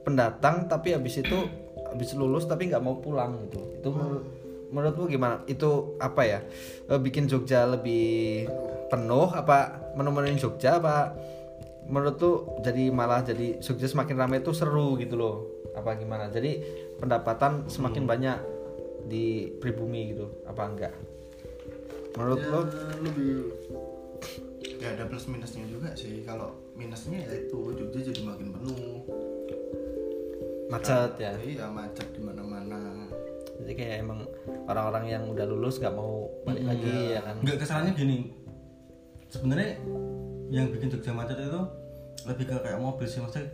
pendatang 0.01 0.65
tapi 0.65 0.91
habis 0.91 1.21
itu 1.21 1.37
habis 1.85 2.13
lulus 2.13 2.45
tapi 2.45 2.65
nggak 2.67 2.81
mau 2.81 2.97
pulang 2.97 3.37
gitu. 3.45 3.61
Itu 3.77 3.89
menurut 3.89 4.23
menurutmu 4.69 5.05
gimana? 5.07 5.45
Itu 5.45 5.93
apa 5.97 6.21
ya? 6.21 6.39
Eh, 6.85 6.97
bikin 6.97 7.25
Jogja 7.25 7.65
lebih 7.65 8.49
penuh 8.89 9.29
apa 9.29 9.93
menemuin 9.93 10.37
Jogja 10.37 10.77
apa 10.77 11.13
menurut 11.85 12.17
tuh 12.17 12.35
jadi 12.61 12.89
malah 12.89 13.21
jadi 13.21 13.57
Jogja 13.57 13.85
semakin 13.85 14.17
ramai 14.17 14.41
tuh 14.41 14.53
seru 14.53 14.97
gitu 14.97 15.13
loh. 15.13 15.35
Apa 15.73 15.93
gimana? 15.93 16.29
Jadi 16.29 16.61
pendapatan 16.97 17.65
semakin 17.65 18.05
banyak 18.05 18.37
di 19.05 19.53
pribumi 19.57 20.13
gitu 20.13 20.29
apa 20.45 20.63
enggak? 20.65 20.93
Menurut 22.13 22.39
Ya, 22.39 22.49
lo? 22.51 22.61
lebih 22.99 23.29
ya 24.79 24.95
ada 24.95 25.03
plus 25.05 25.27
minusnya 25.27 25.67
juga 25.67 25.91
sih. 25.93 26.23
Kalau 26.23 26.55
minusnya 26.73 27.27
ya 27.27 27.31
itu 27.35 27.59
Jogja 27.75 27.99
jadi 28.09 28.21
makin 28.23 28.47
penuh. 28.55 29.03
Macet 30.69 31.11
ya? 31.19 31.33
Iya 31.35 31.65
macet 31.67 32.07
di 32.13 32.21
mana-mana. 32.21 33.09
Jadi 33.59 33.73
kayak 33.75 33.95
emang 34.07 34.23
orang-orang 34.69 35.05
yang 35.11 35.23
udah 35.27 35.43
lulus 35.43 35.81
nggak 35.83 35.91
mau 35.91 36.31
balik 36.47 36.63
lagi 36.63 37.17
ya 37.17 37.21
kan? 37.25 37.35
Nggak 37.43 37.57
kesalahannya 37.59 37.93
gini. 37.97 38.17
Sebenarnya 39.29 39.69
yang 40.49 40.71
bikin 40.71 40.89
Jogja 40.89 41.11
macet 41.11 41.37
itu 41.37 41.61
lebih 42.25 42.45
ke 42.47 42.55
kayak 42.59 42.79
mobil 42.79 43.05
sih 43.07 43.19
maksudnya 43.19 43.51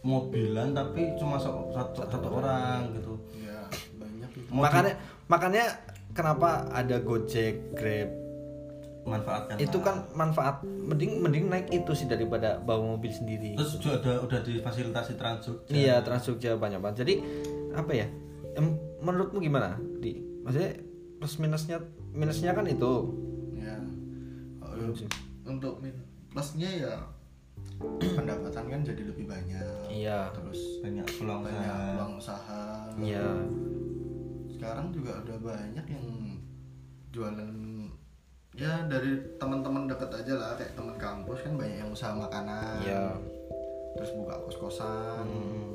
mobilan 0.00 0.70
tapi 0.70 1.16
cuma 1.18 1.36
so- 1.36 1.68
satu, 1.74 2.00
satu 2.06 2.28
orang. 2.30 2.94
gitu. 2.96 3.12
Ya 3.42 3.66
banyak 3.98 4.30
itu. 4.32 4.48
Makanya 4.54 4.94
makanya 5.26 5.64
kenapa 6.14 6.70
ada 6.70 6.96
Gojek 7.02 7.74
Grab 7.74 8.08
manfaatkan. 9.06 9.54
Itu 9.56 9.78
kan 9.80 10.10
manfaat. 10.12 10.66
Mending 10.66 11.22
mending 11.22 11.46
naik 11.46 11.70
itu 11.70 11.92
sih 11.94 12.10
daripada 12.10 12.58
bawa 12.58 12.98
mobil 12.98 13.14
sendiri. 13.14 13.54
Terus 13.54 13.78
juga 13.78 14.02
ada 14.02 14.12
udah 14.26 14.40
difasilitasi 14.42 15.12
Trans 15.14 15.40
Jogja. 15.46 15.70
Iya 15.72 15.94
Trans 16.02 16.26
Jogja 16.26 16.58
banyak 16.58 16.82
banget. 16.82 17.06
Jadi 17.06 17.14
apa 17.72 17.92
ya? 17.94 18.06
Em, 18.58 18.74
menurutmu 19.00 19.38
gimana 19.38 19.78
di? 20.02 20.18
Maksudnya 20.42 20.82
plus 21.22 21.38
minusnya 21.38 21.78
minusnya 22.10 22.50
kan 22.52 22.66
itu. 22.66 22.92
Ya 23.54 23.78
kalau 24.58 24.92
untuk 25.46 25.78
min 25.78 25.94
plusnya 26.34 26.68
ya 26.68 26.94
pendapatan 28.18 28.64
kan 28.66 28.80
jadi 28.82 29.02
lebih 29.06 29.30
banyak. 29.30 29.86
Iya. 29.86 30.34
Terus 30.34 30.82
banyak 30.82 31.06
peluang 31.06 31.40
banyak 31.46 31.62
usaha. 31.62 31.86
peluang 31.94 32.14
usaha. 32.18 32.62
Iya. 32.98 33.26
Sekarang 34.50 34.86
juga 34.90 35.12
udah 35.22 35.38
banyak 35.38 35.86
yang 35.86 36.06
jualan 37.12 37.52
ya 38.56 38.88
dari 38.88 39.20
teman-teman 39.36 39.84
deket 39.84 40.10
aja 40.16 40.32
lah 40.40 40.50
kayak 40.56 40.72
teman 40.72 40.96
kampus 40.96 41.38
kan 41.44 41.52
banyak 41.60 41.76
yang 41.76 41.90
usaha 41.92 42.12
makanan. 42.16 42.80
Iya. 42.80 43.04
Terus 44.00 44.10
buka 44.16 44.34
kos-kosan. 44.48 45.24
Hmm. 45.28 45.72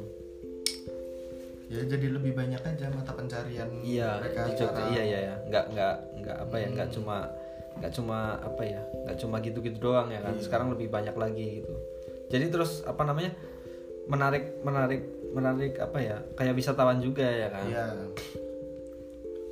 ya 1.71 1.88
jadi 1.88 2.19
lebih 2.19 2.36
banyak 2.36 2.59
aja 2.59 2.91
mata 2.91 3.15
pencarian 3.15 3.71
iya 3.79 4.19
mereka 4.19 4.43
di 4.43 4.59
Jogja. 4.59 4.91
iya 4.91 5.03
iya 5.07 5.19
ya 5.23 5.36
nggak 5.47 5.65
nggak 5.71 5.95
nggak 6.19 6.38
apa 6.43 6.55
ya 6.59 6.67
nggak 6.67 6.89
cuma 6.91 7.17
nggak 7.79 7.91
cuma 7.95 8.17
apa 8.43 8.63
ya 8.67 8.82
nggak 9.07 9.17
cuma 9.23 9.36
gitu-gitu 9.39 9.79
doang 9.79 10.11
ya 10.11 10.19
kan. 10.19 10.36
Sekarang 10.43 10.75
lebih 10.75 10.91
banyak 10.91 11.15
lagi 11.15 11.63
gitu. 11.63 11.75
Jadi 12.27 12.51
terus 12.51 12.84
apa 12.84 13.07
namanya 13.07 13.32
menarik 14.11 14.59
menarik 14.67 15.01
menarik 15.32 15.79
apa 15.79 15.97
ya 16.03 16.17
kayak 16.36 16.59
wisatawan 16.59 16.99
juga 16.99 17.23
ya 17.23 17.47
kan. 17.47 17.63
Iya. 17.63 17.86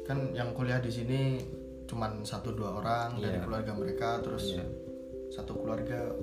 kan 0.03 0.17
yang 0.33 0.51
kuliah 0.57 0.81
di 0.81 0.89
sini 0.89 1.37
cuman 1.89 2.21
satu 2.21 2.53
dua 2.53 2.77
orang 2.77 3.17
dari 3.17 3.33
Iya. 3.33 3.43
keluarga 3.43 3.71
mereka 3.73 4.09
terus 4.21 4.53
Iya. 4.53 4.65
satu 5.29 5.57
keluarga 5.57 6.13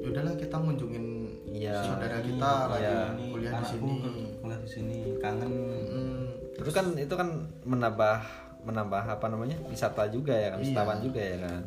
yaudahlah 0.00 0.34
kita 0.34 0.56
ngunjungin 0.56 1.06
Iya. 1.46 1.76
saudara 1.78 2.18
kita 2.18 2.52
lagi 2.66 2.94
ini 3.12 3.24
kuliah 3.30 3.52
di 3.54 3.64
sini 3.68 3.94
kuliah 4.40 4.58
di 4.58 4.70
sini 4.70 4.96
kangen 5.20 5.52
Hmm, 5.92 6.24
itu 6.56 6.70
kan 6.70 6.86
itu 6.96 7.14
kan 7.14 7.28
menambah 7.62 8.16
menambah 8.62 9.02
apa 9.10 9.26
namanya 9.28 9.58
wisata 9.66 10.08
juga 10.08 10.32
ya 10.32 10.48
kan 10.50 10.58
wisatawan 10.58 10.98
juga 10.98 11.20
ya 11.20 11.36
kan 11.38 11.62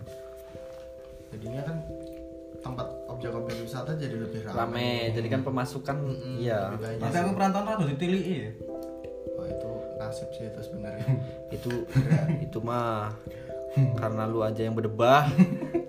jadinya 1.30 1.62
kan 1.64 1.78
tempat 2.58 2.88
objek-objek 3.06 3.62
wisata 3.62 3.92
jadi 3.94 4.16
lebih 4.18 4.42
ramai 4.42 4.58
rame 4.58 4.90
jadi 5.14 5.28
kan 5.30 5.42
pemasukan 5.44 5.98
Mm-mm, 6.02 6.36
iya. 6.42 6.74
Nanti 6.98 7.18
aku 7.20 7.32
perantauan 7.36 7.66
rada 7.68 7.86
ditiliki 7.86 8.34
ya 8.42 8.50
nasib 10.06 10.30
sih 10.32 10.46
itu 10.46 10.62
sebenarnya. 10.62 11.06
Itu 11.56 11.90
itu 12.40 12.60
mah 12.62 13.10
karena 13.76 14.24
lu 14.24 14.40
aja 14.40 14.64
yang 14.64 14.72
berdebah 14.72 15.28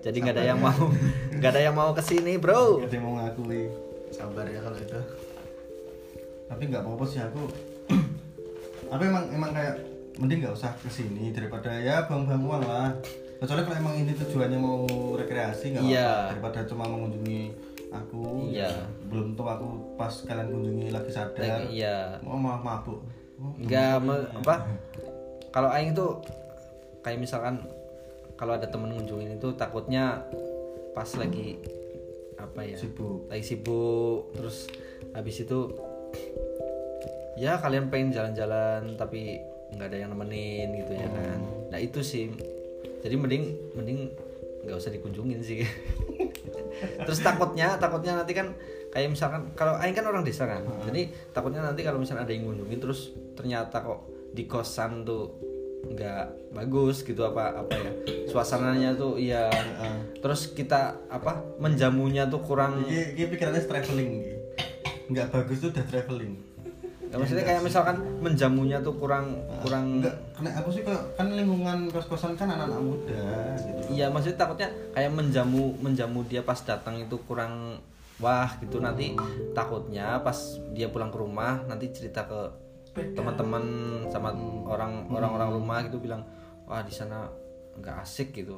jadi 0.02 0.16
nggak 0.18 0.34
ada 0.34 0.44
yang 0.44 0.58
mau 0.58 0.90
nggak 1.38 1.50
ada 1.54 1.60
yang 1.62 1.74
mau 1.74 1.94
ke 1.94 2.02
sini 2.02 2.34
bro. 2.34 2.82
Gak 2.82 2.90
ada 2.90 2.96
yang 2.98 3.06
mau 3.06 3.14
ngakui. 3.20 3.62
Sabar 4.10 4.46
ya 4.46 4.58
kalau 4.58 4.74
itu. 4.74 5.00
Tapi 6.46 6.62
nggak 6.66 6.82
apa-apa 6.82 7.04
sih 7.06 7.20
aku 7.20 7.42
aku 8.92 9.02
emang 9.02 9.24
emang 9.30 9.50
kayak 9.50 9.76
mending 10.16 10.42
nggak 10.42 10.54
usah 10.54 10.72
ke 10.74 10.88
sini 10.88 11.30
daripada 11.30 11.70
ya 11.74 12.06
buang-buang 12.06 12.42
uang 12.42 12.62
lah. 12.64 12.90
Kecuali 13.36 13.62
kalau 13.62 13.76
emang 13.76 13.94
ini 13.98 14.12
tujuannya 14.14 14.58
mau 14.58 14.82
rekreasi 15.14 15.74
nggak 15.74 15.82
apa-apa. 15.84 16.30
Daripada 16.32 16.58
cuma 16.66 16.84
mengunjungi 16.86 17.42
aku. 17.90 18.50
Iya. 18.50 18.70
belum 19.06 19.38
tahu 19.38 19.46
aku 19.46 19.66
pas 19.94 20.10
kalian 20.26 20.50
kunjungi 20.50 20.86
lagi 20.90 21.10
sadar. 21.10 21.38
Lagi- 21.38 21.70
iya. 21.76 22.18
Mau 22.22 22.34
malah 22.34 22.58
mabuk 22.58 22.98
nggak 23.36 24.00
apa 24.42 24.54
kalau 25.52 25.68
aing 25.72 25.92
tuh 25.92 26.24
kayak 27.04 27.20
misalkan 27.20 27.60
kalau 28.36 28.56
ada 28.56 28.68
temen 28.68 28.92
ngunjungin 28.92 29.40
itu 29.40 29.52
takutnya 29.56 30.24
pas 30.92 31.08
lagi 31.16 31.60
apa 32.36 32.60
ya 32.64 32.76
sibuk. 32.76 33.28
lagi 33.32 33.44
sibuk 33.44 34.32
terus 34.36 34.68
habis 35.16 35.40
itu 35.40 35.72
ya 37.36 37.60
kalian 37.60 37.92
pengen 37.92 38.12
jalan-jalan 38.12 38.96
tapi 38.96 39.40
nggak 39.76 39.88
ada 39.92 39.98
yang 40.00 40.10
nemenin 40.12 40.72
gitu 40.78 40.92
ya 40.96 41.08
kan. 41.10 41.38
Nah 41.68 41.78
itu 41.80 42.00
sih. 42.00 42.32
Jadi 43.04 43.14
mending 43.18 43.44
mending 43.76 43.98
nggak 44.64 44.76
usah 44.76 44.92
dikunjungin 44.94 45.40
sih. 45.44 45.64
Terus 47.06 47.20
takutnya 47.20 47.76
takutnya 47.76 48.20
nanti 48.20 48.32
kan 48.36 48.52
kayak 48.92 49.12
misalkan 49.12 49.52
kalau 49.56 49.76
Aing 49.80 49.96
kan 49.96 50.06
orang 50.08 50.24
desa 50.24 50.48
kan. 50.48 50.64
Jadi 50.88 51.12
takutnya 51.32 51.64
nanti 51.64 51.84
kalau 51.84 52.00
misalnya 52.00 52.24
ada 52.24 52.32
yang 52.32 52.48
ngunjungin 52.48 52.80
terus 52.80 53.12
ternyata 53.36 53.84
kok 53.84 54.32
di 54.32 54.48
kosan 54.48 55.04
tuh 55.04 55.36
nggak 55.86 56.50
bagus 56.50 57.06
gitu 57.06 57.22
apa 57.22 57.62
apa 57.62 57.74
ya 57.78 57.92
suasananya 58.26 58.98
tuh 58.98 59.14
iya. 59.20 59.46
Terus 60.18 60.50
kita 60.50 60.98
apa 61.06 61.38
menjamunya 61.62 62.26
tuh 62.26 62.42
kurang 62.42 62.82
ini, 62.88 63.14
ini 63.14 63.24
pikirannya 63.30 63.62
traveling 63.62 64.12
nggak 65.06 65.30
bagus 65.30 65.62
tuh 65.62 65.70
udah 65.70 65.86
traveling. 65.86 66.34
Ya, 67.06 67.22
maksudnya 67.22 67.46
kayak 67.46 67.62
misalkan 67.62 68.02
menjamunya 68.18 68.82
tuh 68.82 68.98
kurang 68.98 69.38
kurang 69.62 70.02
nggak 70.02 70.16
kena 70.34 70.50
aku 70.58 70.74
sih 70.74 70.82
kan 70.82 71.30
lingkungan 71.30 71.86
kos-kosan 71.94 72.34
kan 72.34 72.50
anak-anak 72.50 72.82
muda 72.82 73.54
gitu. 73.62 73.80
Iya 73.94 74.10
maksudnya 74.10 74.42
takutnya 74.42 74.68
kayak 74.90 75.14
menjamu 75.14 75.78
menjamu 75.78 76.26
dia 76.26 76.42
pas 76.42 76.58
datang 76.58 76.98
itu 76.98 77.14
kurang 77.22 77.78
wah 78.18 78.50
gitu. 78.58 78.82
Nanti 78.82 79.14
takutnya 79.54 80.18
pas 80.26 80.58
dia 80.74 80.90
pulang 80.90 81.14
ke 81.14 81.18
rumah 81.22 81.62
nanti 81.70 81.94
cerita 81.94 82.26
ke 82.26 82.65
teman-teman 83.14 83.64
sama 84.08 84.32
orang 84.64 85.06
orang-orang 85.12 85.48
rumah 85.52 85.78
gitu 85.84 86.00
bilang 86.00 86.24
wah 86.66 86.82
di 86.82 86.90
sana 86.92 87.28
nggak 87.76 87.96
asik 88.02 88.32
gitu. 88.32 88.56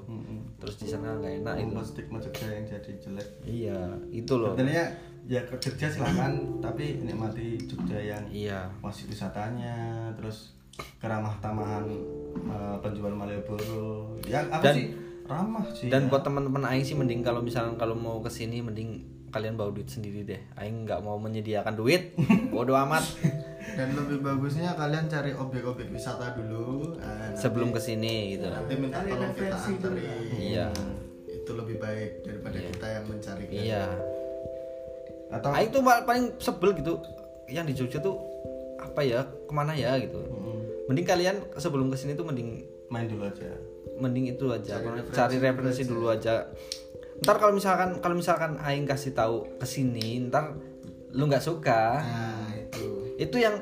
Terus 0.62 0.74
di 0.78 0.86
sana 0.86 1.18
nggak 1.18 1.42
enak 1.42 1.54
itu 1.58 1.74
stigma 1.82 2.18
Jogja 2.22 2.46
yang 2.54 2.66
jadi 2.66 2.90
jelek. 3.02 3.28
Iya 3.42 3.78
itu 4.14 4.32
loh. 4.38 4.54
Sebenarnya 4.54 4.86
ya 5.28 5.44
kerja 5.44 5.86
silakan 5.90 6.62
tapi 6.62 7.02
nikmati 7.02 7.58
Jogja 7.66 7.98
yang 7.98 8.24
iya. 8.30 8.70
masih 8.80 9.10
wisatanya 9.10 10.08
terus 10.14 10.54
keramah 11.02 11.34
tamahan 11.42 11.84
eh, 12.46 12.76
penjual 12.80 13.12
Malioboro. 13.12 14.14
Ya 14.24 14.46
aku 14.46 14.62
Dan- 14.70 14.76
sih 14.78 14.88
ramah 15.28 15.60
sih 15.76 15.92
dan 15.92 16.08
ya. 16.08 16.08
buat 16.08 16.24
teman-teman 16.24 16.64
aing 16.72 16.88
sih 16.88 16.96
mending 16.96 17.20
kalau 17.20 17.44
misalnya 17.44 17.76
kalau 17.76 17.92
mau 17.92 18.16
ke 18.24 18.32
sini 18.32 18.64
mending 18.64 19.04
kalian 19.28 19.60
bawa 19.60 19.74
duit 19.74 19.90
sendiri 19.90 20.24
deh. 20.24 20.40
Aing 20.56 20.86
nggak 20.88 21.04
mau 21.04 21.18
menyediakan 21.20 21.74
duit. 21.76 22.16
Bodo 22.54 22.72
amat 22.78 23.04
dan 23.58 23.88
lebih 23.92 24.18
bagusnya 24.20 24.74
kalian 24.74 25.06
cari 25.06 25.34
objek-objek 25.34 25.90
wisata 25.90 26.34
dulu 26.34 26.94
eh, 26.96 27.04
nanti- 27.04 27.38
sebelum 27.38 27.68
ke 27.70 27.80
sini 27.82 28.38
gitu 28.38 28.46
nanti 28.48 28.74
minta 28.78 29.02
Cari 29.02 29.10
tolong 29.10 29.32
kita 29.34 29.44
referensi 29.44 29.70
anterin. 29.74 30.04
Iya. 30.38 30.68
itu 31.28 31.50
lebih 31.52 31.76
baik 31.78 32.10
daripada 32.24 32.58
kita 32.60 32.86
yang 32.86 33.04
mencari 33.08 33.44
iya. 33.48 33.84
Atau 35.28 35.52
aing 35.52 35.68
tuh 35.68 35.80
paling 35.84 36.36
sebel 36.40 36.72
gitu 36.72 37.00
yang 37.48 37.64
di 37.64 37.76
Jogja 37.76 38.00
tuh 38.00 38.16
apa 38.80 39.00
ya 39.00 39.24
ke 39.24 39.52
mana 39.52 39.72
ya 39.76 39.96
gitu. 40.00 40.16
Mm, 40.24 40.88
mending 40.88 41.06
kalian 41.06 41.36
sebelum 41.56 41.88
ke 41.88 41.96
sini 41.96 42.16
tuh 42.16 42.24
mending 42.24 42.64
main 42.88 43.08
dulu 43.08 43.28
aja. 43.28 43.52
mending 43.98 44.30
itu 44.30 44.46
aja 44.46 44.78
apa 44.78 44.94
namanya, 44.94 45.10
cari 45.10 45.36
referensi 45.42 45.82
dulu 45.82 46.06
aja. 46.06 46.46
ntar 47.18 47.34
kalau 47.34 47.50
misalkan 47.50 47.98
kalau 47.98 48.14
misalkan 48.14 48.54
aing 48.62 48.86
kasih 48.86 49.10
tahu 49.10 49.42
ke 49.58 49.66
sini 49.66 50.22
ntar 50.30 50.54
lu 51.10 51.26
nggak 51.26 51.42
suka. 51.42 51.98
Nah 51.98 52.37
itu 53.18 53.36
yang 53.42 53.58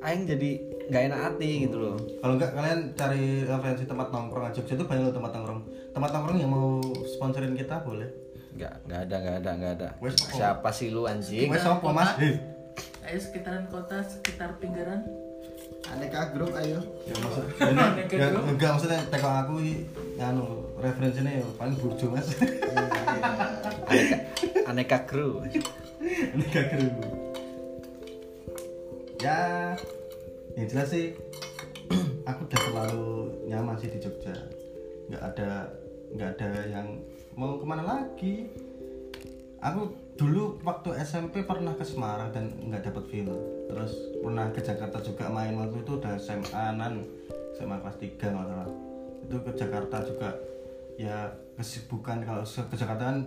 aing 0.00 0.24
jadi 0.24 0.50
nggak 0.88 1.02
enak 1.12 1.20
hati 1.20 1.68
gitu 1.68 1.76
loh. 1.76 1.96
Kalau 2.24 2.34
enggak 2.40 2.56
kalian 2.56 2.80
cari 2.96 3.44
referensi 3.44 3.84
tempat 3.84 4.08
nongkrong 4.08 4.48
Jogja 4.56 4.74
itu 4.80 4.84
banyak 4.88 5.12
loh 5.12 5.14
tempat 5.14 5.30
nongkrong. 5.36 5.60
Tempat 5.92 6.10
nongkrong 6.16 6.38
yang 6.40 6.50
mau 6.50 6.80
sponsorin 7.04 7.52
kita 7.52 7.84
boleh. 7.84 8.08
Nggak 8.56 8.74
nggak 8.88 9.00
ada 9.04 9.16
nggak 9.20 9.36
ada 9.44 9.50
nggak 9.60 9.72
ada. 9.78 9.88
Wes, 10.00 10.16
apa? 10.16 10.32
siapa 10.32 10.68
sih 10.72 10.88
lu 10.88 11.04
anjing? 11.04 11.52
Wes 11.52 11.62
apa 11.68 11.88
mas. 11.92 12.16
Ayo 13.04 13.18
sekitaran 13.20 13.68
kota, 13.68 14.00
sekitar 14.02 14.56
pinggiran. 14.56 15.04
aneka 15.88 16.36
grup 16.36 16.52
ayo. 16.52 16.84
Ya 17.08 17.16
maksud 17.16 17.44
ini, 17.72 17.84
ya, 18.12 18.28
enggak 18.28 18.70
maksudnya 18.76 19.00
teko 19.08 19.24
aku 19.24 19.56
anu 20.20 20.44
referensinya 20.76 21.32
ya 21.32 21.44
paling 21.56 21.76
burjo 21.80 22.12
mas. 22.12 22.28
Aneka, 24.68 25.00
aneka 25.08 25.16
ini 25.98 26.44
gak 26.52 26.66
keren 26.70 27.17
ya 29.18 29.74
yang 30.54 30.66
jelas 30.70 30.94
sih 30.94 31.14
aku 32.28 32.46
udah 32.46 32.60
terlalu 32.70 33.10
nyaman 33.50 33.74
sih 33.78 33.90
di 33.90 33.98
Jogja. 33.98 34.34
Nggak 35.10 35.22
ada 35.34 35.50
nggak 36.14 36.30
ada 36.38 36.50
yang 36.70 36.86
mau 37.34 37.58
ke 37.58 37.66
mana 37.66 37.82
lagi. 37.82 38.46
Aku 39.58 39.90
dulu 40.14 40.62
waktu 40.62 41.02
SMP 41.02 41.42
pernah 41.42 41.74
ke 41.74 41.82
Semarang 41.82 42.30
dan 42.30 42.54
nggak 42.62 42.90
dapet 42.90 43.04
feel 43.10 43.34
terus 43.66 43.90
pernah 44.22 44.46
ke 44.54 44.60
Jakarta 44.62 45.02
juga 45.02 45.26
main. 45.30 45.54
Waktu 45.58 45.82
itu 45.82 45.92
udah 45.98 46.14
SMA 46.18 46.64
nan 46.78 47.02
SMA 47.58 47.76
kelas 47.82 47.98
3 47.98 48.22
nggak 48.22 48.46
salah. 48.46 48.70
Itu 49.26 49.36
ke 49.42 49.52
Jakarta 49.58 49.96
juga. 50.06 50.30
Ya 50.98 51.30
kesibukan 51.54 52.22
kalau 52.26 52.42
ke 52.42 52.76
Jakarta 52.78 53.14
kan 53.14 53.18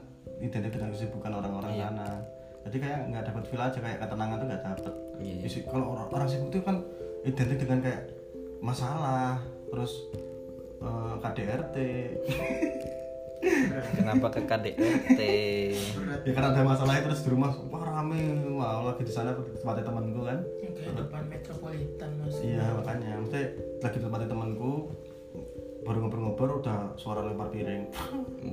identik 0.44 0.76
dengan 0.76 0.92
kesibukan 0.92 1.32
orang-orang 1.40 1.72
sana 1.80 2.20
jadi 2.62 2.78
kayak 2.78 3.00
nggak 3.10 3.24
dapet 3.26 3.44
feel 3.50 3.62
aja 3.62 3.80
kayak 3.82 3.98
ketenangan 4.00 4.38
tuh 4.38 4.48
nggak 4.48 4.62
Iya. 5.22 5.36
Isi- 5.46 5.66
kalau 5.70 5.94
orang, 5.94 6.08
orang 6.10 6.28
sibuk 6.30 6.50
itu 6.50 6.66
kan 6.66 6.82
identik 7.22 7.62
dengan 7.62 7.80
kayak 7.86 8.02
masalah 8.58 9.38
terus 9.70 10.10
eh, 10.82 11.14
KDRT 11.22 11.76
kenapa 13.98 14.28
ke 14.30 14.42
KDRT 14.46 15.22
ya 16.26 16.32
karena 16.34 16.50
ada 16.54 16.62
masalah 16.62 17.02
terus 17.02 17.26
di 17.26 17.30
rumah 17.34 17.50
wah 17.70 17.82
rame. 17.82 18.22
Wah 18.58 18.94
lagi 18.94 19.02
di 19.06 19.14
sana 19.14 19.34
di 19.34 19.58
tempatnya 19.58 19.86
temanku 19.90 20.22
kan. 20.26 20.40
Kayak 20.78 20.94
depan 21.02 21.22
metropolitan 21.26 22.10
mas. 22.22 22.36
iya 22.42 22.66
makanya. 22.78 23.10
Maksudnya 23.18 23.46
lagi 23.82 23.98
di 23.98 24.06
tempatnya 24.06 24.30
temanku 24.30 24.72
baru 25.82 25.98
ngobrol-ngobrol 26.06 26.62
udah 26.62 26.94
suara 26.94 27.26
lempar 27.26 27.50
piring. 27.50 27.90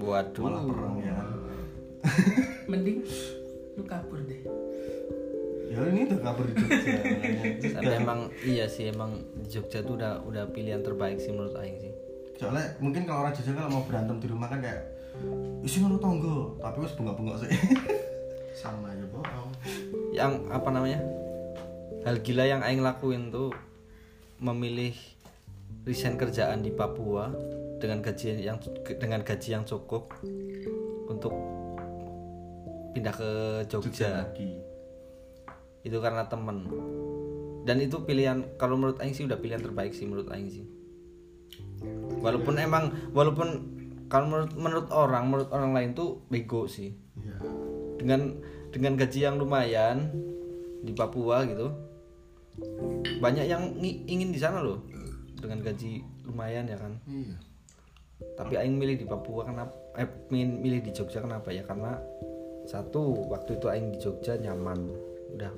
Malah 0.01 0.25
waduh 0.25 0.65
perang 0.65 0.97
ya 1.05 1.17
Mending 2.69 3.05
lu 3.79 3.85
kabur 3.87 4.19
deh. 4.27 4.43
ya 5.69 5.85
ini 5.85 6.09
udah 6.09 6.21
kabur 6.25 6.49
di 6.49 6.55
Jogja 6.65 6.97
tapi 7.77 7.93
emang 7.93 8.21
iya 8.41 8.65
sih 8.65 8.89
emang 8.89 9.21
di 9.37 9.47
Jogja 9.53 9.85
tuh 9.85 10.01
udah 10.01 10.25
udah 10.25 10.49
pilihan 10.51 10.81
terbaik 10.81 11.21
sih 11.23 11.31
menurut 11.31 11.55
aing 11.61 11.79
sih. 11.79 11.93
Soalnya 12.41 12.75
mungkin 12.83 13.05
kalau 13.07 13.23
orang 13.23 13.37
Jogja 13.37 13.53
kalau 13.55 13.71
mau 13.71 13.85
berantem 13.85 14.17
di 14.19 14.27
rumah 14.27 14.49
kan 14.49 14.65
kayak 14.65 14.83
isi 15.63 15.85
ngono 15.85 16.01
tonggo. 16.01 16.57
Tapi 16.59 16.77
wes 16.83 16.97
bunga-bunga 16.97 17.45
sih. 17.45 17.53
Sama 18.61 18.91
aja 18.91 19.07
bohong. 19.13 19.51
Yang 20.11 20.33
apa 20.51 20.69
namanya 20.73 21.01
hal 22.09 22.17
gila 22.25 22.45
yang 22.49 22.65
aing 22.65 22.81
lakuin 22.81 23.29
tuh 23.29 23.53
memilih 24.41 24.97
resign 25.85 26.17
kerjaan 26.17 26.65
di 26.65 26.73
Papua 26.73 27.29
dengan 27.77 28.01
gaji 28.01 28.41
yang 28.41 28.57
dengan 28.99 29.21
gaji 29.21 29.49
yang 29.53 29.69
cukup 29.69 30.17
untuk 31.13 31.58
pindah 32.99 33.15
ke 33.15 33.31
Jogja. 33.71 34.27
Lagi. 34.27 34.59
Itu 35.87 36.03
karena 36.03 36.27
temen. 36.27 36.67
Dan 37.63 37.79
itu 37.79 38.03
pilihan 38.03 38.59
kalau 38.59 38.75
menurut 38.75 38.99
Aing 38.99 39.15
sih 39.15 39.23
udah 39.23 39.39
pilihan 39.39 39.63
terbaik 39.63 39.95
sih 39.95 40.11
menurut 40.11 40.27
Aing 40.35 40.51
sih. 40.51 40.67
Walaupun 42.19 42.59
emang 42.59 42.91
walaupun 43.15 43.79
kalau 44.11 44.27
menurut 44.27 44.53
menurut 44.59 44.89
orang 44.91 45.31
menurut 45.31 45.51
orang 45.55 45.71
lain 45.71 45.91
tuh 45.95 46.27
bego 46.27 46.67
sih. 46.67 46.91
Iya. 47.19 47.39
dengan 47.99 48.39
dengan 48.71 48.95
gaji 48.95 49.27
yang 49.27 49.43
lumayan 49.43 50.07
di 50.87 50.95
Papua 50.95 51.43
gitu 51.51 51.75
banyak 53.19 53.51
yang 53.51 53.75
ngi- 53.75 54.07
ingin 54.07 54.31
di 54.31 54.39
sana 54.39 54.63
loh. 54.63 54.87
Dengan 55.39 55.63
gaji 55.63 56.03
lumayan 56.27 56.67
ya 56.67 56.79
kan. 56.79 56.95
Iya. 57.07 57.37
Tapi 58.39 58.55
Aing 58.59 58.79
milih 58.79 58.99
di 58.99 59.07
Papua 59.07 59.47
kenapa 59.47 59.75
eh 59.99 60.07
milih 60.31 60.83
di 60.83 60.91
Jogja 60.95 61.19
kenapa 61.23 61.51
ya? 61.51 61.67
Karena 61.67 61.99
satu 62.69 63.33
waktu 63.33 63.57
itu 63.57 63.67
Aing 63.73 63.97
di 63.97 63.99
Jogja 63.99 64.37
nyaman. 64.37 64.93
Udah 65.33 65.53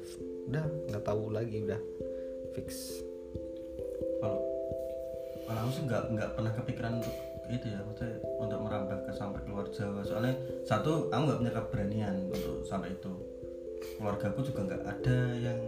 udah 0.46 0.64
nggak 0.94 1.02
tahu 1.02 1.34
lagi 1.34 1.66
udah 1.66 1.80
fix. 2.54 3.02
Kalau 4.22 4.38
kalau 5.42 5.58
aku 5.66 5.70
sih 5.74 5.82
nggak 5.90 6.02
nggak 6.14 6.30
pernah 6.38 6.52
kepikiran 6.54 6.92
untuk 7.02 7.16
itu 7.50 7.66
ya 7.66 7.82
maksudnya 7.82 8.14
untuk 8.38 8.62
merambah 8.62 8.98
ke 9.02 9.10
sampai 9.10 9.42
keluar 9.42 9.66
Jawa. 9.74 10.06
Soalnya 10.06 10.38
satu 10.62 11.10
aku 11.10 11.22
nggak 11.26 11.38
punya 11.42 11.52
keberanian 11.58 12.14
untuk 12.30 12.62
sampai 12.62 12.94
itu. 12.94 13.12
Keluarga 13.98 14.30
aku 14.30 14.40
juga 14.46 14.60
nggak 14.70 14.82
ada 14.86 15.18
yang 15.34 15.58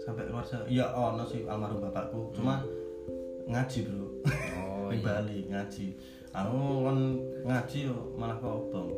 sampai 0.00 0.24
keluar 0.24 0.44
Jawa. 0.48 0.64
Ya 0.72 0.88
ono 0.96 1.28
sih 1.28 1.44
almarhum 1.44 1.84
bapakku. 1.84 2.32
Cuma 2.32 2.64
ngaji 3.44 3.78
bro 3.84 4.08
oh 4.56 4.88
di 4.92 4.98
Bali 5.04 5.52
ngaji. 5.52 5.86
Aku 6.32 6.88
kan 6.88 6.98
ngaji 7.44 7.92
yo 7.92 8.16
malah 8.16 8.40
kobong 8.40 8.88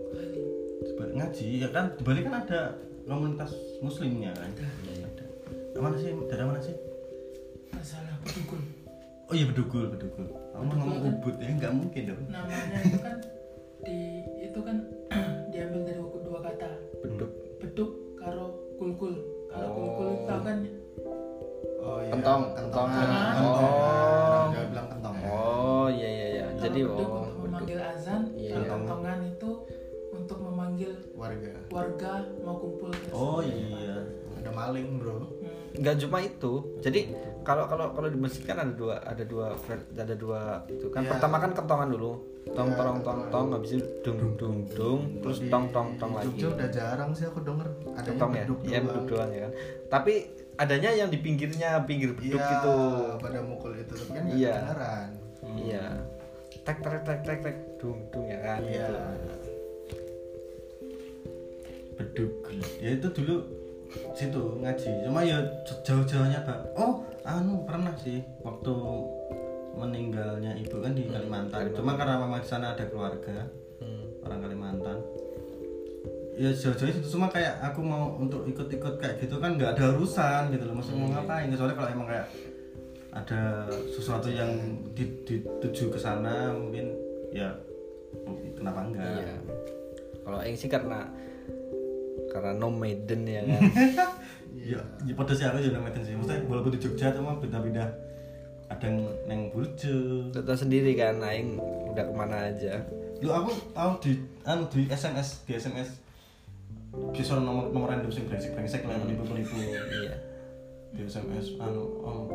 ngaji 1.14 1.47
ya 1.62 1.68
kan? 1.70 1.95
Di 1.95 2.03
Bali 2.03 2.20
kan 2.27 2.35
ada 2.43 2.61
komunitas 3.07 3.53
muslimnya 3.81 4.35
kan? 4.35 4.51
Ada. 4.51 5.25
Mana 5.79 5.97
sih? 5.99 6.11
Dari 6.11 6.45
mana 6.45 6.61
sih? 6.62 6.77
Masalah 7.75 8.14
bedugul. 8.22 8.61
Oh 9.31 9.35
iya 9.35 9.45
bedugul, 9.49 9.85
bedugul. 9.91 10.27
Kamu 10.55 10.64
mau 10.70 10.77
ngomong 10.79 11.01
ubud 11.18 11.35
ya 11.43 11.51
nggak 11.51 11.72
mungkin 11.75 12.03
dong. 12.11 12.20
Namanya 12.31 12.79
itu 12.87 12.99
kan 13.03 13.16
di 13.85 13.99
itu 14.41 14.59
kan 14.62 14.77
diambil 15.53 15.81
dari 15.87 16.01
dua 16.01 16.41
kata. 16.41 16.70
beduk. 17.03 17.31
Beduk 17.61 17.91
karo 18.18 18.47
kulkul. 18.79 19.14
Kalau 19.51 19.68
kulkul 19.70 20.07
itu 20.14 20.25
tau 20.27 20.41
kan? 20.43 20.57
Oh 21.85 21.99
iya. 22.01 22.12
Kentong, 22.16 22.43
kentongan 22.57 23.09
oh. 23.39 23.55
Oh. 23.61 24.64
bilang 24.72 24.89
kentong 24.89 25.16
ya. 25.20 25.29
Oh 25.29 25.87
iya 25.93 26.09
iya 26.09 26.27
iya. 26.33 26.45
Jadi 26.59 26.81
beduk 26.81 27.11
oh 27.11 27.24
warga. 31.25 31.53
Warga 31.70 32.12
mau 32.41 32.57
kumpul 32.57 32.91
ke 32.91 33.09
Oh 33.11 33.41
sini. 33.41 33.81
iya. 33.81 33.97
ada 34.37 34.51
maling 34.53 35.01
bro. 35.01 35.25
Hmm. 35.41 35.72
nggak 35.75 35.97
cuma 35.99 36.18
itu. 36.20 36.53
Jadi 36.79 37.01
kalau 37.41 37.64
kalau 37.64 37.91
kalau 37.91 38.07
di 38.07 38.16
masjid 38.16 38.45
kan 38.45 38.61
ada 38.61 38.70
dua 38.70 39.01
ada 39.01 39.25
dua 39.25 39.57
ada 39.91 40.14
dua 40.14 40.41
itu 40.66 40.87
kan. 40.89 41.01
Iya. 41.01 41.11
pertama 41.11 41.37
kan 41.39 41.51
kentongan 41.53 41.89
dulu. 41.91 42.12
Tong 42.47 42.68
Iya, 42.68 42.77
tong 42.77 42.99
tong 43.01 43.20
tong 43.27 43.47
habis 43.51 43.72
itu 43.72 43.89
dung 44.05 44.37
dung 44.37 44.57
dung 44.68 45.01
terus 45.18 45.41
Di- 45.41 45.49
tong 45.49 45.64
tong 45.70 45.97
tong 45.97 46.12
lagi. 46.12 46.29
Jogja 46.31 46.47
udah 46.55 46.68
jarang 46.70 47.11
sih 47.11 47.25
aku 47.25 47.41
denger. 47.41 47.68
Ada 47.91 48.05
Kentong 48.07 48.31
ya? 48.31 48.37
beduk 48.39 48.59
iya 48.62 48.70
doang. 48.70 48.85
beduk 48.87 49.05
doang 49.09 49.31
ya 49.31 49.41
kan. 49.41 49.53
Tapi 49.91 50.14
adanya 50.55 50.91
yang 50.95 51.09
di 51.09 51.18
pinggirnya 51.18 51.70
pinggir 51.83 52.12
beduk 52.12 52.37
Iya, 52.37 52.51
gitu. 52.53 52.75
pada 53.18 53.41
mukul 53.41 53.72
itu. 53.75 53.95
Tapi 53.97 54.11
kan 54.11 54.22
nggak 54.22 54.37
Iya. 54.37 54.53
kedengeran. 54.53 55.09
Iya. 55.57 55.87
Tek 56.61 56.77
tek 56.79 57.01
tek 57.03 57.20
tek 57.22 57.39
tek. 57.41 57.57
Dung 57.75 57.99
dung 58.09 58.27
ya 58.27 58.39
kan. 58.39 58.61
Iya. 58.62 58.87
Gitu. 58.87 58.95
Bedugul. 61.95 62.59
Ya 62.79 62.91
itu 62.93 63.07
dulu 63.11 63.37
situ 64.13 64.43
ngaji. 64.59 64.91
Cuma 65.03 65.21
ya 65.21 65.39
jauh-jauhnya 65.81 66.43
pak. 66.43 66.59
Oh, 66.75 67.03
anu 67.23 67.63
pernah 67.63 67.95
sih 67.95 68.21
waktu 68.41 68.73
meninggalnya 69.75 70.55
ibu 70.57 70.77
kan 70.79 70.93
di 70.93 71.07
Kalimantan. 71.07 71.71
Cuma 71.73 71.95
karena 71.95 72.19
memang 72.19 72.39
di 72.39 72.49
sana 72.49 72.73
ada 72.73 72.85
keluarga 72.85 73.47
Hmm. 73.79 74.07
orang 74.23 74.41
Kalimantan. 74.41 74.99
Ya 76.35 76.51
jauh-jauh 76.51 76.91
itu 76.91 77.09
cuma 77.09 77.27
kayak 77.29 77.63
aku 77.63 77.79
mau 77.79 78.15
untuk 78.17 78.43
ikut-ikut 78.45 78.99
kayak 78.99 79.19
gitu 79.21 79.39
kan 79.39 79.55
nggak 79.55 79.79
ada 79.79 79.95
urusan 79.95 80.51
gitu 80.51 80.65
loh. 80.65 80.75
Maksudnya 80.75 80.99
mau 81.01 81.11
ngapain? 81.13 81.47
Soalnya 81.49 81.77
kalau 81.77 81.91
emang 81.91 82.09
kayak 82.09 82.27
ada 83.15 83.43
sesuatu 83.89 84.27
yang 84.27 84.51
di- 84.91 85.23
dituju 85.23 85.87
ke 85.87 85.95
sana 85.97 86.51
mungkin 86.51 86.91
ya 87.31 87.55
kenapa 88.53 88.83
enggak 88.85 89.07
Iya. 89.23 89.37
Kalau 90.21 90.39
aing 90.41 90.57
sih 90.57 90.67
karena 90.67 91.07
karena 92.35 92.51
no 92.59 92.66
maiden 92.66 93.22
ya 93.30 93.47
kan. 93.47 93.62
ya, 94.74 94.80
ya 95.07 95.12
pada 95.14 95.30
sih 95.30 95.47
aku 95.47 95.62
juga 95.62 95.78
namatin 95.78 96.03
sih 96.03 96.18
maksudnya 96.18 96.43
walaupun 96.51 96.74
di 96.74 96.82
Jogja 96.82 97.14
cuma 97.14 97.39
pindah-pindah 97.39 97.87
ada 98.66 98.85
yang 98.91 99.07
neng 99.30 99.55
Burjo 99.55 100.26
tahu 100.35 100.59
sendiri 100.59 100.99
kan 100.99 101.22
aing 101.22 101.62
udah 101.95 102.11
ke 102.11 102.14
mana 102.16 102.51
aja. 102.51 102.82
lu 103.22 103.30
aku 103.30 103.55
tahu 103.70 103.91
di 104.03 104.12
anu 104.43 104.66
di 104.66 104.91
SMS 104.91 105.47
di 105.47 105.55
SMS 105.55 106.03
kisah 107.14 107.39
nomor 107.39 107.70
nomor 107.70 107.95
random 107.95 108.11
sing 108.11 108.26
brengsek 108.26 108.59
brengsek 108.59 108.82
lah 108.82 108.99
penipu 108.99 109.22
penipu 109.22 109.55
Iya. 109.62 110.18
di 110.91 111.07
SMS 111.07 111.55
anu 111.62 111.82
oh, 112.03 112.26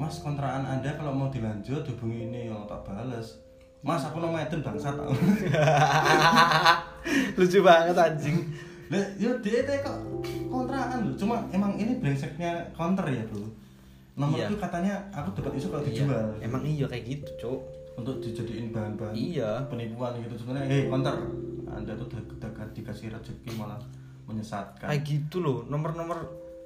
mas 0.00 0.16
kontrakan 0.24 0.64
anda 0.64 0.96
kalau 0.96 1.12
mau 1.12 1.28
dilanjut 1.28 1.84
hubungi 1.84 2.32
ini 2.32 2.48
yang 2.48 2.64
tak 2.64 2.80
balas 2.88 3.36
mas 3.84 4.00
aku 4.00 4.16
nomor 4.16 4.40
Eden 4.40 4.64
bangsat 4.64 4.96
tau 4.96 5.12
Lucu 7.38 7.62
banget 7.62 7.94
anjing. 7.94 8.38
Lah 8.86 9.04
ya 9.18 9.30
dia 9.40 9.60
teh 9.62 9.78
kok 9.80 9.96
kontrakan 10.46 10.98
loh 11.10 11.14
cuma 11.18 11.42
emang 11.50 11.74
ini 11.74 11.98
brengseknya 11.98 12.70
counter 12.72 13.06
ya 13.06 13.22
bro 13.26 13.46
nomor 14.16 14.36
Iya. 14.38 14.46
itu 14.48 14.56
katanya 14.56 14.94
aku 15.10 15.28
dapat 15.36 15.52
isu 15.56 15.68
kalau 15.68 15.82
Iya. 15.84 15.90
dijual 15.92 16.26
Emang 16.40 16.62
iya 16.64 16.86
kayak 16.88 17.04
gitu, 17.04 17.30
Cuk. 17.36 17.60
untuk 17.96 18.16
dijadiin 18.20 18.72
bahan-bahan 18.72 19.12
Iya. 19.12 19.50
penipuan 19.68 20.16
gitu 20.20 20.34
sebenarnya 20.40 20.68
eh 20.68 20.82
counter 20.88 21.16
anda 21.66 21.92
tuh 21.92 22.06
udah, 22.08 22.22
udah 22.48 22.66
dikasih 22.72 23.12
rezeki 23.12 23.50
malah 23.54 23.76
menyesatkan 24.24 24.88
Kayak 24.88 25.02
gitu 25.04 25.38
loh, 25.38 25.56
nomor-nomor 25.66 26.18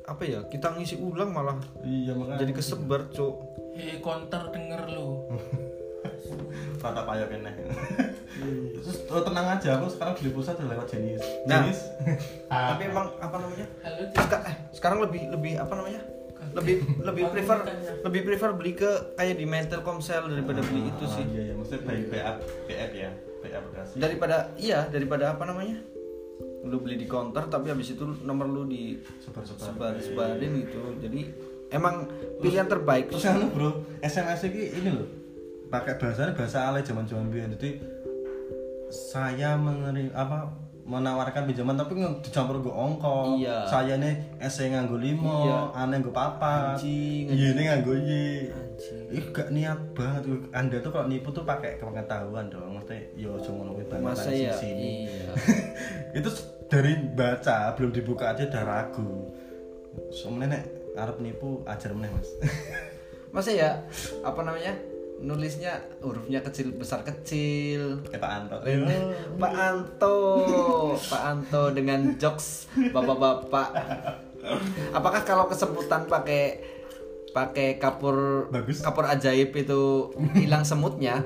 apa 0.06 0.22
ya? 0.24 0.40
Kita 0.46 0.72
ngisi 0.74 0.96
ulang 0.96 1.30
malah 1.30 1.58
iya 1.82 2.14
makanya 2.14 2.40
jadi 2.40 2.52
kesebar, 2.54 3.10
Cuk. 3.10 3.34
Hei 3.74 4.00
konter 4.00 4.42
denger 4.50 4.90
lu. 4.90 5.28
rata 6.82 7.04
payah 7.04 7.26
kene 7.28 7.52
terus 8.72 8.96
oh, 9.06 9.20
tenang 9.20 9.46
aja 9.50 9.76
aku 9.76 9.90
sekarang 9.90 10.14
beli 10.14 10.30
pulsa 10.30 10.54
udah 10.54 10.68
lewat 10.70 10.86
jenis 10.88 11.20
Nah. 11.44 11.66
jenis 11.66 11.80
Tapi 12.70 12.82
emang 12.84 13.06
apa 13.16 13.36
namanya? 13.36 13.66
Seka- 14.12 14.44
eh, 14.44 14.56
sekarang 14.70 14.98
lebih 15.00 15.22
lebih 15.28 15.52
apa 15.56 15.74
namanya? 15.74 16.00
Lebih 16.50 16.76
lebih 17.00 17.24
prefer 17.28 17.58
lebih 18.00 18.20
prefer 18.24 18.50
beli 18.52 18.72
ke 18.72 18.90
kayak 19.14 19.34
di 19.34 19.46
Telkomsel 19.68 20.26
daripada 20.26 20.62
beli 20.62 20.88
itu 20.88 21.04
Ah, 21.04 21.12
sih. 21.12 21.24
iya 21.26 21.42
iya. 21.46 21.54
Maksudnya 21.54 21.82
baik 21.84 22.04
BA 22.08 22.30
BF 22.66 22.92
ya? 22.92 23.10
BA 23.40 23.56
aplikasi 23.56 23.92
Daripada 23.96 24.36
iya, 24.56 24.78
daripada 24.86 25.24
apa 25.30 25.44
namanya? 25.44 25.78
Lu 26.62 26.76
beli 26.78 26.96
di 26.96 27.06
counter 27.06 27.46
tapi 27.46 27.70
habis 27.70 27.92
itu 27.92 28.04
nomor 28.22 28.46
lu 28.46 28.64
di 28.64 28.98
sebar-sebar 29.18 29.62
sebar 29.62 29.92
sebarin 29.98 30.50
gitu. 30.60 30.80
Jadi 30.98 31.20
emang 31.70 32.08
pilihan 32.38 32.66
terbaik. 32.66 33.10
terus 33.10 33.26
anu 33.26 33.46
bro 33.48 33.70
SMS 34.02 34.42
ini 34.44 34.62
ini 34.74 34.90
loh 34.90 35.08
pakai 35.70 35.94
bahasanya 35.96 36.34
bahasa 36.34 36.66
alay 36.66 36.82
zaman 36.82 37.06
zaman 37.06 37.30
biyen. 37.30 37.54
Jadi 37.54 37.78
saya 38.90 39.54
mengeri 39.54 40.10
apa 40.10 40.50
menawarkan 40.82 41.46
pinjaman 41.46 41.78
tapi 41.78 41.94
dicampur 42.20 42.58
gue 42.58 42.74
ongkos 42.74 43.38
Iya. 43.38 43.62
saya 43.64 43.94
nih 43.94 44.10
SE 44.42 44.66
nganggo 44.66 44.98
limo 44.98 45.46
Iya. 45.46 45.58
aneh 45.78 46.02
papat 46.04 46.74
Anjing, 46.74 47.30
iya 47.30 47.54
ini 47.54 47.62
nganggo 47.64 47.94
y. 47.94 48.50
Ih 49.08 49.24
gak 49.30 49.48
niat 49.50 49.94
banget 49.94 50.26
anda 50.50 50.76
tuh 50.80 50.90
kalau 50.90 51.06
nipu 51.06 51.30
tuh 51.30 51.44
pakai 51.44 51.78
pengetahuan 51.78 52.50
dong 52.50 52.74
maksudnya 52.74 53.06
yo 53.14 53.38
cuma 53.38 53.64
ngomongin 53.64 53.86
banget 53.86 54.02
Masa 54.02 54.26
sini 54.26 54.42
ya? 54.42 54.52
sini 54.52 54.90
Iya. 55.06 55.30
itu 56.18 56.28
dari 56.66 56.92
baca 57.08 57.70
belum 57.72 57.90
dibuka 57.90 58.34
aja 58.34 58.42
udah 58.44 58.62
ragu 58.64 59.30
sebenarnya 60.10 60.58
nek 60.58 60.64
arep 60.96 61.16
nipu 61.20 61.62
ajar 61.64 61.94
meneh 61.94 62.10
mas 62.10 62.30
Masa 63.30 63.54
ya 63.54 63.70
apa 64.26 64.42
namanya? 64.42 64.74
Nulisnya 65.20 65.76
hurufnya 66.00 66.40
kecil 66.40 66.72
besar 66.72 67.04
kecil. 67.04 68.00
kayak 68.08 68.24
Pak 68.24 68.32
Anto 68.32 68.56
Pak 69.36 69.52
Anto, 69.52 70.18
Pak 70.96 71.22
Anto 71.22 71.62
dengan 71.76 72.16
jokes 72.16 72.72
bapak-bapak. 72.92 73.68
Apakah 74.96 75.20
kalau 75.28 75.44
kesemutan 75.44 76.08
pakai 76.08 76.64
pakai 77.30 77.78
kapur 77.78 78.48
Bagus. 78.50 78.82
kapur 78.82 79.06
ajaib 79.06 79.54
itu 79.54 80.10
hilang 80.34 80.66
semutnya? 80.66 81.22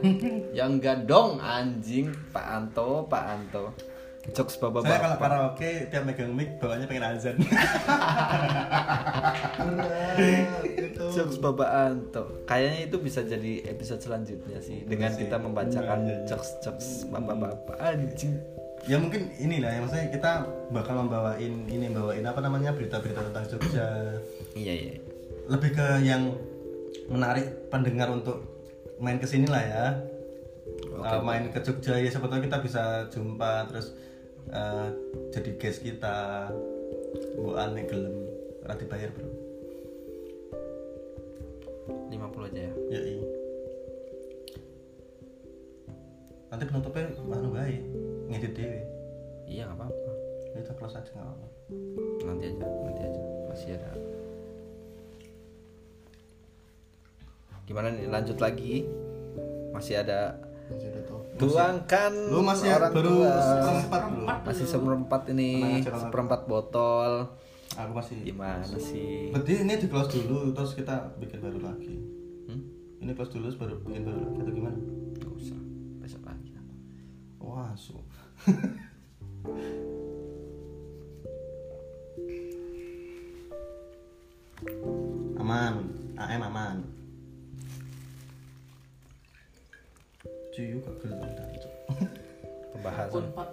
ya 0.53 0.69
enggak 0.69 1.09
dong 1.09 1.41
anjing, 1.41 2.13
Pak 2.35 2.45
Anto, 2.45 3.07
Pak 3.09 3.25
Anto. 3.25 3.94
Jokes 4.33 4.57
saya 4.57 4.97
kalau 4.97 5.17
karaoke 5.21 5.93
tiap 5.93 6.09
megang 6.09 6.33
mic 6.33 6.57
bawahnya 6.57 6.89
pengen 6.89 7.05
azan 7.13 7.37
Jokes 11.15 11.37
Bapak 11.37 11.69
Anto. 11.69 12.23
Kayaknya 12.49 12.81
itu 12.89 12.97
bisa 12.99 13.21
jadi 13.21 13.69
episode 13.69 14.01
selanjutnya 14.01 14.59
sih 14.59 14.83
dengan 14.85 15.13
sih. 15.13 15.27
kita 15.27 15.37
membacakan 15.37 15.99
Iya, 16.01 16.09
iya, 16.09 16.17
iya. 16.17 16.27
jokes-jokes 16.27 16.89
bapak-bapak 17.09 17.77
anjing. 17.79 18.33
ya 18.85 19.01
mungkin 19.01 19.33
inilah 19.41 19.71
ya 19.73 19.81
maksudnya 19.81 20.13
kita 20.13 20.33
bakal 20.69 21.05
membawain 21.05 21.65
ini 21.69 21.89
bawain 21.89 22.21
apa 22.21 22.41
namanya 22.41 22.77
berita-berita 22.77 23.33
tentang 23.33 23.45
Jogja 23.49 23.87
Iya 24.53 24.73
iya. 24.77 24.95
lebih 25.49 25.73
ke 25.73 25.87
yang 26.05 26.37
menarik 27.09 27.69
pendengar 27.73 28.13
untuk 28.13 28.45
main 29.01 29.17
ke 29.17 29.25
sini 29.25 29.49
lah 29.49 29.65
ya 29.65 29.85
Oke, 30.95 31.05
Uh, 31.05 31.21
main 31.21 31.49
ke 31.49 31.61
Jogja 31.61 31.97
ya 31.97 32.09
tahu 32.13 32.41
kita 32.41 32.61
bisa 32.61 33.05
jumpa 33.09 33.69
terus 33.69 33.93
uh, 34.51 34.89
jadi 35.33 35.51
guest 35.57 35.81
kita 35.81 36.51
bu 37.39 37.55
aneh 37.57 37.87
gelem 37.89 38.17
rati 38.67 38.85
bayar 38.85 39.15
bro 39.15 39.29
50 42.11 42.49
aja 42.51 42.61
ya. 42.69 42.73
ya 42.91 43.01
iya 43.01 43.27
nanti 46.53 46.65
penutupnya 46.71 47.11
anu 47.33 47.49
baik 47.51 47.83
ngedit 48.31 48.55
dewe 48.55 48.81
Iya 49.45 49.69
nggak 49.69 49.77
apa-apa. 49.77 50.13
kita 50.57 50.73
close 50.79 50.97
aja 50.97 51.11
nggak 51.13 51.29
apa 51.29 51.47
Nanti 52.25 52.45
aja, 52.49 52.65
nanti 52.65 53.01
aja. 53.05 53.21
Masih 53.51 53.71
ada. 53.77 53.91
Gimana 57.65 57.89
nih 57.93 58.09
lanjut 58.09 58.39
lagi? 58.41 58.85
Masih 59.73 60.01
ada 60.01 60.37
Masih 60.69 60.89
ada 60.93 61.01
top. 61.35 61.51
tuangkan 61.51 62.13
lu 62.29 62.41
masih 62.41 62.69
orang 62.71 62.93
baru 62.93 63.11
tua. 63.13 63.35
seperempat 63.77 64.39
Masih 64.45 64.67
seperempat 64.67 65.23
ini, 65.29 65.53
seperempat 65.83 66.41
botol. 66.45 67.13
aku 67.73 67.91
masih 67.93 68.17
Gimana 68.23 68.63
sih? 68.63 69.29
berarti 69.29 69.53
ini 69.61 69.75
di 69.75 69.87
close 69.87 70.11
dulu 70.13 70.53
terus 70.53 70.73
kita 70.73 70.95
bikin 71.17 71.39
baru 71.41 71.59
lagi 71.61 71.95
Hmm? 72.45 72.61
ini 73.01 73.11
close 73.13 73.33
dulu 73.33 73.45
terus 73.45 73.59
baru 73.59 73.75
bikin 73.81 74.03
baru 74.05 74.19
lagi 74.21 74.39
atau 74.39 74.53
gimana 74.53 74.79
Gak 75.17 75.33
usah, 75.33 75.59
besok 75.99 76.23
lagi. 76.23 76.55
wah 77.37 77.75
su 77.75 77.99
aman 85.37 85.75
AM 86.17 86.43
aman 86.45 86.77
cuy 90.55 90.79
gak 90.79 90.95
gelem. 91.03 91.19
Pembahasan 92.73 93.27
Unpad. 93.27 93.49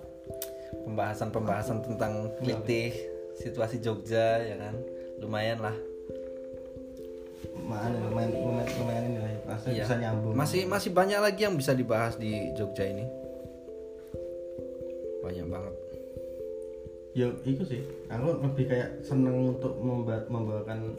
pembahasan-pembahasan 0.86 1.78
tentang 1.82 2.14
klitih 2.38 2.94
situasi 3.36 3.82
Jogja 3.82 4.38
ya 4.40 4.56
kan. 4.56 4.76
Lumayan 5.18 5.60
lah. 5.60 5.76
lumayan 7.52 7.94
lumayan 8.04 8.32
lumayan, 8.36 8.70
lumayan 8.80 9.04
ini 9.06 9.18
lah 9.18 9.32
ya 9.32 9.40
pasti 9.48 9.68
Iya. 9.72 9.84
bisa 9.86 9.96
nyambung 9.98 10.34
Masih 10.36 10.62
masih 10.68 10.90
banyak 10.92 11.20
lagi 11.20 11.42
yang 11.46 11.56
bisa 11.56 11.72
dibahas 11.72 12.16
di 12.16 12.32
Jogja 12.54 12.86
ini. 12.86 13.06
Banyak 15.22 15.48
banget. 15.48 15.74
ya 17.12 17.28
itu 17.44 17.60
sih 17.68 17.84
aku 18.08 18.40
lebih 18.40 18.72
kayak 18.72 19.04
seneng 19.04 19.52
untuk 19.52 19.76
memba- 19.84 20.24
membawakan 20.32 20.96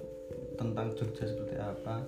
tentang 0.61 0.93
Jogja 0.93 1.25
seperti 1.25 1.57
apa 1.57 2.05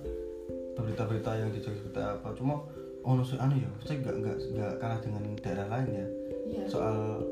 berita-berita 0.77 1.31
yang 1.33 1.49
di 1.49 1.57
Jogja 1.57 1.81
seperti 1.81 2.01
apa 2.05 2.27
cuma 2.37 2.61
oh 3.05 3.21
sih 3.21 3.37
anu 3.37 3.55
ya 3.55 3.69
saya 3.79 4.01
nggak 4.01 4.15
nggak 4.17 4.37
nggak 4.51 4.73
kalah 4.77 4.99
dengan 4.99 5.23
daerah 5.39 5.67
lain 5.69 5.89
ya 5.93 6.07
Iya. 6.45 6.63
soal 6.69 7.25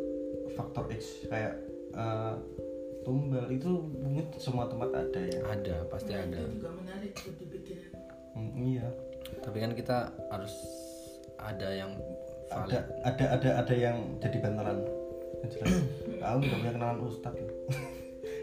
faktor 0.53 0.89
X 0.89 1.25
kayak 1.27 1.53
eh, 1.93 2.33
tumbal 3.01 3.45
itu 3.47 3.69
mungkin 3.93 4.25
semua 4.37 4.65
tempat 4.65 4.89
ada 4.89 5.21
ya 5.21 5.41
Ada, 5.43 5.75
pasti 5.85 6.13
Nah, 6.13 6.23
ada. 6.23 6.39
Itu 6.39 6.55
juga 6.55 6.71
menarik 6.73 7.11
buat 7.13 7.35
dipikirin. 7.37 7.91
Hmm, 8.33 8.51
iya 8.57 8.87
Tapi 9.37 9.57
kan 9.59 9.71
kita 9.73 9.97
harus 10.29 10.53
ada 11.35 11.69
yang 11.69 11.91
ada 12.49 12.79
valid. 12.79 13.05
ada 13.05 13.25
ada 13.35 13.49
ada 13.61 13.73
yang 13.75 13.97
jadi 14.17 14.37
bantalan 14.39 14.77
aku 16.23 16.37
nggak 16.39 16.57
punya 16.57 16.73
kenalan 16.73 16.99
ustad 17.03 17.33
loh 17.35 17.51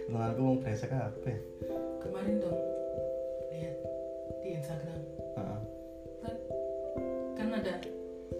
kenalanku 0.07 0.41
mau 0.45 0.57
brengsek 0.59 0.91
apa 0.91 1.27
ya 1.27 1.39
Kemarin 2.03 2.37
dong 2.39 2.59
lihat 3.49 3.77
di 4.41 4.49
Instagram 4.55 5.01
kan 7.51 7.59
ada 7.59 7.75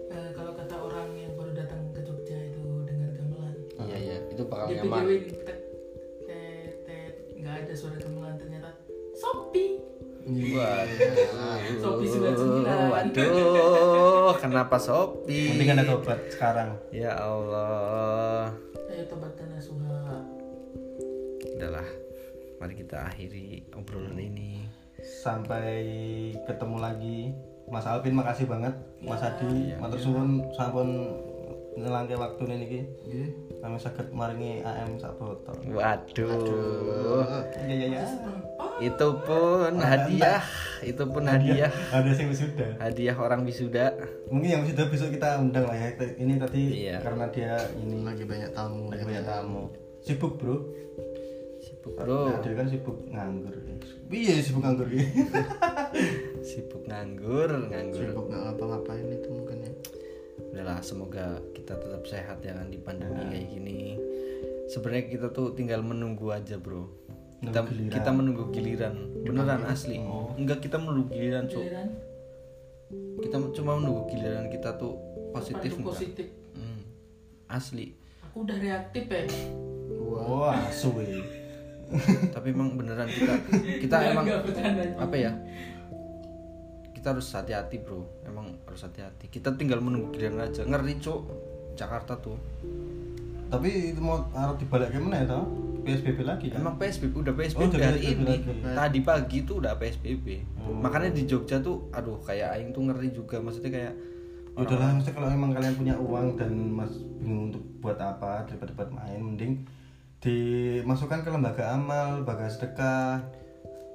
eh, 0.07 0.29
kalau 0.31 0.55
kata 0.55 0.75
orang 0.79 1.11
yang 1.19 1.35
baru 1.35 1.51
datang 1.51 1.83
ke 1.91 1.99
Jogja 1.99 2.39
itu 2.39 2.63
dengar 2.87 3.11
gamelan 3.11 3.55
Iya 3.83 3.97
iya, 3.99 4.17
itu 4.31 4.47
bakal 4.47 4.71
dia 4.71 4.87
nyaman. 4.87 5.03
tet 5.43 5.59
tet 6.23 6.71
tet 6.87 7.13
nggak 7.35 7.55
ada 7.67 7.73
suara 7.75 7.99
gamelan 7.99 8.39
ternyata 8.39 8.71
Sopi 9.11 9.83
Iya. 10.21 10.85
Waduh. 11.73 12.93
Waduh, 12.93 14.31
kenapa 14.37 14.77
Sopi? 14.77 15.49
Mending 15.49 15.73
ada 15.73 15.83
tobat 15.83 16.19
sekarang. 16.29 16.77
Ya 16.93 17.17
Allah. 17.17 18.53
Ayo 18.87 19.03
tobatkan 19.09 19.49
ya 19.49 19.59
Suha. 19.59 20.21
Udahlah. 21.57 21.89
Mari 22.61 22.73
kita 22.77 23.09
akhiri 23.09 23.65
obrolan 23.73 24.21
ini. 24.21 24.61
Sampai 25.01 25.81
ketemu 26.45 26.77
lagi. 26.77 27.33
Mas 27.71 27.87
Alvin 27.87 28.13
makasih 28.13 28.45
banget. 28.45 28.75
Mas 28.99 29.23
Adi, 29.23 29.71
Iya. 29.71 29.79
matur 29.79 29.97
suwun 29.97 30.43
sampun 30.51 30.89
ngelangke 31.73 32.13
waktu 32.13 32.41
ini 32.45 32.55
iki. 32.61 32.79
Nggih. 33.07 33.27
Kami 33.61 33.77
saged 33.77 34.09
maringi 34.11 34.59
AM 34.59 34.97
sak 34.97 35.15
botol. 35.15 35.55
Waduh. 35.63 37.23
Iya 37.61 37.73
iya 37.73 37.87
iya. 37.87 38.03
Itu 38.81 39.07
pun 39.21 39.77
hadiah. 39.77 40.41
Itu 40.81 41.05
pun 41.05 41.23
hadiah. 41.23 41.69
Ada 41.89 42.11
sing 42.11 42.27
wisuda. 42.27 42.75
Hadiah 42.75 43.13
orang 43.13 43.45
wisuda. 43.45 43.93
Mungkin 44.27 44.49
yang 44.49 44.61
wisuda 44.65 44.89
besok 44.89 45.13
kita 45.13 45.37
undang 45.37 45.63
lah 45.63 45.77
ya. 45.77 45.93
Ini 46.17 46.33
tadi 46.37 46.61
Iya. 46.83 46.97
karena 46.99 47.25
dia 47.29 47.53
ini 47.77 48.01
Lagi 48.01 48.25
banyak 48.25 48.51
tamu. 48.51 48.89
lagi 48.89 49.03
banyak 49.05 49.23
tamu. 49.23 49.63
Sibuk, 50.01 50.41
Bro. 50.41 50.55
Sibuk, 51.61 51.93
Bro. 51.95 52.19
Nah, 52.27 52.37
dia 52.41 52.53
kan 52.57 52.65
sibuk 52.65 52.97
nganggur. 53.07 53.53
Iya, 54.09 54.41
sibuk 54.41 54.65
nganggur 54.65 54.89
ya. 54.89 55.05
Sibuk 56.41 56.83
nganggur, 56.85 57.49
nganggur. 57.69 58.01
Sibuk 58.11 58.25
nggak 58.29 58.41
ngapa-ngapain 58.49 59.07
itu 59.07 59.29
mungkin 59.29 59.57
ya. 59.61 59.71
Udahlah, 60.51 60.79
semoga 60.81 61.37
kita 61.53 61.77
tetap 61.77 62.03
sehat 62.03 62.37
ya 62.41 62.57
kan 62.57 62.67
di 62.67 62.81
pandemi 62.81 63.21
kayak 63.29 63.47
gini. 63.47 63.95
Sebenarnya 64.67 65.05
kita 65.07 65.27
tuh 65.29 65.53
tinggal 65.53 65.85
menunggu 65.85 66.31
aja, 66.31 66.57
Bro. 66.57 66.89
Kita 67.41 67.61
Menunggu 67.61 67.69
giliran. 67.73 67.93
kita 67.97 68.09
menunggu 68.13 68.43
giliran. 68.53 68.93
Beneran 69.25 69.61
asli. 69.65 69.97
Enggak 70.37 70.59
kita 70.61 70.77
menunggu 70.77 71.09
giliran, 71.09 71.45
Cuk. 71.49 71.65
Kita 73.21 73.35
cuma 73.55 73.71
menunggu 73.79 74.03
giliran 74.11 74.45
kita 74.49 74.75
tuh 74.75 74.93
positif 75.31 75.71
enggak? 75.77 75.87
positif. 75.95 76.27
Hmm. 76.57 76.81
Asli. 77.47 77.95
Aku 78.27 78.43
udah 78.43 78.57
reaktif 78.59 79.05
ya. 79.07 79.23
Wah, 80.11 80.55
asu 80.67 80.91
ya. 80.99 81.19
Tapi 82.35 82.55
emang 82.55 82.79
beneran 82.79 83.07
kita 83.11 83.33
kita 83.83 83.95
emang 84.15 84.25
apa 84.95 85.15
ya? 85.15 85.31
Kita 87.01 87.17
harus 87.17 87.33
hati-hati, 87.33 87.81
Bro. 87.81 88.05
Emang 88.29 88.53
harus 88.69 88.85
hati-hati. 88.85 89.25
Kita 89.25 89.57
tinggal 89.57 89.81
menunggu 89.81 90.13
giliran 90.13 90.37
aja. 90.37 90.61
Ngeri, 90.61 91.01
Cuk. 91.01 91.25
Jakarta 91.73 92.13
tuh. 92.21 92.37
Tapi 93.49 93.89
itu 93.89 93.97
mau 93.97 94.21
harus 94.37 94.61
dibalik 94.61 94.93
gimana 94.93 95.25
ya 95.25 95.33
toh? 95.33 95.49
PSBB 95.81 96.21
lagi 96.21 96.53
kan? 96.53 96.61
Emang 96.61 96.77
PSBB 96.77 97.25
udah 97.25 97.33
PSBB 97.33 97.57
Oh, 97.57 97.67
udah 97.73 97.89
hari 97.89 97.99
PSBB 97.99 98.13
ini. 98.13 98.25
lagi. 98.37 98.77
Tadi 98.77 98.99
pagi 99.01 99.37
tuh 99.43 99.55
udah 99.59 99.73
PSBB. 99.81 100.27
Oh. 100.61 100.77
Makanya 100.77 101.09
di 101.09 101.25
Jogja 101.25 101.57
tuh 101.57 101.89
aduh 101.89 102.21
kayak 102.21 102.53
aing 102.53 102.69
tuh 102.69 102.85
ngeri 102.85 103.09
juga. 103.09 103.41
Maksudnya 103.41 103.73
kayak 103.73 103.93
Ya 104.51 104.67
udahlah, 104.67 104.93
maksudnya 104.93 105.15
kalau 105.15 105.29
memang 105.31 105.51
kalian 105.55 105.73
punya 105.79 105.95
uang 105.95 106.35
dan 106.35 106.51
mas 106.69 106.91
bingung 107.17 107.49
untuk 107.49 107.63
buat 107.79 107.95
apa 107.95 108.43
daripada 108.43 108.75
buat 108.75 108.91
main, 108.91 109.19
mending 109.23 109.63
dimasukkan 110.19 111.23
ke 111.23 111.29
lembaga 111.31 111.71
amal, 111.71 112.19
lembaga 112.19 112.51
sedekah, 112.51 113.23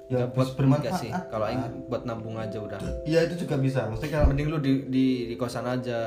ya 0.07 0.23
yang 0.23 0.31
buat 0.31 0.55
bermanfaat. 0.55 1.27
Kalau 1.27 1.45
aing 1.45 1.63
buat 1.87 2.03
nabung 2.03 2.35
aja 2.35 2.57
udah. 2.57 2.79
Iya 3.03 3.27
itu 3.27 3.43
juga 3.43 3.59
bisa. 3.59 3.87
Maksudnya 3.87 4.19
kalau 4.19 4.27
Mending 4.31 4.47
lu 4.47 4.57
di 4.59 4.73
di, 4.87 5.05
di 5.27 5.35
kosan 5.35 5.67
aja. 5.67 5.99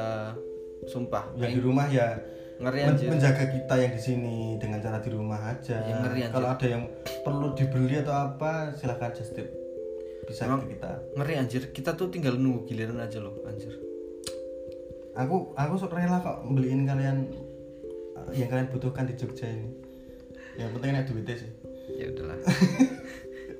Sumpah. 0.88 1.36
ya 1.36 1.44
Aing 1.44 1.60
di 1.60 1.62
rumah 1.62 1.86
ya 1.86 2.16
ngeri 2.60 2.80
men- 2.80 2.92
anjir. 2.96 3.08
menjaga 3.08 3.44
kita 3.48 3.74
yang 3.76 3.92
di 3.92 4.00
sini 4.00 4.36
dengan 4.56 4.80
cara 4.80 5.00
di 5.00 5.10
rumah 5.12 5.40
aja. 5.48 5.76
Ya, 5.76 5.96
ngeri 6.00 6.20
anjir. 6.24 6.34
Kalau 6.34 6.48
ada 6.48 6.66
yang 6.66 6.82
perlu 7.20 7.52
dibeli 7.52 7.96
atau 8.00 8.16
apa, 8.16 8.72
silahkan 8.72 9.12
just 9.12 9.36
tip. 9.36 9.48
Bisa 10.24 10.48
Emang- 10.48 10.64
ke 10.64 10.76
kita. 10.76 10.90
Ngeri 11.16 11.34
anjir. 11.36 11.62
Kita 11.68 11.92
tuh 11.92 12.08
tinggal 12.08 12.36
nunggu 12.36 12.64
giliran 12.64 12.96
aja 12.96 13.20
loh, 13.20 13.36
anjir. 13.44 13.76
Aku 15.12 15.52
aku 15.52 15.74
sok 15.76 15.92
rela 15.92 16.22
kok 16.22 16.48
beliin 16.48 16.88
kalian 16.88 17.28
uh, 18.16 18.30
yang 18.32 18.48
kalian 18.48 18.72
butuhkan 18.72 19.04
di 19.04 19.14
Jogja 19.16 19.44
ini. 19.44 19.68
Yang 20.56 20.80
penting 20.80 20.90
ada 20.96 21.04
duitnya 21.04 21.36
sih. 21.36 21.50
Ya 21.98 22.06
udahlah. 22.08 22.38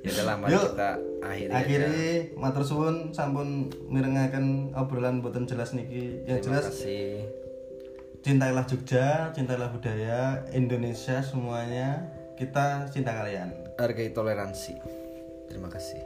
ya 0.01 0.09
udahlah 0.17 0.35
mari 0.41 0.51
Yuk, 0.53 0.63
kita 0.73 0.91
akhiri 1.21 1.49
aja. 1.49 1.57
Akhirnya 1.61 2.05
matur 2.37 2.63
suwun 2.65 2.95
sampun 3.13 3.69
mirengaken 3.87 4.73
obrolan 4.73 5.21
boten 5.21 5.45
jelas 5.45 5.77
niki. 5.77 6.25
Yang 6.25 6.39
Terima 6.41 6.57
jelas 6.57 6.65
kasih. 6.73 7.09
cintailah 8.21 8.65
Jogja, 8.69 9.33
cintailah 9.33 9.69
budaya 9.73 10.45
Indonesia 10.53 11.21
semuanya. 11.21 12.09
Kita 12.37 12.89
cinta 12.89 13.13
kalian. 13.13 13.53
Hargai 13.77 14.09
toleransi. 14.09 14.73
Terima 15.45 15.69
kasih. 15.69 16.01